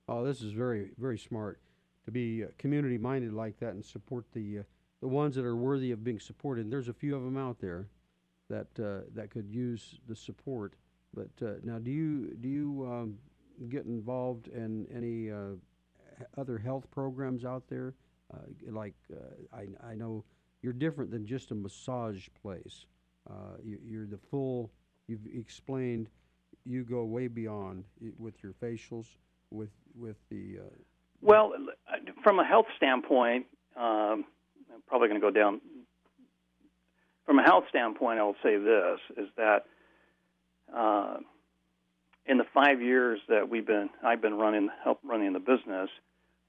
Oh, 0.08 0.24
this 0.24 0.42
is 0.42 0.52
very, 0.52 0.90
very 0.98 1.18
smart 1.18 1.60
to 2.04 2.10
be 2.10 2.44
uh, 2.44 2.48
community 2.58 2.98
minded 2.98 3.32
like 3.32 3.58
that 3.60 3.70
and 3.70 3.84
support 3.84 4.24
the 4.32 4.60
uh, 4.60 4.62
the 5.00 5.08
ones 5.08 5.34
that 5.34 5.46
are 5.46 5.56
worthy 5.56 5.92
of 5.92 6.04
being 6.04 6.20
supported. 6.20 6.64
And 6.64 6.72
there's 6.72 6.88
a 6.88 6.92
few 6.92 7.16
of 7.16 7.22
them 7.22 7.38
out 7.38 7.58
there 7.58 7.88
that 8.50 8.66
uh, 8.78 9.06
that 9.14 9.30
could 9.30 9.48
use 9.48 9.98
the 10.06 10.14
support. 10.14 10.74
But 11.14 11.30
now, 11.64 11.78
do 11.78 11.90
you 11.90 12.34
do 12.40 12.48
you 12.48 12.86
um, 12.90 13.18
get 13.68 13.86
involved 13.86 14.48
in 14.48 14.86
any 14.94 15.30
uh, 15.30 15.56
other 16.36 16.58
health 16.58 16.90
programs 16.90 17.44
out 17.44 17.64
there? 17.68 17.94
Uh, 18.32 18.38
like 18.70 18.94
uh, 19.12 19.56
I, 19.56 19.90
I 19.92 19.94
know 19.94 20.24
you're 20.62 20.72
different 20.72 21.10
than 21.10 21.26
just 21.26 21.50
a 21.50 21.54
massage 21.54 22.28
place. 22.42 22.86
Uh, 23.28 23.56
you, 23.62 23.78
you're 23.84 24.06
the 24.06 24.18
full. 24.30 24.70
You've 25.06 25.26
explained. 25.34 26.08
You 26.64 26.84
go 26.84 27.04
way 27.04 27.26
beyond 27.26 27.84
with 28.18 28.34
your 28.42 28.52
facials, 28.62 29.06
with 29.50 29.70
with 29.94 30.16
the. 30.30 30.58
Uh, 30.60 30.68
Well, 31.20 31.52
from 32.22 32.38
a 32.38 32.44
health 32.44 32.66
standpoint, 32.76 33.46
um, 33.76 34.24
I'm 34.72 34.82
probably 34.86 35.08
going 35.08 35.20
to 35.20 35.26
go 35.26 35.30
down. 35.30 35.60
From 37.26 37.38
a 37.38 37.42
health 37.42 37.64
standpoint, 37.68 38.18
I'll 38.18 38.36
say 38.42 38.56
this: 38.56 39.00
is 39.16 39.28
that 39.36 39.64
uh, 40.74 41.18
in 42.26 42.38
the 42.38 42.46
five 42.54 42.80
years 42.80 43.20
that 43.28 43.48
we've 43.48 43.66
been, 43.66 43.90
I've 44.04 44.22
been 44.22 44.34
running, 44.34 44.68
help 44.84 45.00
running 45.04 45.32
the 45.32 45.40
business. 45.40 45.90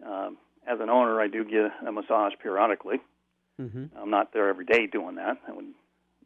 Um, 0.05 0.37
as 0.67 0.79
an 0.79 0.89
owner, 0.89 1.19
I 1.19 1.27
do 1.27 1.43
get 1.43 1.71
a 1.87 1.91
massage 1.91 2.33
periodically. 2.41 2.97
mm-hmm. 3.59 3.85
I'm 3.97 4.09
not 4.09 4.33
there 4.33 4.47
every 4.49 4.65
day 4.65 4.87
doing 4.87 5.15
that. 5.15 5.37
That 5.47 5.55
would 5.55 5.73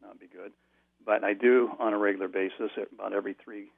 not 0.06 0.20
be 0.20 0.26
good. 0.26 0.52
But 1.04 1.24
I 1.24 1.34
do 1.34 1.70
on 1.78 1.92
a 1.92 1.98
regular 1.98 2.28
basis, 2.28 2.70
about 2.92 3.12
every 3.12 3.34
three 3.34 3.70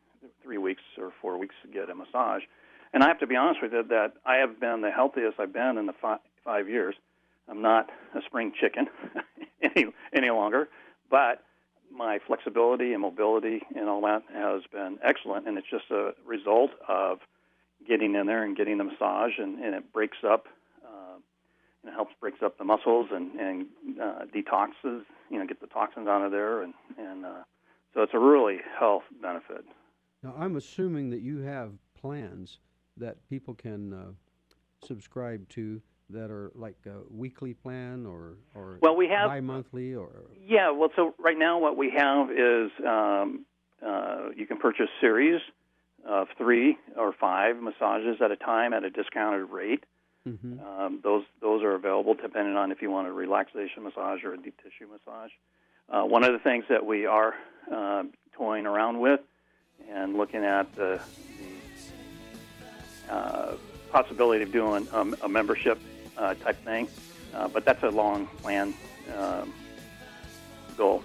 three 0.43 0.59
weeks 0.59 0.83
or 0.99 1.13
four 1.23 1.39
weeks, 1.39 1.55
get 1.73 1.89
a 1.89 1.95
massage. 1.95 2.43
And 2.93 3.05
I 3.05 3.09
have 3.09 3.21
to 3.21 3.27
be 3.27 3.37
honest 3.37 3.63
with 3.63 3.73
you 3.73 3.85
that 3.89 4.15
I 4.27 4.37
have 4.37 4.59
been 4.59 4.81
the 4.81 4.91
healthiest 4.91 5.39
I've 5.39 5.53
been 5.53 5.79
in 5.79 5.87
the 5.87 5.93
five, 5.93 6.19
five 6.45 6.69
years. 6.69 6.95
I'm 7.49 7.63
not 7.63 7.91
a 8.15 8.21
spring 8.27 8.53
chicken 8.59 8.89
any 9.63 9.87
any 10.13 10.31
longer, 10.31 10.69
but 11.11 11.45
my 11.91 12.19
flexibility 12.27 12.93
and 12.93 13.03
mobility 13.03 13.63
and 13.75 13.89
all 13.89 14.03
that 14.03 14.23
has 14.33 14.63
been 14.73 14.99
excellent, 15.03 15.49
and 15.49 15.57
it's 15.57 15.71
just 15.71 15.91
a 15.91 16.13
result 16.27 16.71
of 16.87 17.19
getting 17.87 18.15
in 18.15 18.27
there 18.27 18.45
and 18.45 18.57
getting 18.57 18.79
the 18.79 18.85
massage, 18.85 19.39
and, 19.39 19.59
and 19.59 19.75
it 19.75 19.93
breaks 19.93 20.19
up, 20.29 20.47
it 21.89 21.95
helps 21.95 22.13
breaks 22.21 22.39
up 22.45 22.59
the 22.59 22.65
muscles 22.65 23.09
and 23.13 23.33
and 23.41 23.67
uh, 24.01 24.21
detoxes, 24.35 25.03
you 25.31 25.39
know, 25.39 25.47
get 25.47 25.61
the 25.61 25.67
toxins 25.67 26.07
out 26.07 26.25
of 26.25 26.31
there, 26.31 26.63
and 26.63 26.75
and 26.99 27.25
uh, 27.25 27.43
so 27.95 28.03
it's 28.03 28.15
a 28.15 28.19
really 28.19 28.59
health 28.79 29.03
benefit. 29.23 29.65
Now, 30.23 30.35
I'm 30.39 30.57
assuming 30.57 31.11
that 31.11 31.21
you 31.21 31.39
have 31.39 31.73
plans 32.01 32.59
that 32.97 33.17
people 33.29 33.55
can 33.55 33.93
uh, 33.93 34.87
subscribe 34.87 35.49
to 35.51 35.81
that 36.11 36.31
are 36.31 36.51
like 36.55 36.79
a 36.87 37.01
weekly 37.11 37.55
plan 37.55 38.07
or 38.07 38.37
or 38.55 38.79
Well, 38.81 38.97
we 38.97 39.09
have- 39.09 39.29
bi-monthly 39.29 39.95
or 39.95 40.11
Yeah, 40.41 40.71
well, 40.71 40.91
so 40.97 41.15
right 41.19 41.39
now 41.39 41.59
what 41.59 41.77
we 41.77 41.91
have 41.97 42.31
is 42.31 42.71
um, 42.87 43.45
uh, 43.85 44.31
you 44.37 44.47
can 44.47 44.59
purchase 44.59 44.89
series 45.01 45.41
of 46.07 46.29
three 46.39 46.79
or 46.97 47.13
five 47.13 47.57
massages 47.57 48.21
at 48.25 48.31
a 48.31 48.37
time 48.37 48.73
at 48.73 48.85
a 48.85 48.91
discounted 48.91 49.51
rate. 49.51 49.85
Mhm. 50.29 50.61
Um, 50.63 51.01
those 51.03 51.25
those 51.41 51.63
are 51.63 51.75
available 51.75 52.15
depending 52.15 52.57
on 52.57 52.71
if 52.71 52.83
you 52.83 52.91
want 52.91 53.09
a 53.09 53.13
relaxation 53.13 53.83
massage 53.83 54.25
or 54.25 54.35
a 54.35 54.37
deep 54.37 54.61
tissue 54.63 54.87
massage. 54.91 55.31
Uh, 55.89 56.05
one 56.05 56.23
of 56.23 56.33
the 56.33 56.39
things 56.39 56.65
that 56.69 56.85
we 56.85 57.07
are 57.07 57.35
uh, 57.73 58.05
toying 58.33 58.67
around 58.67 59.01
with 59.01 59.21
and 59.89 60.17
looking 60.17 60.45
at 60.45 60.75
the, 60.75 61.01
the 63.09 63.13
uh, 63.13 63.57
possibility 63.91 64.43
of 64.43 64.53
doing 64.53 64.87
um, 64.93 65.17
a 65.23 65.29
membership 65.29 65.81
uh, 66.19 66.35
type 66.35 66.63
thing, 66.63 66.89
uh, 67.35 67.49
but 67.49 67.65
that's 67.65 67.83
a 67.85 67.89
long 67.89 68.27
plan 68.43 68.75
um, 69.17 69.55
goal. 70.77 71.03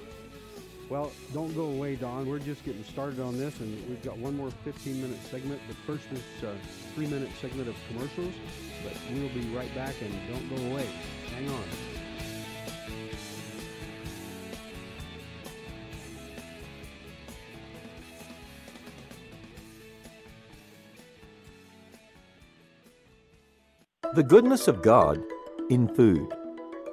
Well, 0.94 1.12
don't 1.34 1.52
go 1.56 1.64
away, 1.64 1.96
Don. 1.96 2.28
We're 2.28 2.38
just 2.38 2.64
getting 2.64 2.84
started 2.84 3.20
on 3.20 3.36
this, 3.36 3.60
and 3.62 3.89
we've 3.89 4.04
got 4.04 4.16
one 4.20 4.38
more 4.38 4.50
15-minute 4.64 5.18
segment. 5.32 5.60
The 5.68 5.74
first 5.88 6.04
is 6.12 6.22
a 6.44 6.52
uh, 6.52 6.54
three-minute 6.94 7.30
segment 7.41 7.68
of 7.68 7.76
commercials, 7.88 8.32
but 8.84 8.94
we'll 9.12 9.28
be 9.30 9.41
right 9.56 9.74
back, 9.74 9.96
and 10.04 10.14
don't 10.28 10.56
go 10.56 10.72
away. 10.72 10.88
Hang 11.34 11.50
on. 11.50 11.64
The 24.14 24.22
goodness 24.22 24.68
of 24.68 24.84
God 24.84 25.20
in 25.72 25.88
food. 25.96 26.32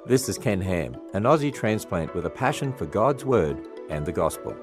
This 0.07 0.27
is 0.27 0.39
Ken 0.39 0.59
Ham, 0.59 0.95
an 1.13 1.25
Aussie 1.25 1.53
transplant 1.53 2.15
with 2.15 2.25
a 2.25 2.31
passion 2.31 2.73
for 2.73 2.87
God's 2.87 3.23
Word 3.23 3.63
and 3.91 4.05
the 4.05 4.11
Gospel. 4.11 4.55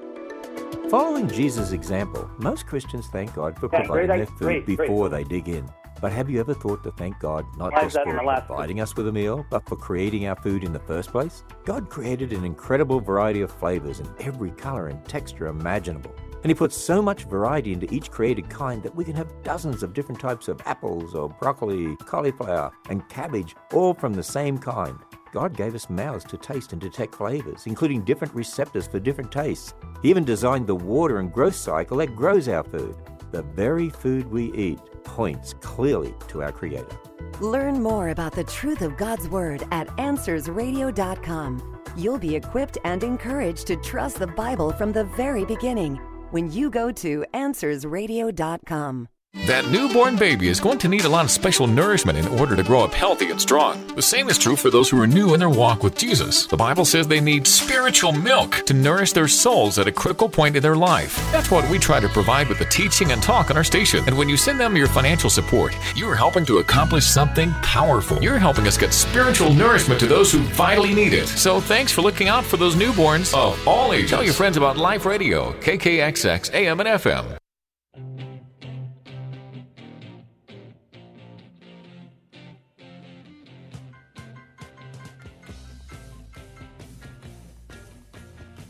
Following 0.89 1.27
Jesus' 1.29 1.71
example, 1.71 2.29
most 2.39 2.65
Christians 2.65 3.07
thank 3.07 3.33
God 3.35 3.57
for 3.59 3.69
Yeah, 3.71 3.79
providing 3.83 4.07
great, 4.07 4.17
their 4.17 4.25
food 4.25 4.37
great, 4.39 4.65
great. 4.65 4.77
before 4.87 5.07
they 5.09 5.23
dig 5.23 5.47
in. 5.47 5.69
But 6.01 6.11
have 6.13 6.29
you 6.29 6.39
ever 6.39 6.53
thought 6.53 6.81
to 6.83 6.91
thank 6.91 7.19
God 7.19 7.45
not 7.57 7.73
Why 7.73 7.81
just 7.83 7.97
for 8.01 8.09
in 8.09 8.15
the 8.15 8.23
last- 8.23 8.47
providing 8.47 8.79
us 8.79 8.95
with 8.95 9.07
a 9.07 9.11
meal, 9.11 9.45
but 9.49 9.67
for 9.67 9.75
creating 9.75 10.27
our 10.27 10.35
food 10.37 10.63
in 10.63 10.71
the 10.73 10.79
first 10.79 11.11
place? 11.11 11.43
God 11.65 11.89
created 11.89 12.31
an 12.33 12.45
incredible 12.45 13.01
variety 13.01 13.41
of 13.41 13.51
flavors 13.51 13.99
in 13.99 14.07
every 14.19 14.51
color 14.51 14.87
and 14.87 15.03
texture 15.05 15.47
imaginable. 15.47 16.15
And 16.41 16.49
He 16.49 16.53
put 16.55 16.71
so 16.71 17.01
much 17.01 17.25
variety 17.25 17.73
into 17.73 17.93
each 17.93 18.09
created 18.11 18.49
kind 18.49 18.81
that 18.83 18.95
we 18.95 19.03
can 19.03 19.13
have 19.15 19.43
dozens 19.43 19.83
of 19.83 19.93
different 19.93 20.21
types 20.21 20.47
of 20.47 20.61
apples 20.65 21.13
or 21.13 21.27
broccoli, 21.27 21.97
cauliflower, 21.97 22.71
and 22.89 23.07
cabbage, 23.09 23.55
all 23.73 23.93
from 23.93 24.13
the 24.13 24.23
same 24.23 24.57
kind. 24.57 24.97
God 25.31 25.55
gave 25.55 25.75
us 25.75 25.89
mouths 25.89 26.25
to 26.25 26.37
taste 26.37 26.73
and 26.73 26.81
detect 26.81 27.15
flavors, 27.15 27.67
including 27.67 28.03
different 28.03 28.33
receptors 28.33 28.87
for 28.87 28.99
different 28.99 29.31
tastes. 29.31 29.73
He 30.01 30.09
even 30.09 30.25
designed 30.25 30.67
the 30.67 30.75
water 30.75 31.19
and 31.19 31.31
growth 31.31 31.55
cycle 31.55 31.97
that 31.97 32.15
grows 32.15 32.47
our 32.47 32.63
food. 32.63 32.95
The 33.31 33.43
very 33.43 33.89
food 33.89 34.29
we 34.31 34.51
eat 34.53 34.79
points 35.03 35.53
clearly 35.61 36.13
to 36.29 36.41
our 36.41 36.51
Creator. 36.51 36.97
Learn 37.41 37.81
more 37.81 38.09
about 38.09 38.33
the 38.33 38.43
truth 38.43 38.81
of 38.81 38.97
God's 38.97 39.29
Word 39.29 39.63
at 39.71 39.87
AnswersRadio.com. 39.97 41.81
You'll 41.95 42.19
be 42.19 42.35
equipped 42.35 42.77
and 42.83 43.03
encouraged 43.03 43.67
to 43.67 43.75
trust 43.77 44.19
the 44.19 44.27
Bible 44.27 44.71
from 44.71 44.91
the 44.91 45.05
very 45.05 45.45
beginning 45.45 45.95
when 46.31 46.51
you 46.51 46.69
go 46.69 46.91
to 46.91 47.25
AnswersRadio.com. 47.33 49.07
That 49.49 49.69
newborn 49.69 50.15
baby 50.15 50.47
is 50.47 50.59
going 50.59 50.79
to 50.79 50.87
need 50.87 51.05
a 51.05 51.09
lot 51.09 51.25
of 51.25 51.31
special 51.31 51.67
nourishment 51.67 52.17
in 52.17 52.27
order 52.27 52.55
to 52.55 52.63
grow 52.63 52.81
up 52.83 52.93
healthy 52.93 53.29
and 53.29 53.39
strong. 53.39 53.85
The 53.95 54.01
same 54.01 54.27
is 54.27 54.37
true 54.37 54.55
for 54.55 54.69
those 54.69 54.89
who 54.89 54.99
are 55.01 55.07
new 55.07 55.33
in 55.33 55.39
their 55.39 55.49
walk 55.49 55.83
with 55.83 55.95
Jesus. 55.97 56.47
The 56.47 56.57
Bible 56.57 56.85
says 56.85 57.07
they 57.07 57.19
need 57.19 57.45
spiritual 57.45 58.11
milk 58.11 58.63
to 58.67 58.73
nourish 58.73 59.11
their 59.11 59.27
souls 59.27 59.77
at 59.77 59.87
a 59.87 59.91
critical 59.91 60.29
point 60.29 60.55
in 60.55 60.63
their 60.63 60.75
life. 60.75 61.15
That's 61.31 61.51
what 61.51 61.69
we 61.69 61.77
try 61.77 61.99
to 61.99 62.09
provide 62.09 62.47
with 62.47 62.59
the 62.59 62.65
teaching 62.65 63.11
and 63.11 63.21
talk 63.21 63.49
on 63.49 63.57
our 63.57 63.63
station. 63.63 64.03
And 64.07 64.17
when 64.17 64.29
you 64.29 64.37
send 64.37 64.59
them 64.59 64.75
your 64.75 64.87
financial 64.87 65.29
support, 65.29 65.75
you 65.95 66.09
are 66.09 66.15
helping 66.15 66.45
to 66.45 66.59
accomplish 66.59 67.05
something 67.05 67.51
powerful. 67.63 68.21
You're 68.21 68.39
helping 68.39 68.67
us 68.67 68.77
get 68.77 68.93
spiritual 68.93 69.51
nourishment 69.53 69.99
to 69.99 70.07
those 70.07 70.31
who 70.31 70.39
vitally 70.39 70.93
need 70.93 71.13
it. 71.13 71.27
So 71.27 71.59
thanks 71.59 71.91
for 71.91 72.01
looking 72.03 72.27
out 72.27 72.45
for 72.45 72.57
those 72.57 72.75
newborns 72.75 73.35
of 73.35 73.67
all 73.67 73.93
ages. 73.93 74.11
Tell 74.11 74.23
your 74.23 74.33
friends 74.33 74.57
about 74.57 74.77
Life 74.77 75.05
Radio, 75.05 75.53
KKXX, 75.61 76.53
AM 76.53 76.79
and 76.79 76.89
FM. 76.89 77.39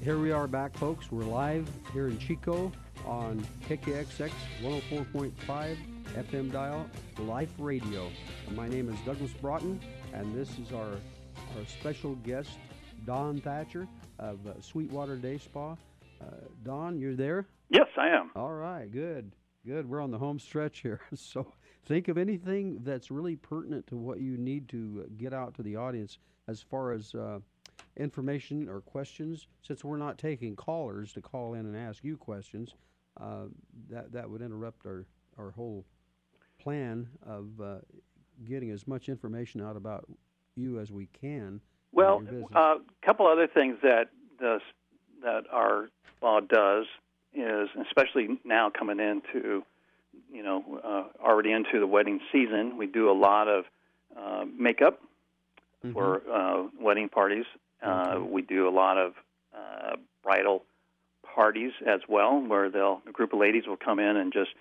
Here 0.02 0.18
we 0.18 0.32
are 0.32 0.48
back, 0.48 0.78
folks. 0.78 1.12
We're 1.12 1.26
live 1.26 1.70
here 1.92 2.08
in 2.08 2.18
Chico 2.20 2.72
on 3.06 3.46
KKXX 3.68 4.32
104.5 4.62 5.78
FM 6.16 6.52
dial, 6.54 6.90
Life 7.20 7.52
Radio. 7.58 8.10
My 8.56 8.70
name 8.70 8.88
is 8.88 8.98
Douglas 9.06 9.34
Broughton, 9.34 9.82
and 10.14 10.34
this 10.34 10.58
is 10.58 10.72
our, 10.72 10.92
our 11.58 11.66
special 11.68 12.16
guest, 12.16 12.52
Don 13.06 13.42
Thatcher 13.42 13.90
of 14.20 14.40
uh, 14.48 14.62
Sweetwater 14.62 15.18
Day 15.18 15.38
Spa. 15.38 15.74
Uh, 16.22 16.26
Don, 16.64 16.98
you're 16.98 17.16
there? 17.16 17.46
Yes, 17.70 17.88
I 17.98 18.08
am. 18.08 18.32
All 18.38 18.54
right, 18.54 18.90
good, 18.90 19.34
good. 19.66 19.90
We're 19.90 20.02
on 20.02 20.12
the 20.12 20.18
home 20.18 20.40
stretch 20.40 20.80
here. 20.80 21.02
So 21.16 21.52
think 21.86 22.08
of 22.08 22.18
anything 22.18 22.80
that's 22.84 23.12
really 23.12 23.36
pertinent 23.36 23.88
to 23.88 23.98
what 23.98 24.22
you 24.22 24.38
need 24.38 24.70
to 24.70 25.10
get 25.18 25.34
out 25.34 25.56
to 25.56 25.62
the 25.62 25.76
audience 25.76 26.20
as 26.48 26.62
far 26.62 26.94
as 26.94 27.14
uh, 27.14 27.40
information 27.98 28.68
or 28.70 28.82
questions. 28.82 29.48
Since 29.62 29.84
we're 29.84 29.98
not 29.98 30.18
taking 30.18 30.56
callers 30.56 31.14
to 31.14 31.22
call 31.22 31.54
in 31.54 31.66
and 31.66 31.76
ask 31.76 32.04
you 32.04 32.18
questions, 32.18 32.74
uh, 33.20 33.46
that 33.90 34.12
that 34.12 34.30
would 34.30 34.42
interrupt 34.42 34.86
our 34.86 35.06
our 35.38 35.52
whole 35.52 35.86
plan 36.62 37.08
of 37.26 37.48
uh, 37.62 37.76
getting 38.48 38.72
as 38.72 38.88
much 38.88 39.10
information 39.10 39.62
out 39.62 39.76
about 39.76 40.08
you 40.56 40.80
as 40.80 40.92
we 40.92 41.08
can. 41.08 41.62
Well, 41.92 42.18
and 42.18 42.26
your 42.26 42.42
business. 42.42 42.52
a 42.56 42.78
couple 43.06 43.28
other 43.28 43.48
things 43.48 43.78
that 43.82 44.10
the, 44.40 44.60
that 45.24 45.44
our 45.52 45.90
law 46.22 46.40
does 46.40 46.86
is, 47.34 47.70
especially 47.88 48.40
now 48.44 48.70
coming 48.70 49.00
into, 49.00 49.64
you 50.32 50.44
know, 50.44 50.80
uh, 50.84 51.24
already 51.24 51.52
into 51.52 51.80
the 51.80 51.88
wedding 51.88 52.20
season, 52.32 52.78
we 52.78 52.88
do 52.88 53.10
a 53.10 53.14
lot 53.14 53.48
of 53.48 53.66
uh, 54.18 54.46
makeup 54.58 55.00
for 55.94 56.22
uh, 56.32 56.68
wedding 56.80 57.10
parties. 57.10 57.46
Uh, 57.82 58.20
we 58.28 58.42
do 58.42 58.68
a 58.68 58.72
lot 58.72 58.98
of 58.98 59.14
uh, 59.56 59.96
bridal 60.24 60.64
parties 61.24 61.72
as 61.88 62.02
well, 62.08 62.40
where 62.40 62.70
they'll 62.70 63.02
a 63.08 63.12
group 63.12 63.34
of 63.34 63.40
ladies 63.40 63.66
will 63.68 63.78
come 63.78 64.00
in 64.00 64.18
and 64.18 64.34
just 64.34 64.52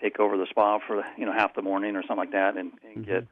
take 0.00 0.18
over 0.18 0.36
the 0.36 0.46
spa 0.50 0.78
for 0.86 1.04
you 1.16 1.26
know 1.26 1.32
half 1.32 1.54
the 1.54 1.62
morning 1.62 1.96
or 1.96 2.02
something 2.02 2.16
like 2.16 2.32
that, 2.32 2.56
and, 2.56 2.72
and 2.84 3.06
get 3.06 3.26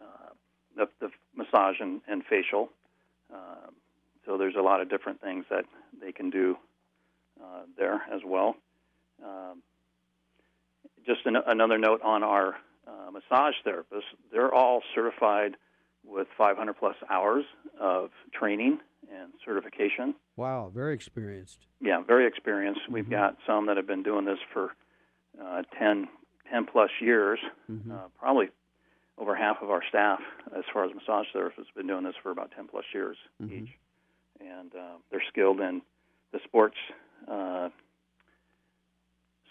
uh, 0.00 0.30
the, 0.76 0.88
the 1.00 1.10
massage 1.36 1.76
and, 1.80 2.00
and 2.06 2.24
facial. 2.24 2.70
Um, 3.32 3.74
so 4.26 4.36
there's 4.36 4.56
a 4.56 4.62
lot 4.62 4.80
of 4.80 4.88
different 4.88 5.20
things 5.20 5.44
that 5.50 5.64
they 6.00 6.12
can 6.12 6.30
do 6.30 6.56
uh, 7.42 7.62
there 7.76 8.02
as 8.12 8.20
well. 8.24 8.56
Um, 9.24 9.62
just 11.06 11.20
an, 11.24 11.36
another 11.46 11.78
note 11.78 12.02
on 12.02 12.22
our 12.22 12.56
uh, 12.86 13.10
massage 13.10 13.54
therapists: 13.66 14.02
they're 14.32 14.54
all 14.54 14.82
certified 14.94 15.56
with 16.08 16.26
500 16.36 16.74
plus 16.74 16.96
hours 17.10 17.44
of 17.80 18.10
training 18.32 18.78
and 19.12 19.32
certification. 19.44 20.14
wow, 20.36 20.70
very 20.74 20.94
experienced. 20.94 21.58
Yeah, 21.80 22.02
very 22.02 22.26
experienced. 22.26 22.80
We've 22.90 23.08
got 23.08 23.36
some 23.46 23.66
that 23.66 23.76
have 23.76 23.86
been 23.86 24.02
doing 24.02 24.24
this 24.24 24.38
for 24.52 24.72
uh, 25.42 25.62
10, 25.78 26.08
10 26.50 26.66
plus 26.66 26.90
years. 27.00 27.38
Mm-hmm. 27.70 27.92
Uh, 27.92 27.94
probably 28.18 28.48
over 29.16 29.34
half 29.34 29.58
of 29.62 29.70
our 29.70 29.82
staff, 29.88 30.20
as 30.56 30.64
far 30.72 30.84
as 30.84 30.90
massage 30.94 31.26
therapists, 31.34 31.66
have 31.66 31.74
been 31.76 31.86
doing 31.86 32.04
this 32.04 32.14
for 32.22 32.30
about 32.30 32.50
10 32.56 32.68
plus 32.68 32.84
years 32.92 33.16
Mm-hmm. 33.42 33.64
each. 33.64 33.70
And 34.40 34.72
uh, 34.74 34.96
they're 35.10 35.22
skilled 35.28 35.60
in 35.60 35.82
the 36.32 36.38
sports, 36.44 36.76
uh, 37.30 37.70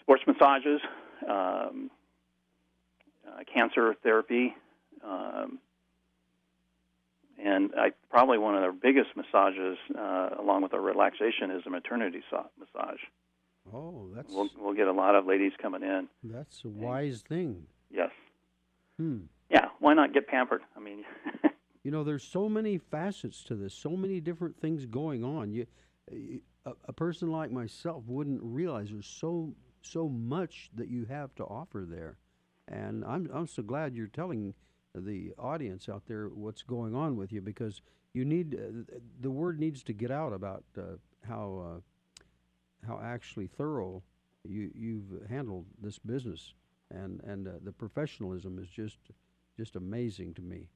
sports 0.00 0.22
massages, 0.26 0.80
um, 1.28 1.90
uh, 3.26 3.42
cancer 3.52 3.94
therapy, 4.02 4.54
um, 5.04 5.58
and 7.72 7.80
I 7.80 7.90
probably 8.10 8.38
one 8.38 8.54
of 8.54 8.62
our 8.62 8.72
biggest 8.72 9.10
massages, 9.16 9.78
uh, 9.98 10.30
along 10.38 10.62
with 10.62 10.72
our 10.74 10.80
relaxation, 10.80 11.50
is 11.50 11.62
a 11.66 11.70
maternity 11.70 12.22
so- 12.30 12.46
massage. 12.58 13.00
Oh, 13.72 14.08
that's 14.14 14.32
We'll 14.32 14.48
we'll 14.58 14.74
get 14.74 14.86
a 14.88 14.92
lot 14.92 15.14
of 15.14 15.26
ladies 15.26 15.52
coming 15.60 15.82
in. 15.82 16.08
that's 16.24 16.64
a 16.64 16.68
wise 16.68 17.22
thing. 17.28 17.66
Yes. 17.90 18.10
Hmm. 18.98 19.18
Yeah. 19.50 19.66
Why 19.80 19.94
not 19.94 20.12
get 20.14 20.26
pampered? 20.26 20.62
I 20.76 20.80
mean, 20.80 21.04
You 21.84 21.92
know, 21.92 22.04
there's 22.04 22.24
so 22.24 22.48
many 22.50 22.76
facets 22.76 23.42
to 23.44 23.54
this, 23.54 23.72
so 23.72 23.90
many 23.90 24.20
different 24.20 24.60
things 24.60 24.84
going 24.84 25.24
on. 25.24 25.52
You, 25.52 25.66
you 26.10 26.40
a, 26.66 26.72
a 26.86 26.92
person 26.92 27.30
like 27.30 27.50
myself 27.50 28.02
wouldn't 28.06 28.40
realize 28.42 28.90
there's 28.90 29.06
so 29.06 29.54
so 29.82 30.08
much 30.08 30.70
that 30.74 30.88
you 30.88 31.04
have 31.06 31.34
to 31.36 31.44
offer 31.44 31.86
there, 31.88 32.18
and 32.66 33.04
I'm 33.04 33.30
I'm 33.32 33.46
so 33.46 33.62
glad 33.62 33.94
you're 33.94 34.06
telling 34.08 34.54
the 34.94 35.32
audience 35.38 35.88
out 35.88 36.02
there 36.06 36.28
what's 36.28 36.62
going 36.62 36.94
on 36.94 37.16
with 37.16 37.32
you 37.32 37.40
because 37.40 37.82
you 38.14 38.24
need 38.24 38.54
uh, 38.54 38.96
the 39.20 39.30
word 39.30 39.60
needs 39.60 39.82
to 39.84 39.92
get 39.92 40.10
out 40.10 40.32
about 40.32 40.64
uh, 40.76 40.82
how 41.26 41.76
uh, 41.76 41.80
how 42.86 43.00
actually 43.02 43.46
thorough 43.46 44.02
you 44.44 44.70
you've 44.74 45.28
handled 45.28 45.66
this 45.80 45.98
business 45.98 46.54
and 46.90 47.20
and 47.24 47.46
uh, 47.46 47.52
the 47.62 47.72
professionalism 47.72 48.58
is 48.58 48.68
just 48.68 48.98
just 49.56 49.76
amazing 49.76 50.34
to 50.34 50.42
me. 50.42 50.68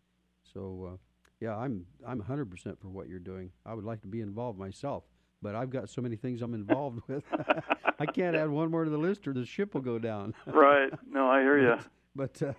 So 0.53 0.91
uh, 0.93 0.97
yeah, 1.41 1.57
I'm 1.57 1.87
I'm 2.07 2.21
100% 2.23 2.79
for 2.79 2.89
what 2.89 3.09
you're 3.09 3.19
doing. 3.19 3.51
I 3.65 3.75
would 3.75 3.85
like 3.85 4.01
to 4.03 4.09
be 4.09 4.21
involved 4.21 4.59
myself, 4.59 5.05
but 5.41 5.55
I've 5.55 5.71
got 5.71 5.89
so 5.89 6.03
many 6.03 6.17
things 6.17 6.43
I'm 6.43 6.55
involved 6.55 7.01
with. 7.09 7.25
I 7.99 8.07
can't 8.07 8.37
add 8.37 8.51
one 8.51 8.71
more 8.71 8.85
to 8.85 8.91
the 8.91 8.99
list, 8.99 9.27
or 9.27 9.33
the 9.33 9.47
ship 9.47 9.75
will 9.75 9.81
go 9.81 9.99
down. 9.99 10.35
right. 10.47 10.93
No, 11.09 11.29
I 11.29 11.41
hear 11.41 11.59
you. 11.59 11.77
But 12.15 12.39
but, 12.39 12.49
uh, 12.49 12.53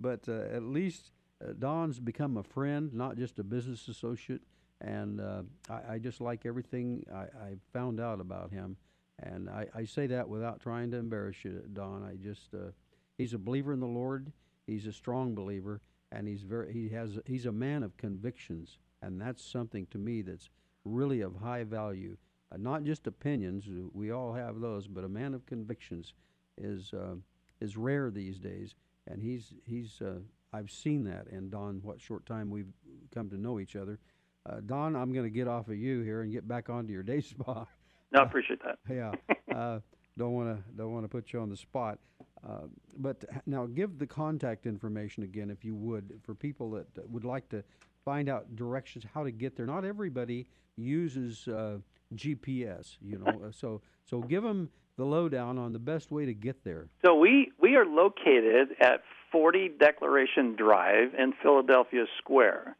but 0.00 0.28
uh, 0.28 0.54
at 0.54 0.62
least 0.62 1.12
uh, 1.42 1.52
Don's 1.58 2.00
become 2.00 2.36
a 2.36 2.42
friend, 2.42 2.92
not 2.92 3.16
just 3.16 3.38
a 3.38 3.44
business 3.44 3.88
associate, 3.88 4.42
and 4.80 5.20
uh, 5.20 5.42
I, 5.68 5.94
I 5.94 5.98
just 5.98 6.20
like 6.20 6.46
everything 6.46 7.04
I, 7.14 7.22
I 7.22 7.54
found 7.72 8.00
out 8.00 8.20
about 8.20 8.50
him. 8.50 8.76
And 9.22 9.50
I, 9.50 9.66
I 9.74 9.84
say 9.84 10.06
that 10.06 10.28
without 10.28 10.60
trying 10.60 10.90
to 10.92 10.96
embarrass 10.96 11.44
you, 11.44 11.62
Don. 11.72 12.02
I 12.02 12.16
just 12.16 12.54
uh, 12.54 12.70
he's 13.18 13.34
a 13.34 13.38
believer 13.38 13.72
in 13.72 13.80
the 13.80 13.86
Lord. 13.86 14.32
He's 14.66 14.86
a 14.86 14.92
strong 14.92 15.34
believer, 15.34 15.82
and 16.10 16.26
he's 16.26 16.42
very 16.42 16.72
he 16.72 16.88
has 16.90 17.18
he's 17.26 17.46
a 17.46 17.52
man 17.52 17.82
of 17.82 17.96
convictions, 17.98 18.78
and 19.02 19.20
that's 19.20 19.44
something 19.44 19.86
to 19.90 19.98
me 19.98 20.22
that's 20.22 20.48
really 20.84 21.20
of 21.20 21.36
high 21.36 21.64
value. 21.64 22.16
Uh, 22.52 22.56
not 22.56 22.82
just 22.82 23.06
opinions, 23.06 23.68
we 23.92 24.10
all 24.10 24.32
have 24.32 24.60
those, 24.60 24.86
but 24.86 25.04
a 25.04 25.08
man 25.08 25.34
of 25.34 25.44
convictions 25.44 26.14
is 26.56 26.92
uh, 26.94 27.14
is 27.60 27.76
rare 27.76 28.10
these 28.10 28.38
days, 28.38 28.74
and 29.10 29.22
he's 29.22 29.52
he's 29.66 30.00
uh, 30.00 30.20
I've 30.52 30.70
seen 30.70 31.04
that 31.04 31.28
And 31.30 31.50
Don. 31.50 31.80
What 31.82 32.00
short 32.00 32.26
time 32.26 32.50
we've 32.50 32.72
come 33.14 33.30
to 33.30 33.38
know 33.38 33.60
each 33.60 33.76
other, 33.76 33.98
uh, 34.46 34.60
Don. 34.64 34.96
I'm 34.96 35.12
going 35.12 35.24
to 35.24 35.30
get 35.30 35.48
off 35.48 35.68
of 35.68 35.76
you 35.76 36.02
here 36.02 36.22
and 36.22 36.32
get 36.32 36.46
back 36.46 36.68
onto 36.70 36.92
your 36.92 37.02
day 37.12 37.20
spa. 37.20 37.66
No, 38.12 38.20
I 38.20 38.24
appreciate 38.24 38.60
that. 38.64 38.78
yeah, 38.88 39.12
uh, 39.54 39.80
don't 40.18 40.32
want 40.32 40.56
to 40.56 40.72
don't 40.76 40.92
want 40.92 41.04
to 41.04 41.08
put 41.08 41.32
you 41.32 41.40
on 41.40 41.48
the 41.48 41.56
spot, 41.56 41.98
uh, 42.46 42.66
but 42.98 43.24
now 43.46 43.66
give 43.66 43.98
the 43.98 44.06
contact 44.06 44.66
information 44.66 45.22
again, 45.22 45.50
if 45.50 45.64
you 45.64 45.74
would, 45.76 46.20
for 46.24 46.34
people 46.34 46.70
that 46.72 47.08
would 47.08 47.24
like 47.24 47.48
to 47.50 47.62
find 48.04 48.28
out 48.28 48.56
directions 48.56 49.04
how 49.14 49.22
to 49.22 49.30
get 49.30 49.56
there. 49.56 49.66
Not 49.66 49.84
everybody 49.84 50.48
uses 50.76 51.46
uh, 51.46 51.78
GPS, 52.14 52.96
you 53.00 53.18
know, 53.18 53.46
uh, 53.46 53.52
so 53.52 53.82
so 54.04 54.20
give 54.20 54.42
them 54.42 54.70
the 55.00 55.06
lowdown 55.06 55.56
on 55.56 55.72
the 55.72 55.78
best 55.78 56.12
way 56.12 56.26
to 56.26 56.34
get 56.34 56.62
there. 56.62 56.86
So 57.02 57.14
we 57.14 57.52
we 57.58 57.74
are 57.76 57.86
located 57.86 58.76
at 58.80 59.02
40 59.32 59.70
Declaration 59.80 60.56
Drive 60.56 61.14
in 61.18 61.32
Philadelphia 61.42 62.04
Square. 62.18 62.76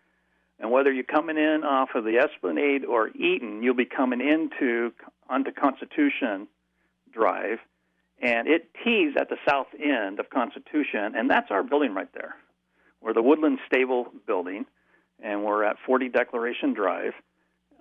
And 0.59 0.71
whether 0.71 0.93
you're 0.93 1.05
coming 1.05 1.39
in 1.39 1.65
off 1.65 1.89
of 1.95 2.05
the 2.05 2.19
Esplanade 2.19 2.85
or 2.85 3.09
Eaton, 3.09 3.63
you'll 3.63 3.75
be 3.75 3.87
coming 3.87 4.21
into 4.21 4.93
onto 5.31 5.51
Constitution 5.51 6.47
Drive, 7.11 7.59
and 8.21 8.47
it 8.47 8.69
tees 8.85 9.15
at 9.19 9.31
the 9.31 9.39
south 9.49 9.69
end 9.83 10.21
of 10.21 10.29
Constitution, 10.29 11.15
and 11.17 11.31
that's 11.31 11.51
our 11.51 11.63
building 11.63 11.95
right 11.95 12.13
there. 12.13 12.37
We're 13.01 13.15
the 13.15 13.23
Woodland 13.23 13.61
Stable 13.67 14.09
building, 14.27 14.67
and 15.23 15.43
we're 15.43 15.65
at 15.65 15.77
40 15.87 16.11
Declaration 16.11 16.75
Drive. 16.75 17.15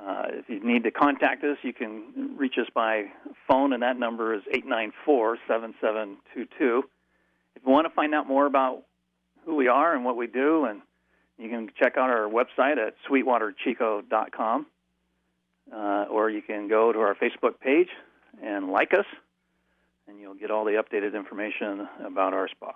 Uh, 0.02 0.24
if 0.30 0.50
you 0.50 0.66
need 0.66 0.84
to 0.84 0.92
contact 0.92 1.44
us, 1.44 1.58
you 1.62 1.74
can 1.74 2.36
reach 2.38 2.56
us 2.58 2.68
by 2.74 3.06
phone, 3.48 3.74
and 3.74 3.84
that 3.84 4.00
number 4.00 4.34
is 4.34 4.42
894 4.48 5.38
7722. 5.48 6.84
If 7.56 7.64
you 7.66 7.72
want 7.72 7.86
to 7.88 7.94
find 7.94 8.16
out 8.16 8.28
more 8.28 8.46
about 8.46 8.84
who 9.46 9.56
we 9.56 9.68
are 9.68 9.94
and 9.94 10.06
what 10.06 10.16
we 10.16 10.28
do 10.28 10.66
and 10.66 10.82
you 11.38 11.50
can 11.50 11.70
check 11.78 11.98
out 11.98 12.10
our 12.10 12.30
website 12.30 12.78
at 12.78 12.96
sweetwaterchico.com, 13.10 14.66
uh, 15.74 16.06
or 16.12 16.30
you 16.30 16.42
can 16.42 16.68
go 16.68 16.92
to 16.92 17.00
our 17.00 17.16
Facebook 17.16 17.60
page 17.62 17.88
and 18.44 18.70
like 18.70 18.94
us, 18.94 19.06
and 20.08 20.20
you'll 20.20 20.34
get 20.34 20.52
all 20.52 20.66
the 20.66 20.72
updated 20.72 21.16
information 21.16 21.88
about 22.06 22.34
our 22.34 22.48
spa. 22.50 22.74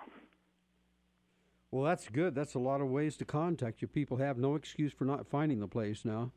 Well, 1.70 1.84
that's 1.84 2.08
good. 2.08 2.34
That's 2.34 2.54
a 2.54 2.58
lot 2.58 2.80
of 2.80 2.88
ways 2.88 3.16
to 3.18 3.24
contact 3.24 3.82
you. 3.82 3.88
People 3.88 4.18
have 4.18 4.38
no 4.38 4.54
excuse 4.54 4.92
for 4.92 5.04
not 5.04 5.26
finding 5.26 5.60
the 5.60 5.66
place 5.66 6.04
now. 6.04 6.30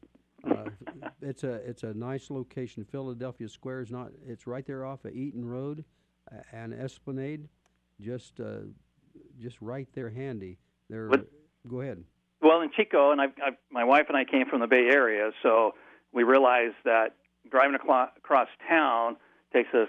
Uh, 0.50 0.70
it's 1.22 1.44
a 1.44 1.54
it's 1.54 1.84
a 1.84 1.94
nice 1.94 2.30
location. 2.30 2.86
Philadelphia 2.86 3.50
Square 3.50 3.82
is 3.82 3.92
not. 3.92 4.12
It's 4.26 4.48
right 4.48 4.66
there 4.66 4.86
off 4.86 5.06
of 5.06 5.14
Eaton 5.14 5.46
Road 5.46 5.84
uh, 6.32 6.42
and 6.52 6.74
Esplanade, 6.74 7.48
just 8.00 8.40
uh, 8.40 8.60
just 9.40 9.62
right 9.62 9.88
there, 9.94 10.10
handy. 10.10 10.58
There. 10.90 11.10
Go 11.68 11.82
ahead. 11.82 12.04
Well, 12.42 12.62
in 12.62 12.72
Chico, 12.72 13.12
and 13.12 13.20
I, 13.20 13.26
I, 13.26 13.50
my 13.72 13.84
wife 13.84 14.06
and 14.08 14.16
I 14.16 14.24
came 14.24 14.46
from 14.48 14.62
the 14.62 14.68
Bay 14.68 14.88
Area, 14.90 15.32
so 15.42 15.74
we 16.14 16.24
realized 16.24 16.76
that 16.86 17.16
driving 17.50 17.76
across 17.76 18.48
town 18.70 19.18
takes 19.52 19.74
us, 19.74 19.88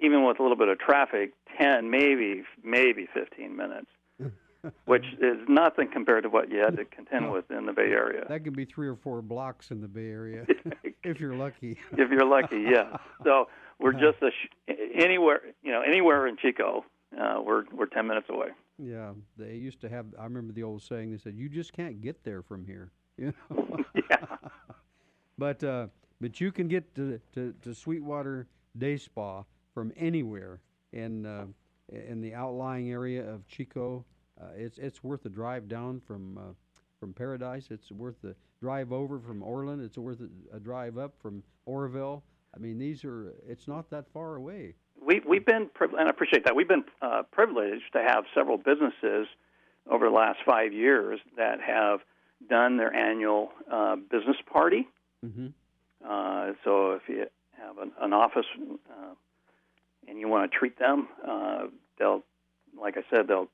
even 0.00 0.24
with 0.24 0.40
a 0.40 0.42
little 0.42 0.56
bit 0.56 0.68
of 0.68 0.78
traffic, 0.78 1.32
ten, 1.60 1.90
maybe 1.90 2.42
maybe 2.64 3.06
fifteen 3.12 3.54
minutes, 3.56 3.90
which 4.84 5.04
is 5.20 5.38
nothing 5.48 5.88
compared 5.92 6.24
to 6.24 6.28
what 6.28 6.50
you 6.50 6.58
had 6.58 6.76
to 6.76 6.84
contend 6.84 7.30
with 7.32 7.50
in 7.50 7.66
the 7.66 7.72
Bay 7.72 7.90
Area. 7.90 8.24
That 8.28 8.44
can 8.44 8.52
be 8.54 8.64
three 8.64 8.88
or 8.88 8.96
four 8.96 9.22
blocks 9.22 9.70
in 9.70 9.80
the 9.80 9.88
Bay 9.88 10.08
Area, 10.08 10.46
if 11.04 11.20
you're 11.20 11.34
lucky. 11.34 11.78
if 11.92 12.10
you're 12.10 12.26
lucky, 12.26 12.66
yeah. 12.70 12.96
So 13.24 13.48
we're 13.78 13.92
just 13.92 14.22
a 14.22 14.30
sh- 14.30 14.74
anywhere, 14.94 15.40
you 15.62 15.72
know, 15.72 15.82
anywhere 15.82 16.26
in 16.26 16.36
Chico, 16.36 16.84
uh, 17.18 17.40
we're 17.44 17.64
we're 17.72 17.86
ten 17.86 18.06
minutes 18.06 18.26
away. 18.30 18.48
Yeah, 18.78 19.12
they 19.36 19.54
used 19.54 19.80
to 19.82 19.88
have. 19.88 20.06
I 20.18 20.24
remember 20.24 20.52
the 20.52 20.62
old 20.64 20.82
saying. 20.82 21.12
They 21.12 21.18
said, 21.18 21.34
"You 21.36 21.48
just 21.48 21.72
can't 21.72 22.00
get 22.00 22.24
there 22.24 22.42
from 22.42 22.64
here." 22.66 22.90
You 23.16 23.32
know. 23.48 23.84
yeah. 24.10 24.26
But 25.38 25.62
uh, 25.62 25.86
but 26.20 26.40
you 26.40 26.50
can 26.50 26.66
get 26.66 26.94
to, 26.96 27.20
to, 27.34 27.54
to 27.62 27.74
Sweetwater 27.74 28.48
Day 28.76 28.96
Spa 28.96 29.44
from 29.72 29.92
anywhere 29.96 30.60
in 30.92 31.26
uh, 31.26 31.46
in 31.92 32.20
the 32.20 32.34
outlying 32.34 32.90
area 32.90 33.28
of 33.28 33.46
Chico. 33.46 34.04
Uh, 34.44 34.48
it's 34.56 34.78
it's 34.78 35.02
worth 35.02 35.22
the 35.22 35.30
drive 35.30 35.68
down 35.68 36.00
from 36.06 36.38
uh, 36.38 36.52
from 37.00 37.12
Paradise. 37.12 37.68
It's 37.70 37.90
worth 37.90 38.20
the 38.22 38.34
drive 38.60 38.92
over 38.92 39.18
from 39.18 39.42
Orland. 39.42 39.82
It's 39.82 39.98
worth 39.98 40.20
a, 40.20 40.56
a 40.56 40.60
drive 40.60 40.98
up 40.98 41.14
from 41.20 41.42
Oroville. 41.66 42.22
I 42.54 42.58
mean, 42.58 42.78
these 42.78 43.04
are. 43.04 43.32
It's 43.48 43.66
not 43.66 43.90
that 43.90 44.06
far 44.12 44.36
away 44.36 44.74
we, 45.04 45.20
we've 45.26 45.44
been, 45.44 45.68
and 45.80 46.08
I 46.08 46.08
appreciate 46.08 46.44
that, 46.44 46.56
we've 46.56 46.68
been 46.68 46.84
uh, 47.02 47.22
privileged 47.30 47.92
to 47.92 48.02
have 48.02 48.24
several 48.34 48.56
businesses 48.56 49.26
over 49.90 50.06
the 50.06 50.14
last 50.14 50.38
five 50.46 50.72
years 50.72 51.20
that 51.36 51.60
have 51.60 52.00
done 52.48 52.76
their 52.76 52.94
annual 52.94 53.50
uh, 53.70 53.96
business 53.96 54.36
party. 54.50 54.88
Mm-hmm. 55.24 55.48
Uh, 56.06 56.52
so 56.64 56.92
if 56.92 57.02
you 57.08 57.26
have 57.58 57.78
an, 57.78 57.92
an 58.00 58.12
office 58.12 58.46
uh, 58.60 59.14
and 60.08 60.18
you 60.18 60.28
want 60.28 60.50
to 60.50 60.58
treat 60.58 60.78
them, 60.78 61.08
uh, 61.26 61.64
they'll, 61.98 62.22
like 62.80 62.96
I 62.96 63.02
said, 63.14 63.28
they'll 63.28 63.48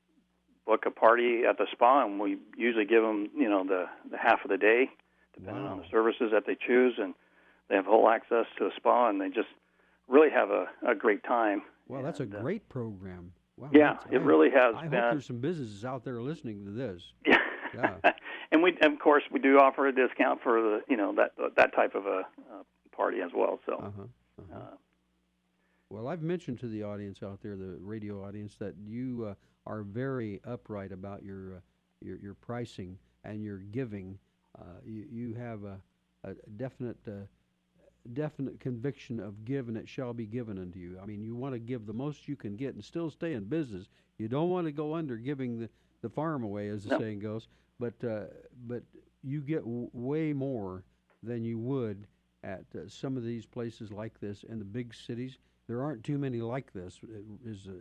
book 0.65 0.85
a 0.85 0.91
party 0.91 1.43
at 1.47 1.57
the 1.57 1.65
spa, 1.71 2.05
and 2.05 2.19
we 2.19 2.37
usually 2.55 2.85
give 2.85 3.03
them, 3.03 3.29
you 3.35 3.49
know, 3.49 3.65
the, 3.65 3.85
the 4.09 4.17
half 4.17 4.43
of 4.43 4.49
the 4.49 4.57
day, 4.57 4.89
depending 5.35 5.63
wow. 5.63 5.71
on 5.71 5.77
the 5.79 5.85
services 5.89 6.29
that 6.31 6.45
they 6.45 6.55
choose, 6.55 6.95
and 6.97 7.13
they 7.69 7.75
have 7.75 7.85
whole 7.85 8.09
access 8.09 8.45
to 8.57 8.65
a 8.65 8.71
spa, 8.75 9.09
and 9.09 9.19
they 9.19 9.29
just 9.29 9.49
really 10.07 10.29
have 10.29 10.49
a, 10.49 10.65
a 10.87 10.95
great 10.95 11.23
time. 11.23 11.61
Well, 11.87 12.03
that's 12.03 12.19
and, 12.19 12.33
a 12.33 12.37
uh, 12.37 12.41
great 12.41 12.63
uh, 12.69 12.73
program. 12.73 13.31
Wow, 13.57 13.69
yeah, 13.73 13.97
it 14.11 14.17
I, 14.17 14.23
really 14.23 14.49
has. 14.49 14.75
I 14.77 14.87
been. 14.87 14.99
hope 14.99 15.11
there's 15.11 15.25
some 15.25 15.39
businesses 15.39 15.85
out 15.85 16.03
there 16.03 16.21
listening 16.21 16.65
to 16.65 16.71
this. 16.71 17.13
Yeah. 17.73 17.95
yeah. 18.03 18.11
and 18.51 18.61
we, 18.61 18.77
of 18.81 18.99
course, 18.99 19.23
we 19.31 19.39
do 19.39 19.57
offer 19.57 19.87
a 19.87 19.95
discount 19.95 20.41
for 20.43 20.61
the, 20.61 20.81
you 20.89 20.97
know, 20.97 21.15
that 21.15 21.31
that 21.55 21.73
type 21.73 21.95
of 21.95 22.05
a 22.05 22.27
uh, 22.51 22.63
party 22.93 23.21
as 23.21 23.31
well. 23.33 23.61
So. 23.65 23.75
Uh-huh. 23.75 24.01
Uh-huh. 24.41 24.59
Uh, 24.59 24.75
well, 25.89 26.07
I've 26.07 26.21
mentioned 26.21 26.59
to 26.61 26.67
the 26.67 26.83
audience 26.83 27.21
out 27.21 27.41
there, 27.41 27.55
the 27.55 27.77
radio 27.81 28.25
audience, 28.25 28.55
that 28.59 28.75
you 28.85 29.27
uh, 29.29 29.33
are 29.65 29.83
very 29.83 30.41
upright 30.45 30.91
about 30.91 31.23
your 31.23 31.55
uh, 31.55 31.59
your, 32.01 32.17
your 32.17 32.33
pricing 32.33 32.97
and 33.23 33.43
your 33.43 33.57
giving. 33.57 34.17
Uh, 34.59 34.79
you, 34.85 35.05
you 35.11 35.33
have 35.35 35.63
a, 35.63 35.79
a 36.23 36.33
definite 36.57 36.97
definite 38.13 38.59
conviction 38.59 39.19
of 39.19 39.45
give 39.45 39.67
and 39.67 39.77
it 39.77 39.87
shall 39.87 40.13
be 40.13 40.25
given 40.25 40.57
unto 40.57 40.79
you. 40.79 40.97
I 41.01 41.05
mean, 41.05 41.21
you 41.21 41.35
want 41.35 41.53
to 41.53 41.59
give 41.59 41.85
the 41.85 41.93
most 41.93 42.27
you 42.27 42.35
can 42.35 42.55
get 42.55 42.73
and 42.73 42.83
still 42.83 43.09
stay 43.09 43.33
in 43.33 43.45
business. 43.45 43.87
You 44.17 44.27
don't 44.27 44.49
want 44.49 44.67
to 44.67 44.71
go 44.71 44.95
under 44.95 45.17
giving 45.17 45.59
the, 45.59 45.69
the 46.01 46.09
farm 46.09 46.43
away, 46.43 46.69
as 46.69 46.83
the 46.83 46.91
no. 46.91 46.99
saying 46.99 47.19
goes. 47.19 47.47
But 47.79 47.93
uh, 48.03 48.25
but 48.67 48.83
you 49.23 49.41
get 49.41 49.59
w- 49.59 49.89
way 49.93 50.33
more 50.33 50.83
than 51.23 51.43
you 51.43 51.57
would 51.59 52.07
at 52.43 52.65
uh, 52.75 52.87
some 52.87 53.17
of 53.17 53.23
these 53.23 53.45
places 53.45 53.91
like 53.91 54.19
this 54.19 54.43
in 54.43 54.59
the 54.59 54.65
big 54.65 54.93
cities. 54.93 55.37
There 55.67 55.81
aren't 55.81 56.03
too 56.03 56.17
many 56.17 56.41
like 56.41 56.73
this. 56.73 56.99
Is 57.45 57.67
uh, 57.67 57.73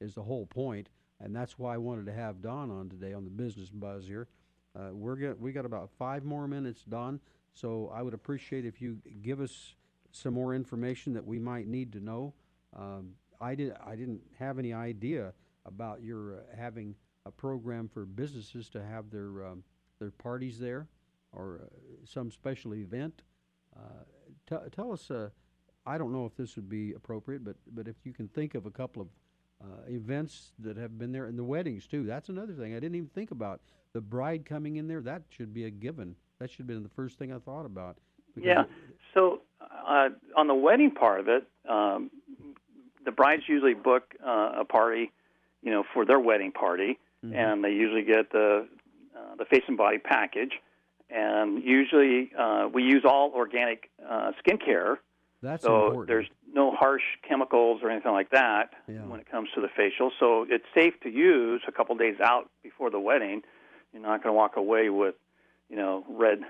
is 0.00 0.14
the 0.14 0.22
whole 0.22 0.46
point, 0.46 0.88
and 1.22 1.34
that's 1.34 1.58
why 1.58 1.74
I 1.74 1.78
wanted 1.78 2.06
to 2.06 2.12
have 2.12 2.42
Don 2.42 2.70
on 2.70 2.88
today 2.88 3.12
on 3.12 3.24
the 3.24 3.30
business 3.30 3.70
buzz 3.70 4.06
here. 4.06 4.28
Uh, 4.74 4.88
we're 4.92 5.16
get, 5.16 5.40
we 5.40 5.52
got 5.52 5.64
about 5.64 5.90
five 5.98 6.24
more 6.24 6.48
minutes, 6.48 6.82
Don. 6.82 7.20
So 7.54 7.92
I 7.94 8.02
would 8.02 8.14
appreciate 8.14 8.64
if 8.64 8.80
you 8.80 8.98
give 9.22 9.40
us 9.40 9.74
some 10.10 10.34
more 10.34 10.54
information 10.54 11.12
that 11.14 11.26
we 11.26 11.38
might 11.38 11.66
need 11.66 11.92
to 11.92 12.00
know. 12.00 12.34
Um, 12.76 13.10
I 13.40 13.54
did 13.54 13.74
I 13.84 13.96
didn't 13.96 14.22
have 14.38 14.58
any 14.58 14.72
idea 14.72 15.32
about 15.66 16.02
your 16.02 16.34
uh, 16.34 16.36
having 16.56 16.94
a 17.26 17.30
program 17.30 17.88
for 17.88 18.04
businesses 18.04 18.68
to 18.70 18.82
have 18.82 19.10
their 19.10 19.46
um, 19.46 19.64
their 19.98 20.10
parties 20.10 20.58
there 20.58 20.88
or 21.32 21.60
uh, 21.62 21.66
some 22.04 22.30
special 22.30 22.74
event. 22.74 23.22
Uh, 23.76 24.04
t- 24.48 24.70
tell 24.70 24.92
us. 24.92 25.10
Uh, 25.10 25.28
I 25.84 25.98
don't 25.98 26.12
know 26.12 26.26
if 26.26 26.36
this 26.36 26.54
would 26.54 26.68
be 26.68 26.92
appropriate, 26.92 27.44
but 27.44 27.56
but 27.74 27.88
if 27.88 27.96
you 28.04 28.12
can 28.12 28.28
think 28.28 28.54
of 28.54 28.66
a 28.66 28.70
couple 28.70 29.02
of 29.02 29.08
uh, 29.62 29.88
events 29.88 30.52
that 30.58 30.76
have 30.76 30.98
been 30.98 31.12
there 31.12 31.26
and 31.26 31.38
the 31.38 31.44
weddings 31.44 31.86
too. 31.86 32.04
That's 32.04 32.28
another 32.28 32.52
thing 32.52 32.72
I 32.72 32.80
didn't 32.80 32.96
even 32.96 33.10
think 33.14 33.30
about. 33.30 33.60
The 33.92 34.00
bride 34.00 34.44
coming 34.44 34.76
in 34.76 34.88
there 34.88 35.00
that 35.02 35.22
should 35.28 35.52
be 35.54 35.64
a 35.64 35.70
given. 35.70 36.16
That 36.38 36.50
should 36.50 36.60
have 36.60 36.66
been 36.66 36.82
the 36.82 36.88
first 36.90 37.18
thing 37.18 37.32
I 37.32 37.38
thought 37.38 37.66
about. 37.66 37.96
Yeah. 38.36 38.64
So 39.14 39.42
uh, 39.60 40.08
on 40.36 40.46
the 40.46 40.54
wedding 40.54 40.90
part 40.90 41.20
of 41.20 41.28
it, 41.28 41.46
um, 41.68 42.10
the 43.04 43.12
brides 43.12 43.42
usually 43.46 43.74
book 43.74 44.14
uh, 44.24 44.52
a 44.60 44.64
party, 44.64 45.12
you 45.62 45.70
know, 45.70 45.84
for 45.92 46.04
their 46.04 46.20
wedding 46.20 46.52
party, 46.52 46.98
mm-hmm. 47.24 47.34
and 47.34 47.62
they 47.62 47.70
usually 47.70 48.02
get 48.02 48.30
the 48.32 48.66
uh, 49.16 49.36
the 49.36 49.44
face 49.44 49.62
and 49.68 49.76
body 49.76 49.98
package, 49.98 50.52
and 51.10 51.62
usually 51.62 52.32
uh, 52.38 52.68
we 52.72 52.82
use 52.82 53.04
all 53.04 53.32
organic 53.34 53.90
uh, 54.08 54.32
skincare. 54.44 54.96
That's 55.42 55.64
so 55.64 55.86
important. 55.86 56.08
there's 56.08 56.26
no 56.54 56.70
harsh 56.70 57.02
chemicals 57.26 57.80
or 57.82 57.90
anything 57.90 58.12
like 58.12 58.30
that 58.30 58.70
Yeah. 58.86 59.04
when 59.06 59.20
it 59.20 59.30
comes 59.30 59.50
to 59.54 59.60
the 59.60 59.68
facial. 59.68 60.10
So 60.18 60.46
it's 60.48 60.64
safe 60.74 60.98
to 61.00 61.10
use 61.10 61.62
a 61.66 61.72
couple 61.72 61.94
days 61.96 62.20
out 62.20 62.50
before 62.62 62.90
the 62.90 63.00
wedding. 63.00 63.42
You're 63.92 64.02
not 64.02 64.22
going 64.22 64.32
to 64.32 64.36
walk 64.36 64.56
away 64.56 64.90
with, 64.90 65.14
you 65.68 65.76
know, 65.76 66.04
red, 66.08 66.40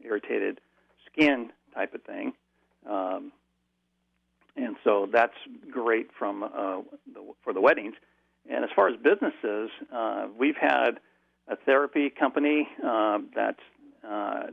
irritated 0.00 0.60
skin 1.06 1.50
type 1.74 1.94
of 1.94 2.02
thing. 2.02 2.32
Um, 2.86 3.32
and 4.56 4.76
so 4.84 5.08
that's 5.10 5.36
great 5.70 6.10
from 6.18 6.42
uh, 6.42 6.82
the, 7.12 7.34
for 7.42 7.52
the 7.52 7.60
weddings. 7.60 7.94
And 8.50 8.64
as 8.64 8.70
far 8.74 8.88
as 8.88 8.96
businesses, 8.96 9.70
uh, 9.92 10.26
we've 10.36 10.56
had 10.56 10.98
a 11.48 11.56
therapy 11.56 12.10
company 12.10 12.68
uh, 12.84 13.18
that's 13.34 13.60
uh, 14.06 14.48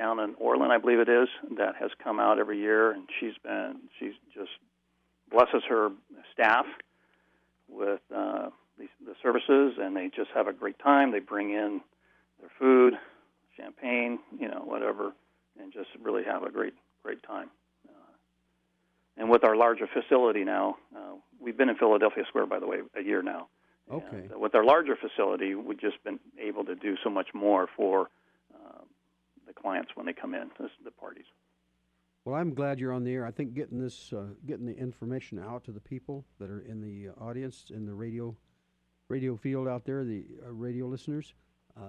down 0.00 0.18
in 0.18 0.34
Orland, 0.38 0.72
I 0.72 0.78
believe 0.78 0.98
it 0.98 1.10
is, 1.10 1.28
that 1.58 1.76
has 1.78 1.90
come 2.02 2.18
out 2.18 2.38
every 2.38 2.58
year, 2.58 2.90
and 2.90 3.06
she's 3.20 3.34
been 3.44 3.76
she's 3.98 4.14
just 4.34 4.50
blesses 5.30 5.62
her 5.68 5.90
staff 6.32 6.64
with 7.68 8.00
uh, 8.14 8.48
the, 8.78 8.88
the 9.04 9.14
services, 9.22 9.74
and 9.78 9.94
they 9.94 10.08
just 10.08 10.30
have 10.34 10.46
a 10.48 10.54
great 10.54 10.78
time. 10.78 11.12
They 11.12 11.20
bring 11.20 11.50
in 11.50 11.82
their 12.40 12.50
food, 12.58 12.94
champagne, 13.58 14.18
you 14.38 14.48
know, 14.48 14.62
whatever, 14.64 15.12
and 15.60 15.70
just 15.70 15.90
really 16.02 16.24
have 16.24 16.44
a 16.44 16.50
great 16.50 16.74
great 17.02 17.22
time. 17.22 17.50
Uh, 17.86 18.12
and 19.18 19.28
with 19.28 19.44
our 19.44 19.54
larger 19.54 19.86
facility 19.86 20.44
now, 20.44 20.76
uh, 20.96 21.12
we've 21.38 21.58
been 21.58 21.68
in 21.68 21.76
Philadelphia 21.76 22.24
Square, 22.26 22.46
by 22.46 22.58
the 22.58 22.66
way, 22.66 22.78
a 22.98 23.02
year 23.02 23.22
now. 23.22 23.48
Okay. 23.92 24.28
And 24.30 24.40
with 24.40 24.54
our 24.54 24.64
larger 24.64 24.96
facility, 24.96 25.54
we've 25.54 25.80
just 25.80 26.02
been 26.04 26.20
able 26.40 26.64
to 26.64 26.74
do 26.74 26.96
so 27.04 27.10
much 27.10 27.28
more 27.34 27.68
for 27.76 28.08
the 29.50 29.60
clients 29.60 29.90
when 29.94 30.06
they 30.06 30.12
come 30.12 30.34
in, 30.34 30.50
the 30.84 30.90
parties. 30.90 31.24
Well, 32.24 32.36
I'm 32.36 32.54
glad 32.54 32.78
you're 32.78 32.92
on 32.92 33.04
the 33.04 33.12
air. 33.12 33.26
I 33.26 33.30
think 33.30 33.54
getting 33.54 33.80
this, 33.80 34.12
uh, 34.12 34.26
getting 34.46 34.66
the 34.66 34.76
information 34.76 35.38
out 35.38 35.64
to 35.64 35.72
the 35.72 35.80
people 35.80 36.24
that 36.38 36.50
are 36.50 36.60
in 36.60 36.80
the 36.80 37.08
uh, 37.08 37.24
audience, 37.24 37.72
in 37.74 37.86
the 37.86 37.94
radio, 37.94 38.36
radio 39.08 39.36
field 39.36 39.66
out 39.66 39.84
there, 39.84 40.04
the 40.04 40.24
uh, 40.46 40.52
radio 40.52 40.86
listeners, 40.86 41.34
uh, 41.76 41.86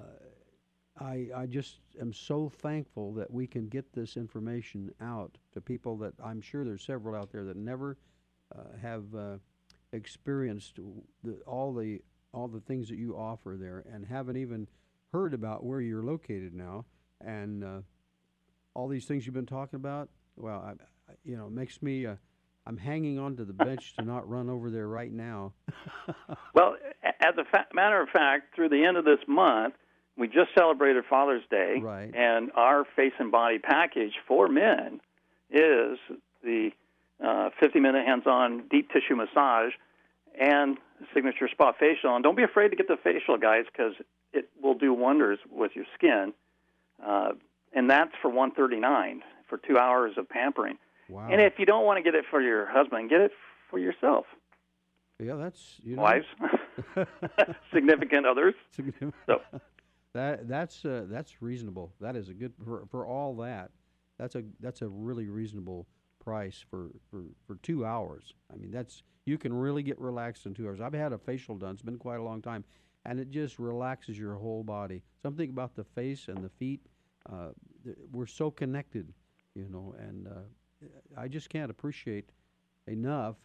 I 0.99 1.28
I 1.36 1.45
just 1.45 1.80
am 1.99 2.14
so 2.14 2.49
thankful 2.49 3.14
that 3.14 3.32
we 3.32 3.47
can 3.47 3.68
get 3.68 3.93
this 3.93 4.18
information 4.18 4.91
out 5.01 5.38
to 5.53 5.62
people 5.62 5.97
that 5.97 6.14
I'm 6.24 6.41
sure 6.41 6.64
there's 6.64 6.84
several 6.84 7.16
out 7.16 7.32
there 7.32 7.45
that 7.45 7.57
never 7.57 7.97
uh, 8.53 8.78
have 8.82 9.03
uh, 9.16 9.38
experienced 9.93 10.80
the, 11.24 11.34
all 11.47 11.74
the 11.74 12.01
all 12.34 12.47
the 12.47 12.59
things 12.62 12.89
that 12.89 12.97
you 12.97 13.16
offer 13.18 13.57
there, 13.59 13.84
and 13.91 14.05
haven't 14.05 14.38
even 14.38 14.68
heard 15.12 15.34
about 15.34 15.66
where 15.66 15.82
you're 15.82 16.03
located 16.03 16.53
now, 16.53 16.86
and 17.26 17.63
uh, 17.63 17.80
all 18.74 18.88
these 18.88 19.05
things 19.05 19.26
you've 19.26 19.36
been 19.36 19.45
talking 19.45 19.78
about. 19.78 20.09
Well, 20.38 20.59
I, 20.65 20.72
I, 20.72 21.15
you 21.24 21.38
know, 21.38 21.47
it 21.47 21.51
makes 21.53 21.82
me. 21.82 22.05
Uh, 22.05 22.15
I'm 22.67 22.78
hanging 22.78 23.17
on 23.17 23.36
to 23.38 23.43
the 23.45 23.53
bench 23.53 23.95
to 23.97 24.03
not 24.05 24.30
run 24.30 24.47
over 24.49 24.69
there 24.69 24.88
right 24.88 25.11
now. 25.11 25.53
Well, 26.53 26.76
as 27.03 27.36
a 27.38 27.45
fa- 27.45 27.65
matter 27.74 28.01
of 28.01 28.09
fact, 28.09 28.53
through 28.55 28.69
the 28.69 28.84
end 28.86 28.97
of 28.97 29.05
this 29.05 29.19
month, 29.28 29.74
we 30.17 30.28
just 30.28 30.49
celebrated 30.57 31.03
Father's 31.09 31.43
Day, 31.49 31.78
Right. 31.82 32.13
and 32.13 32.51
our 32.55 32.86
face 32.95 33.13
and 33.19 33.32
body 33.32 33.57
package 33.57 34.11
for 34.28 34.47
men 34.49 34.99
is 35.49 35.97
the 36.43 36.69
uh, 37.24 37.49
50-minute 37.63 38.05
hands-on 38.05 38.63
deep 38.69 38.89
tissue 38.91 39.15
massage 39.15 39.72
and 40.39 40.78
signature 41.13 41.47
spa 41.51 41.72
facial. 41.80 42.15
And 42.15 42.24
don't 42.24 42.36
be 42.38 42.43
afraid 42.43 42.69
to 42.69 42.76
get 42.76 42.88
the 42.88 42.97
facial, 43.01 43.38
guys, 43.38 43.63
because 43.72 43.93
it 44.34 44.49
will 44.61 44.76
do 44.76 44.93
wonders 44.93 45.39
with 45.49 45.72
your 45.74 45.86
skin. 45.95 46.34
Uh, 47.06 47.32
and 47.74 47.89
that's 47.89 48.12
for 48.22 48.30
139 48.30 49.22
for 49.47 49.58
two 49.58 49.78
hours 49.78 50.14
of 50.18 50.30
pampering. 50.30 50.78
Wow. 51.10 51.28
And 51.30 51.41
if 51.41 51.54
you 51.58 51.66
don't 51.66 51.86
want 51.86 51.97
to 51.97 52.04
get 52.04 52.16
it 52.16 52.26
for 52.30 52.41
your 52.41 52.66
husband, 52.66 53.10
get 53.10 53.22
it 53.22 53.32
for 53.70 53.80
yourself. 53.80 54.26
Yeah, 55.20 55.36
that's 55.36 55.76
you 55.84 55.95
know, 55.95 56.02
Wives, 56.02 56.26
significant 57.74 58.26
others. 58.26 58.56
So 59.28 59.41
that 60.14 60.47
that's 60.47 60.84
uh, 60.84 61.06
that's 61.08 61.41
reasonable. 61.41 61.93
That 62.02 62.16
is 62.16 62.30
a 62.30 62.34
good 62.34 62.54
for 62.66 62.86
for 62.89 63.06
all 63.06 63.36
that. 63.38 63.70
That's 64.18 64.36
a 64.36 64.43
that's 64.60 64.82
a 64.82 64.88
really 64.88 65.28
reasonable 65.28 65.86
price 66.20 66.64
for 66.70 66.89
for 67.12 67.24
for 67.45 67.58
two 67.58 67.86
hours. 67.86 68.34
I 68.52 68.58
mean, 68.58 68.72
that's 68.72 69.04
you 69.26 69.38
can 69.38 69.54
really 69.54 69.84
get 69.84 69.99
relaxed 69.99 70.45
in 70.47 70.54
two 70.54 70.68
hours. 70.68 70.82
I've 70.82 70.93
had 70.93 71.14
a 71.14 71.18
facial 71.18 71.56
done. 71.56 71.74
It's 71.74 71.84
been 71.84 71.97
quite 71.97 72.20
a 72.20 72.24
long 72.24 72.41
time, 72.41 72.64
and 73.06 73.20
it 73.20 73.30
just 73.30 73.60
relaxes 73.60 74.18
your 74.18 74.36
whole 74.36 74.64
body. 74.64 75.04
Something 75.22 75.49
about 75.49 75.76
the 75.76 75.84
face 75.84 76.30
and 76.30 76.38
the 76.43 76.49
feet. 76.49 76.82
Uh, 77.30 77.49
we're 78.11 78.26
so 78.26 78.51
connected, 78.51 79.13
you 79.55 79.67
know, 79.69 79.95
and 79.99 80.28
uh, 80.28 80.88
I 81.17 81.28
just 81.28 81.49
can't 81.49 81.72
appreciate 81.72 82.30
enough. 82.88 83.36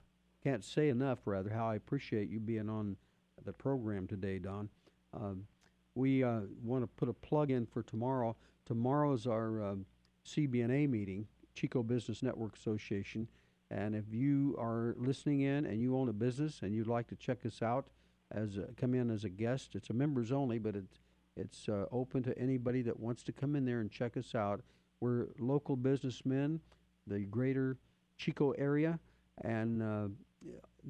Can't 0.42 0.64
say 0.64 0.88
enough, 0.88 1.20
rather, 1.24 1.50
how 1.50 1.68
I 1.68 1.74
appreciate 1.74 2.28
you 2.28 2.40
being 2.40 2.68
on 2.68 2.96
the 3.44 3.52
program 3.52 4.06
today, 4.06 4.38
Don. 4.38 4.68
Um, 5.12 5.46
we 5.94 6.22
uh, 6.22 6.40
want 6.62 6.82
to 6.82 6.86
put 6.86 7.08
a 7.08 7.12
plug 7.12 7.50
in 7.50 7.66
for 7.66 7.82
tomorrow. 7.82 8.36
Tomorrow's 8.66 9.26
our 9.26 9.62
um, 9.62 9.86
CBNA 10.26 10.88
meeting, 10.88 11.26
Chico 11.54 11.82
Business 11.82 12.22
Network 12.22 12.56
Association. 12.56 13.28
And 13.70 13.96
if 13.96 14.04
you 14.12 14.54
are 14.58 14.94
listening 14.98 15.40
in 15.40 15.66
and 15.66 15.80
you 15.80 15.96
own 15.96 16.08
a 16.08 16.12
business 16.12 16.60
and 16.62 16.74
you'd 16.74 16.86
like 16.86 17.08
to 17.08 17.16
check 17.16 17.44
us 17.44 17.62
out, 17.62 17.88
as 18.30 18.56
a, 18.56 18.66
come 18.76 18.94
in 18.94 19.10
as 19.10 19.24
a 19.24 19.28
guest, 19.28 19.74
it's 19.74 19.90
a 19.90 19.92
members 19.92 20.32
only, 20.32 20.58
but 20.58 20.76
it's 20.76 20.98
it's 21.36 21.68
uh, 21.68 21.86
open 21.92 22.22
to 22.24 22.38
anybody 22.38 22.82
that 22.82 22.98
wants 22.98 23.22
to 23.24 23.32
come 23.32 23.56
in 23.56 23.64
there 23.64 23.80
and 23.80 23.90
check 23.90 24.16
us 24.16 24.34
out. 24.34 24.62
We're 25.00 25.28
local 25.38 25.76
businessmen, 25.76 26.60
the 27.06 27.20
greater 27.20 27.78
Chico 28.16 28.52
area, 28.52 28.98
and 29.42 29.82
uh, 29.82 30.08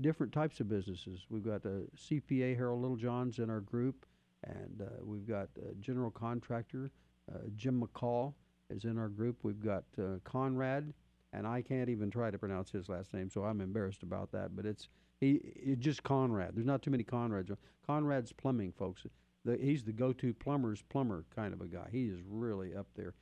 different 0.01 0.33
types 0.33 0.61
of 0.61 0.69
businesses. 0.69 1.27
We've 1.29 1.45
got 1.45 1.65
a 1.65 1.83
CPA, 1.97 2.57
Harold 2.57 2.83
Littlejohn's 2.83 3.39
in 3.39 3.51
our 3.51 3.61
group, 3.61 4.07
and 4.45 4.83
uh, 4.83 5.05
we've 5.05 5.27
got 5.27 5.49
a 5.71 5.75
general 5.75 6.11
contractor, 6.11 6.91
uh, 7.33 7.39
Jim 7.57 7.83
McCall 7.83 8.35
is 8.71 8.85
in 8.85 8.99
our 8.99 9.09
group. 9.09 9.39
We've 9.43 9.63
got 9.63 9.85
uh, 9.99 10.19
Conrad, 10.25 10.93
and 11.33 11.47
I 11.47 11.63
can't 11.63 11.89
even 11.89 12.11
try 12.11 12.31
to 12.31 12.39
pronounce 12.39 12.71
his 12.71 12.89
last 12.89 13.13
name, 13.15 13.31
so 13.31 13.45
I'm 13.45 13.61
embarrassed 13.61 14.03
about 14.03 14.31
that. 14.33 14.55
But 14.55 14.67
it's 14.67 14.89
he, 15.21 15.41
it's 15.43 15.83
just 15.83 16.03
Conrad. 16.03 16.53
There's 16.55 16.67
not 16.67 16.83
too 16.83 16.91
many 16.91 17.05
Conrads. 17.05 17.57
Conrad's 17.87 18.33
plumbing, 18.33 18.73
folks. 18.73 19.07
The, 19.47 19.57
he's 19.57 19.85
the 19.85 19.93
go-to 19.93 20.35
plumber's 20.35 20.83
plumber 20.83 21.25
kind 21.35 21.55
of 21.55 21.61
a 21.61 21.67
guy. 21.67 21.89
He 21.91 22.07
is 22.07 22.19
really 22.29 22.75
up 22.75 22.89
there. 22.97 23.15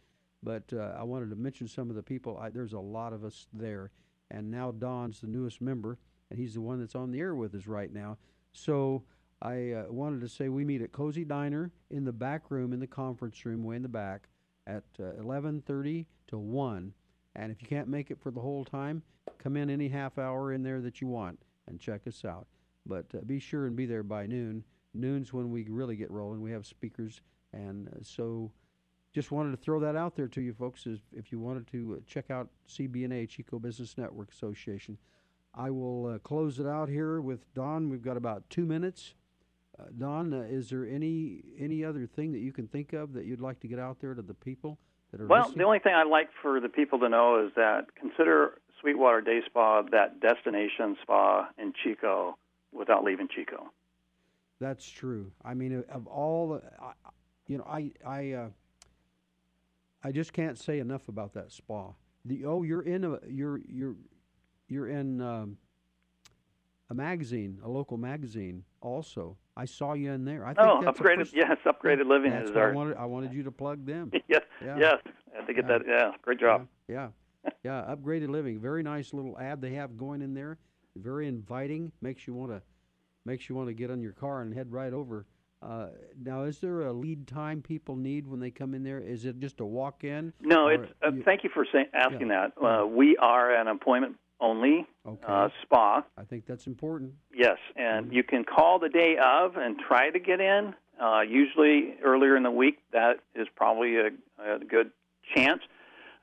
But 0.42 0.64
uh, 0.72 0.94
I 0.98 1.02
wanted 1.02 1.30
to 1.30 1.36
mention 1.36 1.68
some 1.68 1.90
of 1.90 1.96
the 1.96 2.02
people. 2.02 2.38
I, 2.38 2.48
there's 2.48 2.72
a 2.72 2.78
lot 2.78 3.12
of 3.12 3.24
us 3.24 3.46
there, 3.52 3.90
and 4.30 4.50
now 4.50 4.72
Don's 4.72 5.20
the 5.20 5.26
newest 5.26 5.60
member, 5.60 5.98
and 6.30 6.38
he's 6.38 6.54
the 6.54 6.60
one 6.60 6.80
that's 6.80 6.94
on 6.94 7.10
the 7.10 7.20
air 7.20 7.34
with 7.34 7.54
us 7.54 7.66
right 7.66 7.92
now. 7.92 8.16
So 8.52 9.04
I 9.42 9.72
uh, 9.72 9.84
wanted 9.90 10.22
to 10.22 10.28
say 10.28 10.48
we 10.48 10.64
meet 10.64 10.80
at 10.80 10.92
Cozy 10.92 11.24
Diner 11.24 11.70
in 11.90 12.04
the 12.04 12.12
back 12.12 12.50
room 12.50 12.72
in 12.72 12.80
the 12.80 12.86
conference 12.86 13.44
room, 13.44 13.62
way 13.62 13.76
in 13.76 13.82
the 13.82 13.88
back, 13.88 14.28
at 14.66 14.84
uh, 14.98 15.20
11:30 15.22 16.06
to 16.28 16.38
one. 16.38 16.94
And 17.36 17.52
if 17.52 17.60
you 17.60 17.68
can't 17.68 17.88
make 17.88 18.10
it 18.10 18.20
for 18.20 18.30
the 18.30 18.40
whole 18.40 18.64
time, 18.64 19.02
come 19.38 19.56
in 19.56 19.68
any 19.68 19.88
half 19.88 20.18
hour 20.18 20.52
in 20.52 20.62
there 20.62 20.80
that 20.80 21.00
you 21.00 21.08
want 21.08 21.40
and 21.66 21.80
check 21.80 22.06
us 22.06 22.24
out. 22.24 22.46
But 22.86 23.06
uh, 23.14 23.20
be 23.26 23.38
sure 23.38 23.66
and 23.66 23.76
be 23.76 23.86
there 23.86 24.02
by 24.02 24.26
noon. 24.26 24.64
Noon's 24.94 25.32
when 25.32 25.50
we 25.50 25.66
really 25.68 25.96
get 25.96 26.10
rolling. 26.10 26.40
We 26.40 26.52
have 26.52 26.66
speakers, 26.66 27.20
and 27.52 27.88
uh, 27.88 27.98
so 28.02 28.50
just 29.12 29.30
wanted 29.30 29.52
to 29.52 29.56
throw 29.56 29.80
that 29.80 29.96
out 29.96 30.16
there 30.16 30.28
to 30.28 30.40
you 30.40 30.52
folks. 30.52 30.86
Is 30.86 31.00
if 31.12 31.30
you 31.32 31.38
wanted 31.38 31.66
to 31.68 31.96
uh, 31.98 32.00
check 32.06 32.30
out 32.30 32.48
CBNA 32.68 33.28
Chico 33.28 33.58
Business 33.58 33.96
Network 33.98 34.30
Association, 34.32 34.98
I 35.54 35.70
will 35.70 36.06
uh, 36.06 36.18
close 36.18 36.58
it 36.58 36.66
out 36.66 36.88
here 36.88 37.20
with 37.20 37.52
Don. 37.54 37.88
We've 37.88 38.02
got 38.02 38.16
about 38.16 38.48
two 38.50 38.64
minutes. 38.64 39.14
Uh, 39.78 39.84
Don, 39.98 40.32
uh, 40.32 40.40
is 40.42 40.70
there 40.70 40.86
any 40.86 41.42
any 41.58 41.84
other 41.84 42.06
thing 42.06 42.32
that 42.32 42.40
you 42.40 42.52
can 42.52 42.68
think 42.68 42.92
of 42.92 43.12
that 43.14 43.24
you'd 43.24 43.40
like 43.40 43.60
to 43.60 43.68
get 43.68 43.78
out 43.78 44.00
there 44.00 44.14
to 44.14 44.22
the 44.22 44.34
people 44.34 44.78
that 45.10 45.20
are 45.20 45.26
Well, 45.26 45.40
listening? 45.42 45.58
the 45.58 45.64
only 45.64 45.78
thing 45.80 45.94
I'd 45.94 46.06
like 46.08 46.28
for 46.42 46.60
the 46.60 46.68
people 46.68 46.98
to 47.00 47.08
know 47.08 47.44
is 47.44 47.52
that 47.56 47.94
consider 47.94 48.58
Sweetwater 48.80 49.20
Day 49.20 49.40
Spa 49.46 49.82
that 49.90 50.20
destination 50.20 50.96
spa 51.02 51.48
in 51.58 51.72
Chico 51.82 52.36
without 52.72 53.02
leaving 53.04 53.28
Chico. 53.28 53.70
That's 54.60 54.88
true. 54.88 55.32
I 55.44 55.54
mean, 55.54 55.72
of- 55.74 55.88
of 55.88 56.06
all, 56.06 56.48
the, 56.50 56.62
I, 56.80 56.92
you 57.46 57.58
know, 57.58 57.64
I 57.64 57.90
I 58.06 58.32
uh, 58.32 58.48
I 60.02 60.12
just 60.12 60.32
can't 60.32 60.58
say 60.58 60.78
enough 60.78 61.08
about 61.08 61.32
that 61.34 61.50
spa. 61.52 61.90
The 62.24 62.44
oh, 62.46 62.62
you're 62.62 62.82
in 62.82 63.04
a 63.04 63.18
you're 63.28 63.60
you're 63.68 63.96
you're 64.68 64.88
in 64.88 65.20
um, 65.20 65.56
a 66.90 66.94
magazine, 66.94 67.58
a 67.64 67.68
local 67.68 67.96
magazine. 67.96 68.64
Also, 68.80 69.36
I 69.56 69.64
saw 69.64 69.94
you 69.94 70.12
in 70.12 70.24
there. 70.24 70.44
I 70.46 70.54
think 70.54 70.66
oh, 70.66 70.80
upgraded. 70.82 71.18
first- 71.18 71.36
yes, 71.36 71.56
upgraded 71.66 72.06
living 72.06 72.32
is 72.32 72.50
what 72.50 72.62
I 72.62 72.70
wanted. 72.72 72.96
I 72.96 73.04
wanted 73.06 73.32
you 73.34 73.42
to 73.42 73.50
plug 73.50 73.84
them. 73.84 74.10
yes, 74.28 74.42
Yeah. 74.64 74.76
yes. 74.78 74.94
I 75.34 75.38
had 75.38 75.46
to 75.46 75.54
get 75.54 75.64
Yeah. 75.68 75.78
that. 75.78 75.86
Yeah, 75.86 76.10
great 76.22 76.38
job. 76.40 76.66
Yeah, 76.88 77.08
yeah, 77.64 77.82
upgraded 77.94 78.28
living. 78.28 78.60
Very 78.60 78.82
nice 78.82 79.12
little 79.12 79.38
ad 79.38 79.60
they 79.60 79.72
have 79.74 79.96
going 79.98 80.22
in 80.22 80.32
there. 80.32 80.58
Very 80.96 81.26
inviting. 81.26 81.90
Makes 82.00 82.26
you 82.26 82.34
want 82.34 82.52
to 82.52 82.62
makes 83.24 83.48
you 83.48 83.54
want 83.54 83.68
to 83.68 83.74
get 83.74 83.90
on 83.90 84.02
your 84.02 84.12
car 84.12 84.42
and 84.42 84.54
head 84.54 84.70
right 84.72 84.92
over. 84.92 85.26
Uh, 85.62 85.88
now, 86.22 86.42
is 86.42 86.58
there 86.58 86.82
a 86.82 86.92
lead 86.92 87.26
time 87.26 87.62
people 87.62 87.96
need 87.96 88.26
when 88.26 88.38
they 88.38 88.50
come 88.50 88.74
in 88.74 88.82
there? 88.82 89.00
Is 89.00 89.24
it 89.24 89.38
just 89.40 89.60
a 89.60 89.64
walk 89.64 90.04
in? 90.04 90.32
No, 90.40 90.68
it's. 90.68 90.92
Uh, 91.02 91.10
thank 91.24 91.42
you 91.42 91.50
for 91.54 91.66
saying, 91.72 91.86
asking 91.94 92.28
that. 92.28 92.52
Uh, 92.62 92.86
we 92.86 93.16
are 93.16 93.54
an 93.54 93.68
appointment 93.68 94.16
only 94.40 94.86
uh, 95.26 95.48
spa. 95.62 96.04
I 96.18 96.24
think 96.24 96.44
that's 96.44 96.66
important. 96.66 97.12
Yes, 97.34 97.56
and 97.76 98.12
you 98.12 98.22
can 98.22 98.44
call 98.44 98.78
the 98.78 98.90
day 98.90 99.16
of 99.16 99.56
and 99.56 99.78
try 99.78 100.10
to 100.10 100.18
get 100.18 100.40
in. 100.40 100.74
Uh, 101.00 101.22
usually 101.22 101.94
earlier 102.04 102.36
in 102.36 102.42
the 102.42 102.50
week, 102.50 102.78
that 102.92 103.20
is 103.34 103.48
probably 103.56 103.96
a, 103.96 104.08
a 104.38 104.58
good 104.58 104.90
chance. 105.34 105.60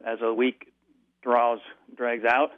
As 0.05 0.19
a 0.21 0.33
week 0.33 0.71
draws 1.23 1.59
drags 1.95 2.25
out, 2.25 2.51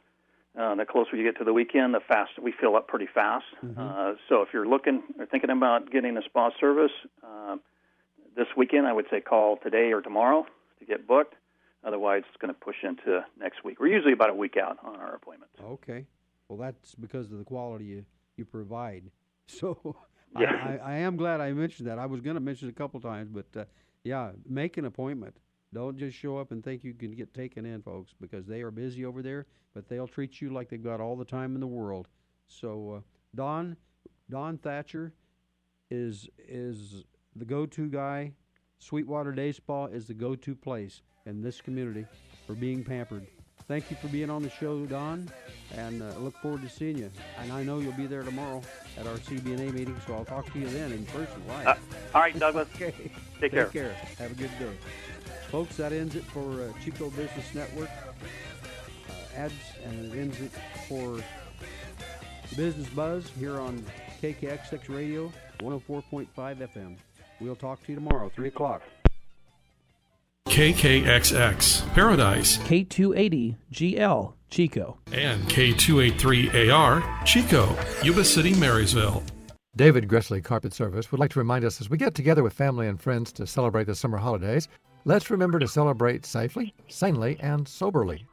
uh, 0.58 0.74
the 0.76 0.84
closer 0.84 1.16
you 1.16 1.24
get 1.24 1.36
to 1.38 1.44
the 1.44 1.52
weekend, 1.52 1.94
the 1.94 2.00
faster 2.06 2.40
we 2.42 2.52
fill 2.60 2.76
up 2.76 2.86
pretty 2.88 3.08
fast. 3.12 3.44
Uh, 3.76 4.12
so 4.28 4.42
if 4.42 4.48
you're 4.52 4.66
looking 4.68 5.02
or 5.18 5.26
thinking 5.26 5.50
about 5.50 5.90
getting 5.90 6.16
a 6.16 6.22
spa 6.22 6.50
service 6.60 6.92
uh, 7.26 7.56
this 8.36 8.46
weekend, 8.56 8.86
I 8.86 8.92
would 8.92 9.06
say 9.10 9.20
call 9.20 9.56
today 9.62 9.92
or 9.92 10.00
tomorrow 10.00 10.46
to 10.78 10.84
get 10.84 11.06
booked. 11.06 11.34
Otherwise, 11.84 12.22
it's 12.28 12.40
going 12.40 12.52
to 12.54 12.58
push 12.58 12.76
into 12.82 13.24
next 13.38 13.62
week. 13.64 13.78
We're 13.80 13.88
usually 13.88 14.12
about 14.14 14.30
a 14.30 14.34
week 14.34 14.56
out 14.56 14.78
on 14.82 14.96
our 14.96 15.14
appointments. 15.14 15.54
Okay. 15.62 16.06
Well, 16.48 16.58
that's 16.58 16.94
because 16.94 17.30
of 17.32 17.38
the 17.38 17.44
quality 17.44 17.84
you, 17.86 18.04
you 18.36 18.44
provide. 18.44 19.04
So 19.46 19.96
Yeah. 20.40 20.46
I, 20.50 20.68
I, 20.76 20.92
I 20.92 20.96
am 21.00 21.16
glad 21.16 21.42
I 21.42 21.52
mentioned 21.52 21.86
that. 21.88 21.98
I 21.98 22.06
was 22.06 22.22
going 22.22 22.34
to 22.34 22.40
mention 22.40 22.68
it 22.68 22.70
a 22.70 22.74
couple 22.74 22.98
times, 22.98 23.28
but 23.30 23.60
uh, 23.60 23.64
yeah, 24.02 24.30
make 24.48 24.78
an 24.78 24.86
appointment. 24.86 25.36
Don't 25.74 25.98
just 25.98 26.16
show 26.16 26.38
up 26.38 26.52
and 26.52 26.62
think 26.62 26.84
you 26.84 26.94
can 26.94 27.14
get 27.14 27.34
taken 27.34 27.66
in, 27.66 27.82
folks, 27.82 28.14
because 28.20 28.46
they 28.46 28.62
are 28.62 28.70
busy 28.70 29.04
over 29.04 29.22
there, 29.22 29.46
but 29.74 29.88
they'll 29.88 30.06
treat 30.06 30.40
you 30.40 30.50
like 30.50 30.68
they've 30.68 30.82
got 30.82 31.00
all 31.00 31.16
the 31.16 31.24
time 31.24 31.54
in 31.54 31.60
the 31.60 31.66
world. 31.66 32.06
So, 32.46 32.94
uh, 32.98 33.00
Don, 33.34 33.76
Don 34.30 34.56
Thatcher 34.58 35.12
is 35.90 36.28
is 36.38 37.04
the 37.34 37.44
go-to 37.44 37.88
guy. 37.88 38.32
Sweetwater 38.78 39.32
Day 39.32 39.50
Spa 39.50 39.86
is 39.86 40.06
the 40.06 40.14
go-to 40.14 40.54
place 40.54 41.02
in 41.26 41.42
this 41.42 41.60
community 41.60 42.06
for 42.46 42.54
being 42.54 42.84
pampered. 42.84 43.26
Thank 43.66 43.90
you 43.90 43.96
for 43.96 44.08
being 44.08 44.28
on 44.28 44.42
the 44.42 44.50
show, 44.50 44.84
Don, 44.84 45.28
and 45.72 46.02
uh, 46.02 46.10
look 46.18 46.36
forward 46.38 46.62
to 46.62 46.68
seeing 46.68 46.98
you. 46.98 47.10
And 47.40 47.50
I 47.50 47.62
know 47.62 47.78
you'll 47.78 47.92
be 47.92 48.06
there 48.06 48.22
tomorrow 48.22 48.60
at 48.98 49.06
our 49.06 49.16
CBNA 49.16 49.72
meeting, 49.72 49.96
so 50.06 50.14
I'll 50.14 50.24
talk 50.24 50.52
to 50.52 50.58
you 50.58 50.68
then 50.68 50.92
in 50.92 51.06
person, 51.06 51.42
live. 51.48 51.66
Uh, 51.66 51.74
all 52.14 52.20
right, 52.20 52.38
Douglas. 52.38 52.68
okay. 52.74 52.94
Take 53.40 53.52
care. 53.52 53.64
Take 53.64 53.72
care. 53.72 53.92
Have 54.18 54.32
a 54.32 54.34
good 54.34 54.50
day. 54.58 54.70
Folks, 55.54 55.76
that 55.76 55.92
ends 55.92 56.16
it 56.16 56.24
for 56.24 56.62
uh, 56.62 56.72
Chico 56.82 57.10
Business 57.10 57.54
Network. 57.54 57.88
Uh, 57.88 59.36
ads, 59.36 59.54
and 59.84 60.12
it 60.12 60.18
ends 60.18 60.40
it 60.40 60.50
for 60.88 61.20
Business 62.56 62.88
Buzz 62.88 63.30
here 63.38 63.60
on 63.60 63.80
KKXX 64.20 64.92
Radio, 64.92 65.32
104.5 65.60 66.26
FM. 66.34 66.96
We'll 67.38 67.54
talk 67.54 67.80
to 67.86 67.92
you 67.92 67.94
tomorrow, 67.94 68.32
3 68.34 68.48
o'clock. 68.48 68.82
KKXX 70.48 71.88
Paradise 71.94 72.58
K280 72.58 73.54
GL 73.72 74.32
Chico. 74.50 74.98
and 75.12 75.40
K283AR 75.44 77.24
Chico, 77.24 77.76
Yuba 78.02 78.24
City, 78.24 78.54
Marysville. 78.54 79.22
David 79.76 80.06
Gressley 80.08 80.42
Carpet 80.42 80.72
Service 80.72 81.10
would 81.10 81.18
like 81.18 81.32
to 81.32 81.40
remind 81.40 81.64
us 81.64 81.80
as 81.80 81.90
we 81.90 81.96
get 81.96 82.14
together 82.14 82.44
with 82.44 82.52
family 82.52 82.86
and 82.86 83.00
friends 83.00 83.32
to 83.32 83.44
celebrate 83.44 83.88
the 83.88 83.94
summer 83.96 84.18
holidays, 84.18 84.68
let's 85.04 85.30
remember 85.30 85.58
to 85.58 85.68
celebrate 85.68 86.26
safely, 86.26 86.74
sanely, 86.88 87.36
and 87.40 87.66
soberly. 87.66 88.26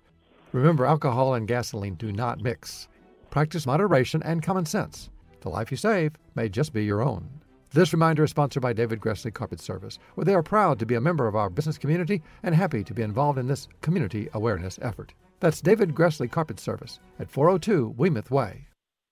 Remember, 0.52 0.86
alcohol 0.86 1.36
and 1.36 1.48
gasoline 1.48 1.96
do 1.96 2.12
not 2.12 2.42
mix. 2.42 2.88
Practice 3.30 3.66
moderation 3.66 4.22
and 4.24 4.44
common 4.44 4.66
sense. 4.66 5.10
The 5.42 5.50
life 5.50 5.72
you 5.72 5.78
save 5.78 6.14
may 6.36 6.50
just 6.50 6.74
be 6.74 6.84
your 6.84 7.02
own. 7.02 7.30
This 7.74 7.94
reminder 7.94 8.26
is 8.26 8.32
sponsored 8.32 8.62
by 8.62 8.74
David 8.74 9.00
Gressley 9.00 9.34
Carpet 9.34 9.62
Service, 9.62 9.98
where 10.16 10.26
they 10.26 10.34
are 10.34 10.44
proud 10.44 10.78
to 10.80 10.86
be 10.86 10.96
a 10.96 11.02
member 11.02 11.28
of 11.28 11.38
our 11.38 11.50
business 11.50 11.78
community 11.78 12.22
and 12.44 12.54
happy 12.54 12.84
to 12.84 12.94
be 12.94 13.02
involved 13.02 13.40
in 13.40 13.48
this 13.48 13.70
community 13.82 14.28
awareness 14.34 14.78
effort. 14.82 15.14
That's 15.40 15.62
David 15.62 15.96
Gressley 15.96 16.30
Carpet 16.30 16.60
Service 16.60 17.00
at 17.20 17.32
402 17.32 17.96
Weymouth 17.98 18.30
Way. 18.30 18.68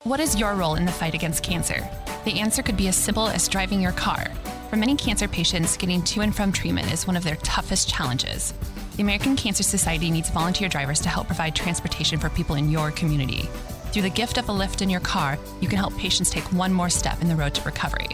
What 0.06 0.22
is 0.22 0.40
your 0.40 0.56
role 0.56 0.76
in 0.76 0.86
the 0.86 0.94
fight 0.94 1.14
against 1.14 1.44
cancer? 1.44 1.86
The 2.24 2.40
answer 2.40 2.64
could 2.64 2.78
be 2.78 2.88
as 2.88 2.96
simple 2.96 3.28
as 3.28 3.50
driving 3.50 3.82
your 3.82 3.92
car. 3.92 4.30
For 4.70 4.78
many 4.78 4.96
cancer 4.96 5.28
patients, 5.28 5.76
getting 5.76 6.02
to 6.04 6.22
and 6.22 6.34
from 6.34 6.54
treatment 6.54 6.94
is 6.94 7.06
one 7.06 7.18
of 7.18 7.26
their 7.26 7.36
toughest 7.36 7.90
challenges. 7.90 8.54
The 8.96 9.04
American 9.04 9.36
Cancer 9.36 9.62
Society 9.62 10.10
needs 10.10 10.30
volunteer 10.30 10.70
drivers 10.70 11.02
to 11.02 11.10
help 11.10 11.28
provide 11.28 11.54
transportation 11.54 12.18
for 12.18 12.30
people 12.30 12.56
in 12.56 12.70
your 12.70 12.92
community. 12.92 13.50
Through 13.92 14.04
the 14.04 14.10
gift 14.10 14.38
of 14.38 14.48
a 14.48 14.54
lift 14.54 14.82
in 14.82 14.90
your 14.90 15.02
car, 15.02 15.38
you 15.60 15.68
can 15.68 15.78
help 15.78 15.98
patients 15.98 16.30
take 16.30 16.46
one 16.54 16.72
more 16.72 16.90
step 16.90 17.22
in 17.22 17.28
the 17.28 17.36
road 17.36 17.54
to 17.56 17.64
recovery. 17.64 18.08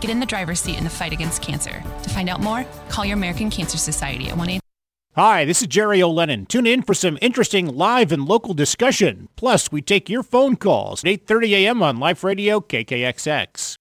Get 0.00 0.10
in 0.10 0.18
the 0.18 0.26
driver's 0.26 0.58
seat 0.58 0.78
in 0.78 0.84
the 0.84 0.90
fight 0.90 1.12
against 1.12 1.42
cancer. 1.42 1.80
To 2.02 2.10
find 2.10 2.28
out 2.28 2.40
more, 2.40 2.66
call 2.88 3.04
your 3.04 3.16
American 3.16 3.50
Cancer 3.50 3.78
Society 3.78 4.30
at 4.30 4.36
1 4.36 4.50
800 4.50 4.69
Hi, 5.16 5.44
this 5.44 5.60
is 5.60 5.66
Jerry 5.66 6.00
O'Lennon. 6.00 6.46
Tune 6.46 6.68
in 6.68 6.82
for 6.82 6.94
some 6.94 7.18
interesting 7.20 7.66
live 7.66 8.12
and 8.12 8.26
local 8.26 8.54
discussion. 8.54 9.28
Plus, 9.34 9.72
we 9.72 9.82
take 9.82 10.08
your 10.08 10.22
phone 10.22 10.54
calls 10.54 11.02
at 11.02 11.10
8:30 11.10 11.50
a.m. 11.50 11.82
on 11.82 11.98
Life 11.98 12.22
Radio 12.22 12.60
KKXX. 12.60 13.74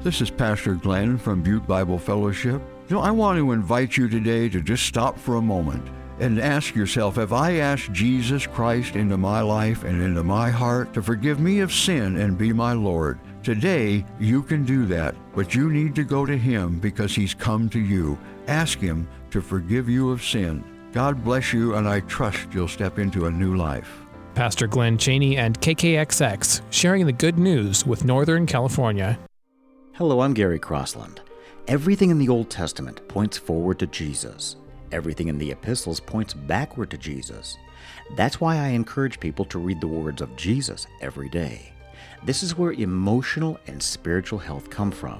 This 0.00 0.20
is 0.20 0.30
Pastor 0.32 0.74
Glenn 0.74 1.16
from 1.16 1.44
Butte 1.44 1.68
Bible 1.68 1.96
Fellowship. 1.96 2.60
You 2.88 2.96
know, 2.96 3.02
I 3.02 3.12
want 3.12 3.38
to 3.38 3.52
invite 3.52 3.96
you 3.96 4.08
today 4.08 4.48
to 4.48 4.60
just 4.60 4.84
stop 4.84 5.16
for 5.16 5.36
a 5.36 5.42
moment 5.42 5.88
and 6.18 6.40
ask 6.40 6.74
yourself 6.74 7.14
Have 7.14 7.32
I 7.32 7.58
asked 7.58 7.92
Jesus 7.92 8.48
Christ 8.48 8.96
into 8.96 9.16
my 9.16 9.42
life 9.42 9.84
and 9.84 10.02
into 10.02 10.24
my 10.24 10.50
heart 10.50 10.92
to 10.94 11.02
forgive 11.04 11.38
me 11.38 11.60
of 11.60 11.72
sin 11.72 12.16
and 12.16 12.36
be 12.36 12.52
my 12.52 12.72
Lord? 12.72 13.20
Today, 13.42 14.04
you 14.20 14.40
can 14.40 14.64
do 14.64 14.86
that, 14.86 15.16
but 15.34 15.52
you 15.52 15.68
need 15.68 15.96
to 15.96 16.04
go 16.04 16.24
to 16.24 16.38
Him 16.38 16.78
because 16.78 17.12
He's 17.12 17.34
come 17.34 17.68
to 17.70 17.80
you. 17.80 18.16
Ask 18.46 18.78
Him 18.78 19.08
to 19.32 19.42
forgive 19.42 19.88
you 19.88 20.10
of 20.10 20.22
sin. 20.22 20.62
God 20.92 21.24
bless 21.24 21.52
you, 21.52 21.74
and 21.74 21.88
I 21.88 22.00
trust 22.00 22.46
you'll 22.52 22.68
step 22.68 23.00
into 23.00 23.26
a 23.26 23.30
new 23.32 23.56
life. 23.56 23.90
Pastor 24.36 24.68
Glenn 24.68 24.96
Cheney 24.96 25.38
and 25.38 25.60
KKXX 25.60 26.62
sharing 26.70 27.04
the 27.04 27.12
good 27.12 27.36
news 27.36 27.84
with 27.84 28.04
Northern 28.04 28.46
California. 28.46 29.18
Hello, 29.94 30.20
I'm 30.20 30.34
Gary 30.34 30.60
Crossland. 30.60 31.20
Everything 31.66 32.10
in 32.10 32.18
the 32.18 32.28
Old 32.28 32.48
Testament 32.48 33.08
points 33.08 33.38
forward 33.38 33.80
to 33.80 33.88
Jesus. 33.88 34.54
Everything 34.92 35.26
in 35.26 35.38
the 35.38 35.50
epistles 35.50 35.98
points 35.98 36.32
backward 36.32 36.90
to 36.90 36.98
Jesus. 36.98 37.56
That's 38.14 38.40
why 38.40 38.56
I 38.56 38.68
encourage 38.68 39.18
people 39.18 39.44
to 39.46 39.58
read 39.58 39.80
the 39.80 39.88
words 39.88 40.22
of 40.22 40.36
Jesus 40.36 40.86
every 41.00 41.28
day. 41.28 41.71
This 42.24 42.44
is 42.44 42.56
where 42.56 42.72
emotional 42.72 43.58
and 43.66 43.82
spiritual 43.82 44.38
health 44.38 44.70
come 44.70 44.92
from. 44.92 45.18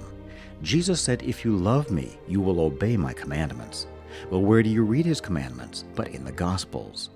Jesus 0.62 1.00
said, 1.00 1.20
If 1.24 1.44
you 1.44 1.56
love 1.56 1.90
me, 1.90 2.16
you 2.28 2.40
will 2.40 2.60
obey 2.60 2.96
my 2.96 3.12
commandments. 3.12 3.88
Well, 4.30 4.42
where 4.42 4.62
do 4.62 4.70
you 4.70 4.84
read 4.84 5.04
his 5.04 5.20
commandments? 5.20 5.84
But 5.96 6.08
in 6.08 6.24
the 6.24 6.30
Gospels. 6.30 7.10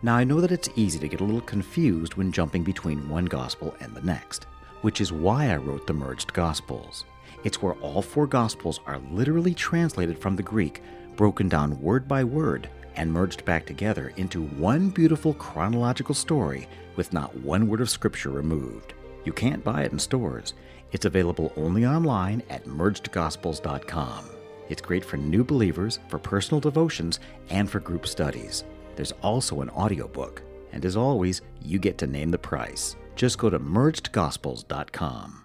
Now, 0.00 0.14
I 0.14 0.22
know 0.22 0.40
that 0.40 0.52
it's 0.52 0.68
easy 0.76 1.00
to 1.00 1.08
get 1.08 1.20
a 1.20 1.24
little 1.24 1.40
confused 1.40 2.14
when 2.14 2.30
jumping 2.30 2.62
between 2.62 3.08
one 3.08 3.24
Gospel 3.24 3.74
and 3.80 3.92
the 3.94 4.02
next, 4.02 4.44
which 4.82 5.00
is 5.00 5.12
why 5.12 5.50
I 5.50 5.56
wrote 5.56 5.88
the 5.88 5.92
Merged 5.92 6.32
Gospels. 6.32 7.04
It's 7.42 7.60
where 7.60 7.74
all 7.74 8.00
four 8.00 8.28
Gospels 8.28 8.78
are 8.86 9.00
literally 9.10 9.54
translated 9.54 10.16
from 10.16 10.36
the 10.36 10.42
Greek, 10.44 10.82
broken 11.16 11.48
down 11.48 11.80
word 11.80 12.06
by 12.06 12.22
word, 12.22 12.68
and 12.94 13.12
merged 13.12 13.44
back 13.44 13.66
together 13.66 14.12
into 14.16 14.44
one 14.44 14.90
beautiful 14.90 15.34
chronological 15.34 16.14
story 16.14 16.68
with 16.94 17.12
not 17.12 17.34
one 17.38 17.66
word 17.66 17.80
of 17.80 17.90
Scripture 17.90 18.30
removed. 18.30 18.91
You 19.24 19.32
can't 19.32 19.64
buy 19.64 19.82
it 19.82 19.92
in 19.92 19.98
stores. 19.98 20.54
It's 20.92 21.04
available 21.04 21.52
only 21.56 21.86
online 21.86 22.42
at 22.50 22.64
mergedgospels.com. 22.66 24.30
It's 24.68 24.82
great 24.82 25.04
for 25.04 25.16
new 25.16 25.44
believers, 25.44 25.98
for 26.08 26.18
personal 26.18 26.60
devotions, 26.60 27.20
and 27.50 27.68
for 27.68 27.80
group 27.80 28.06
studies. 28.06 28.64
There's 28.96 29.12
also 29.22 29.60
an 29.60 29.70
audiobook. 29.70 30.42
And 30.72 30.84
as 30.84 30.96
always, 30.96 31.42
you 31.60 31.78
get 31.78 31.98
to 31.98 32.06
name 32.06 32.30
the 32.30 32.38
price. 32.38 32.96
Just 33.14 33.38
go 33.38 33.50
to 33.50 33.58
mergedgospels.com. 33.58 35.41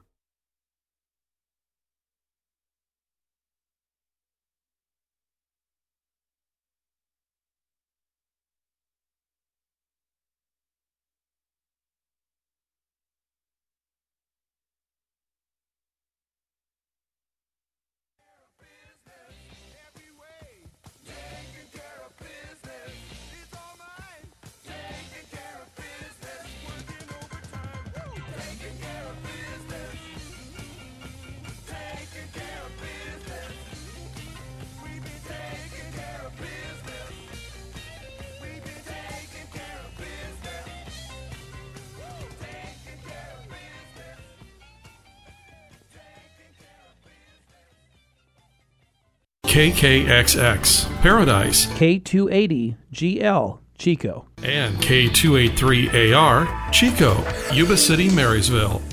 KKXX, 49.57 50.85
Paradise, 51.01 51.65
K280GL, 51.65 53.57
Chico. 53.79 54.27
and 54.43 54.75
K283AR, 54.77 56.71
Chico, 56.71 57.25
Yuba 57.51 57.75
City, 57.75 58.07
Marysville. 58.13 58.83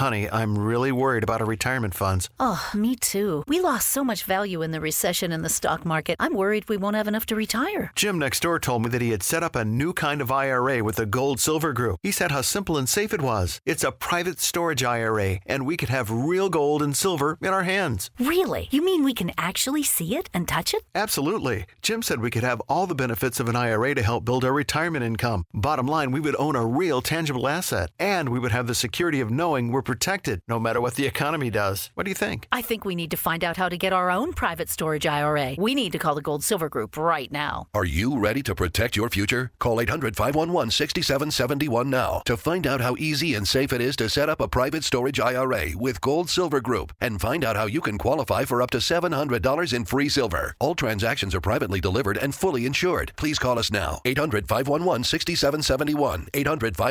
Honey, 0.00 0.30
I'm 0.30 0.56
really 0.56 0.92
worried 0.92 1.24
about 1.24 1.42
our 1.42 1.46
retirement 1.46 1.92
funds. 1.92 2.30
Oh, 2.40 2.70
me 2.72 2.96
too. 2.96 3.44
We 3.46 3.60
lost 3.60 3.90
so 3.90 4.02
much 4.02 4.24
value 4.24 4.62
in 4.62 4.70
the 4.70 4.80
recession 4.80 5.30
in 5.30 5.42
the 5.42 5.50
stock 5.50 5.84
market. 5.84 6.16
I'm 6.18 6.32
worried 6.32 6.70
we 6.70 6.78
won't 6.78 6.96
have 6.96 7.06
enough 7.06 7.26
to 7.26 7.36
retire. 7.36 7.92
Jim 7.94 8.18
next 8.18 8.40
door 8.40 8.58
told 8.58 8.82
me 8.82 8.88
that 8.88 9.02
he 9.02 9.10
had 9.10 9.22
set 9.22 9.42
up 9.42 9.54
a 9.54 9.62
new 9.62 9.92
kind 9.92 10.22
of 10.22 10.32
IRA 10.32 10.82
with 10.82 10.96
the 10.96 11.04
Gold 11.04 11.38
Silver 11.38 11.74
Group. 11.74 11.98
He 12.02 12.12
said 12.12 12.30
how 12.30 12.40
simple 12.40 12.78
and 12.78 12.88
safe 12.88 13.12
it 13.12 13.20
was. 13.20 13.60
It's 13.66 13.84
a 13.84 13.92
private 13.92 14.40
storage 14.40 14.82
IRA, 14.82 15.40
and 15.44 15.66
we 15.66 15.76
could 15.76 15.90
have 15.90 16.10
real 16.10 16.48
gold 16.48 16.80
and 16.80 16.96
silver 16.96 17.36
in 17.42 17.48
our 17.48 17.64
hands. 17.64 18.10
Really? 18.18 18.68
You 18.70 18.82
mean 18.82 19.04
we 19.04 19.12
can 19.12 19.32
actually 19.36 19.82
see 19.82 20.16
it 20.16 20.30
and 20.32 20.48
touch 20.48 20.72
it? 20.72 20.82
Absolutely. 20.94 21.66
Jim 21.82 22.00
said 22.02 22.22
we 22.22 22.30
could 22.30 22.42
have 22.42 22.62
all 22.70 22.86
the 22.86 22.94
benefits 22.94 23.38
of 23.38 23.50
an 23.50 23.56
IRA 23.56 23.94
to 23.96 24.02
help 24.02 24.24
build 24.24 24.46
our 24.46 24.54
retirement 24.54 25.04
income. 25.04 25.44
Bottom 25.52 25.86
line, 25.86 26.10
we 26.10 26.20
would 26.20 26.36
own 26.36 26.56
a 26.56 26.64
real 26.64 27.02
tangible 27.02 27.46
asset, 27.46 27.90
and 27.98 28.30
we 28.30 28.38
would 28.38 28.52
have 28.52 28.66
the 28.66 28.74
security 28.74 29.20
of 29.20 29.30
knowing 29.30 29.70
we're 29.70 29.89
protected 29.90 30.40
no 30.46 30.60
matter 30.60 30.80
what 30.80 30.94
the 30.94 31.04
economy 31.04 31.50
does. 31.50 31.90
What 31.94 32.04
do 32.04 32.10
you 32.12 32.14
think? 32.14 32.46
I 32.52 32.62
think 32.62 32.84
we 32.84 32.94
need 32.94 33.10
to 33.10 33.16
find 33.16 33.42
out 33.42 33.56
how 33.56 33.68
to 33.68 33.76
get 33.76 33.92
our 33.92 34.08
own 34.08 34.32
private 34.32 34.68
storage 34.68 35.04
IRA. 35.04 35.56
We 35.58 35.74
need 35.74 35.90
to 35.90 35.98
call 35.98 36.14
the 36.14 36.22
Gold 36.22 36.44
Silver 36.44 36.68
Group 36.68 36.96
right 36.96 37.30
now. 37.32 37.66
Are 37.74 37.84
you 37.84 38.16
ready 38.16 38.40
to 38.44 38.54
protect 38.54 38.94
your 38.94 39.10
future? 39.10 39.50
Call 39.58 39.80
800 39.80 40.14
511 40.14 40.70
6771 40.70 41.90
now 41.90 42.22
to 42.24 42.36
find 42.36 42.68
out 42.68 42.80
how 42.80 42.94
easy 43.00 43.34
and 43.34 43.48
safe 43.48 43.72
it 43.72 43.80
is 43.80 43.96
to 43.96 44.08
set 44.08 44.28
up 44.28 44.40
a 44.40 44.46
private 44.46 44.84
storage 44.84 45.18
IRA 45.18 45.70
with 45.76 46.00
Gold 46.00 46.30
Silver 46.30 46.60
Group 46.60 46.92
and 47.00 47.20
find 47.20 47.44
out 47.44 47.56
how 47.56 47.66
you 47.66 47.80
can 47.80 47.98
qualify 47.98 48.44
for 48.44 48.62
up 48.62 48.70
to 48.70 48.78
$700 48.78 49.72
in 49.72 49.84
free 49.84 50.08
silver. 50.08 50.54
All 50.60 50.76
transactions 50.76 51.34
are 51.34 51.40
privately 51.40 51.80
delivered 51.80 52.16
and 52.16 52.32
fully 52.32 52.64
insured. 52.64 53.10
Please 53.16 53.40
call 53.40 53.58
us 53.58 53.72
now. 53.72 54.00
800 54.04 54.46
511 54.46 55.02
6771. 55.02 56.28
800 56.32 56.76
511 56.76 56.90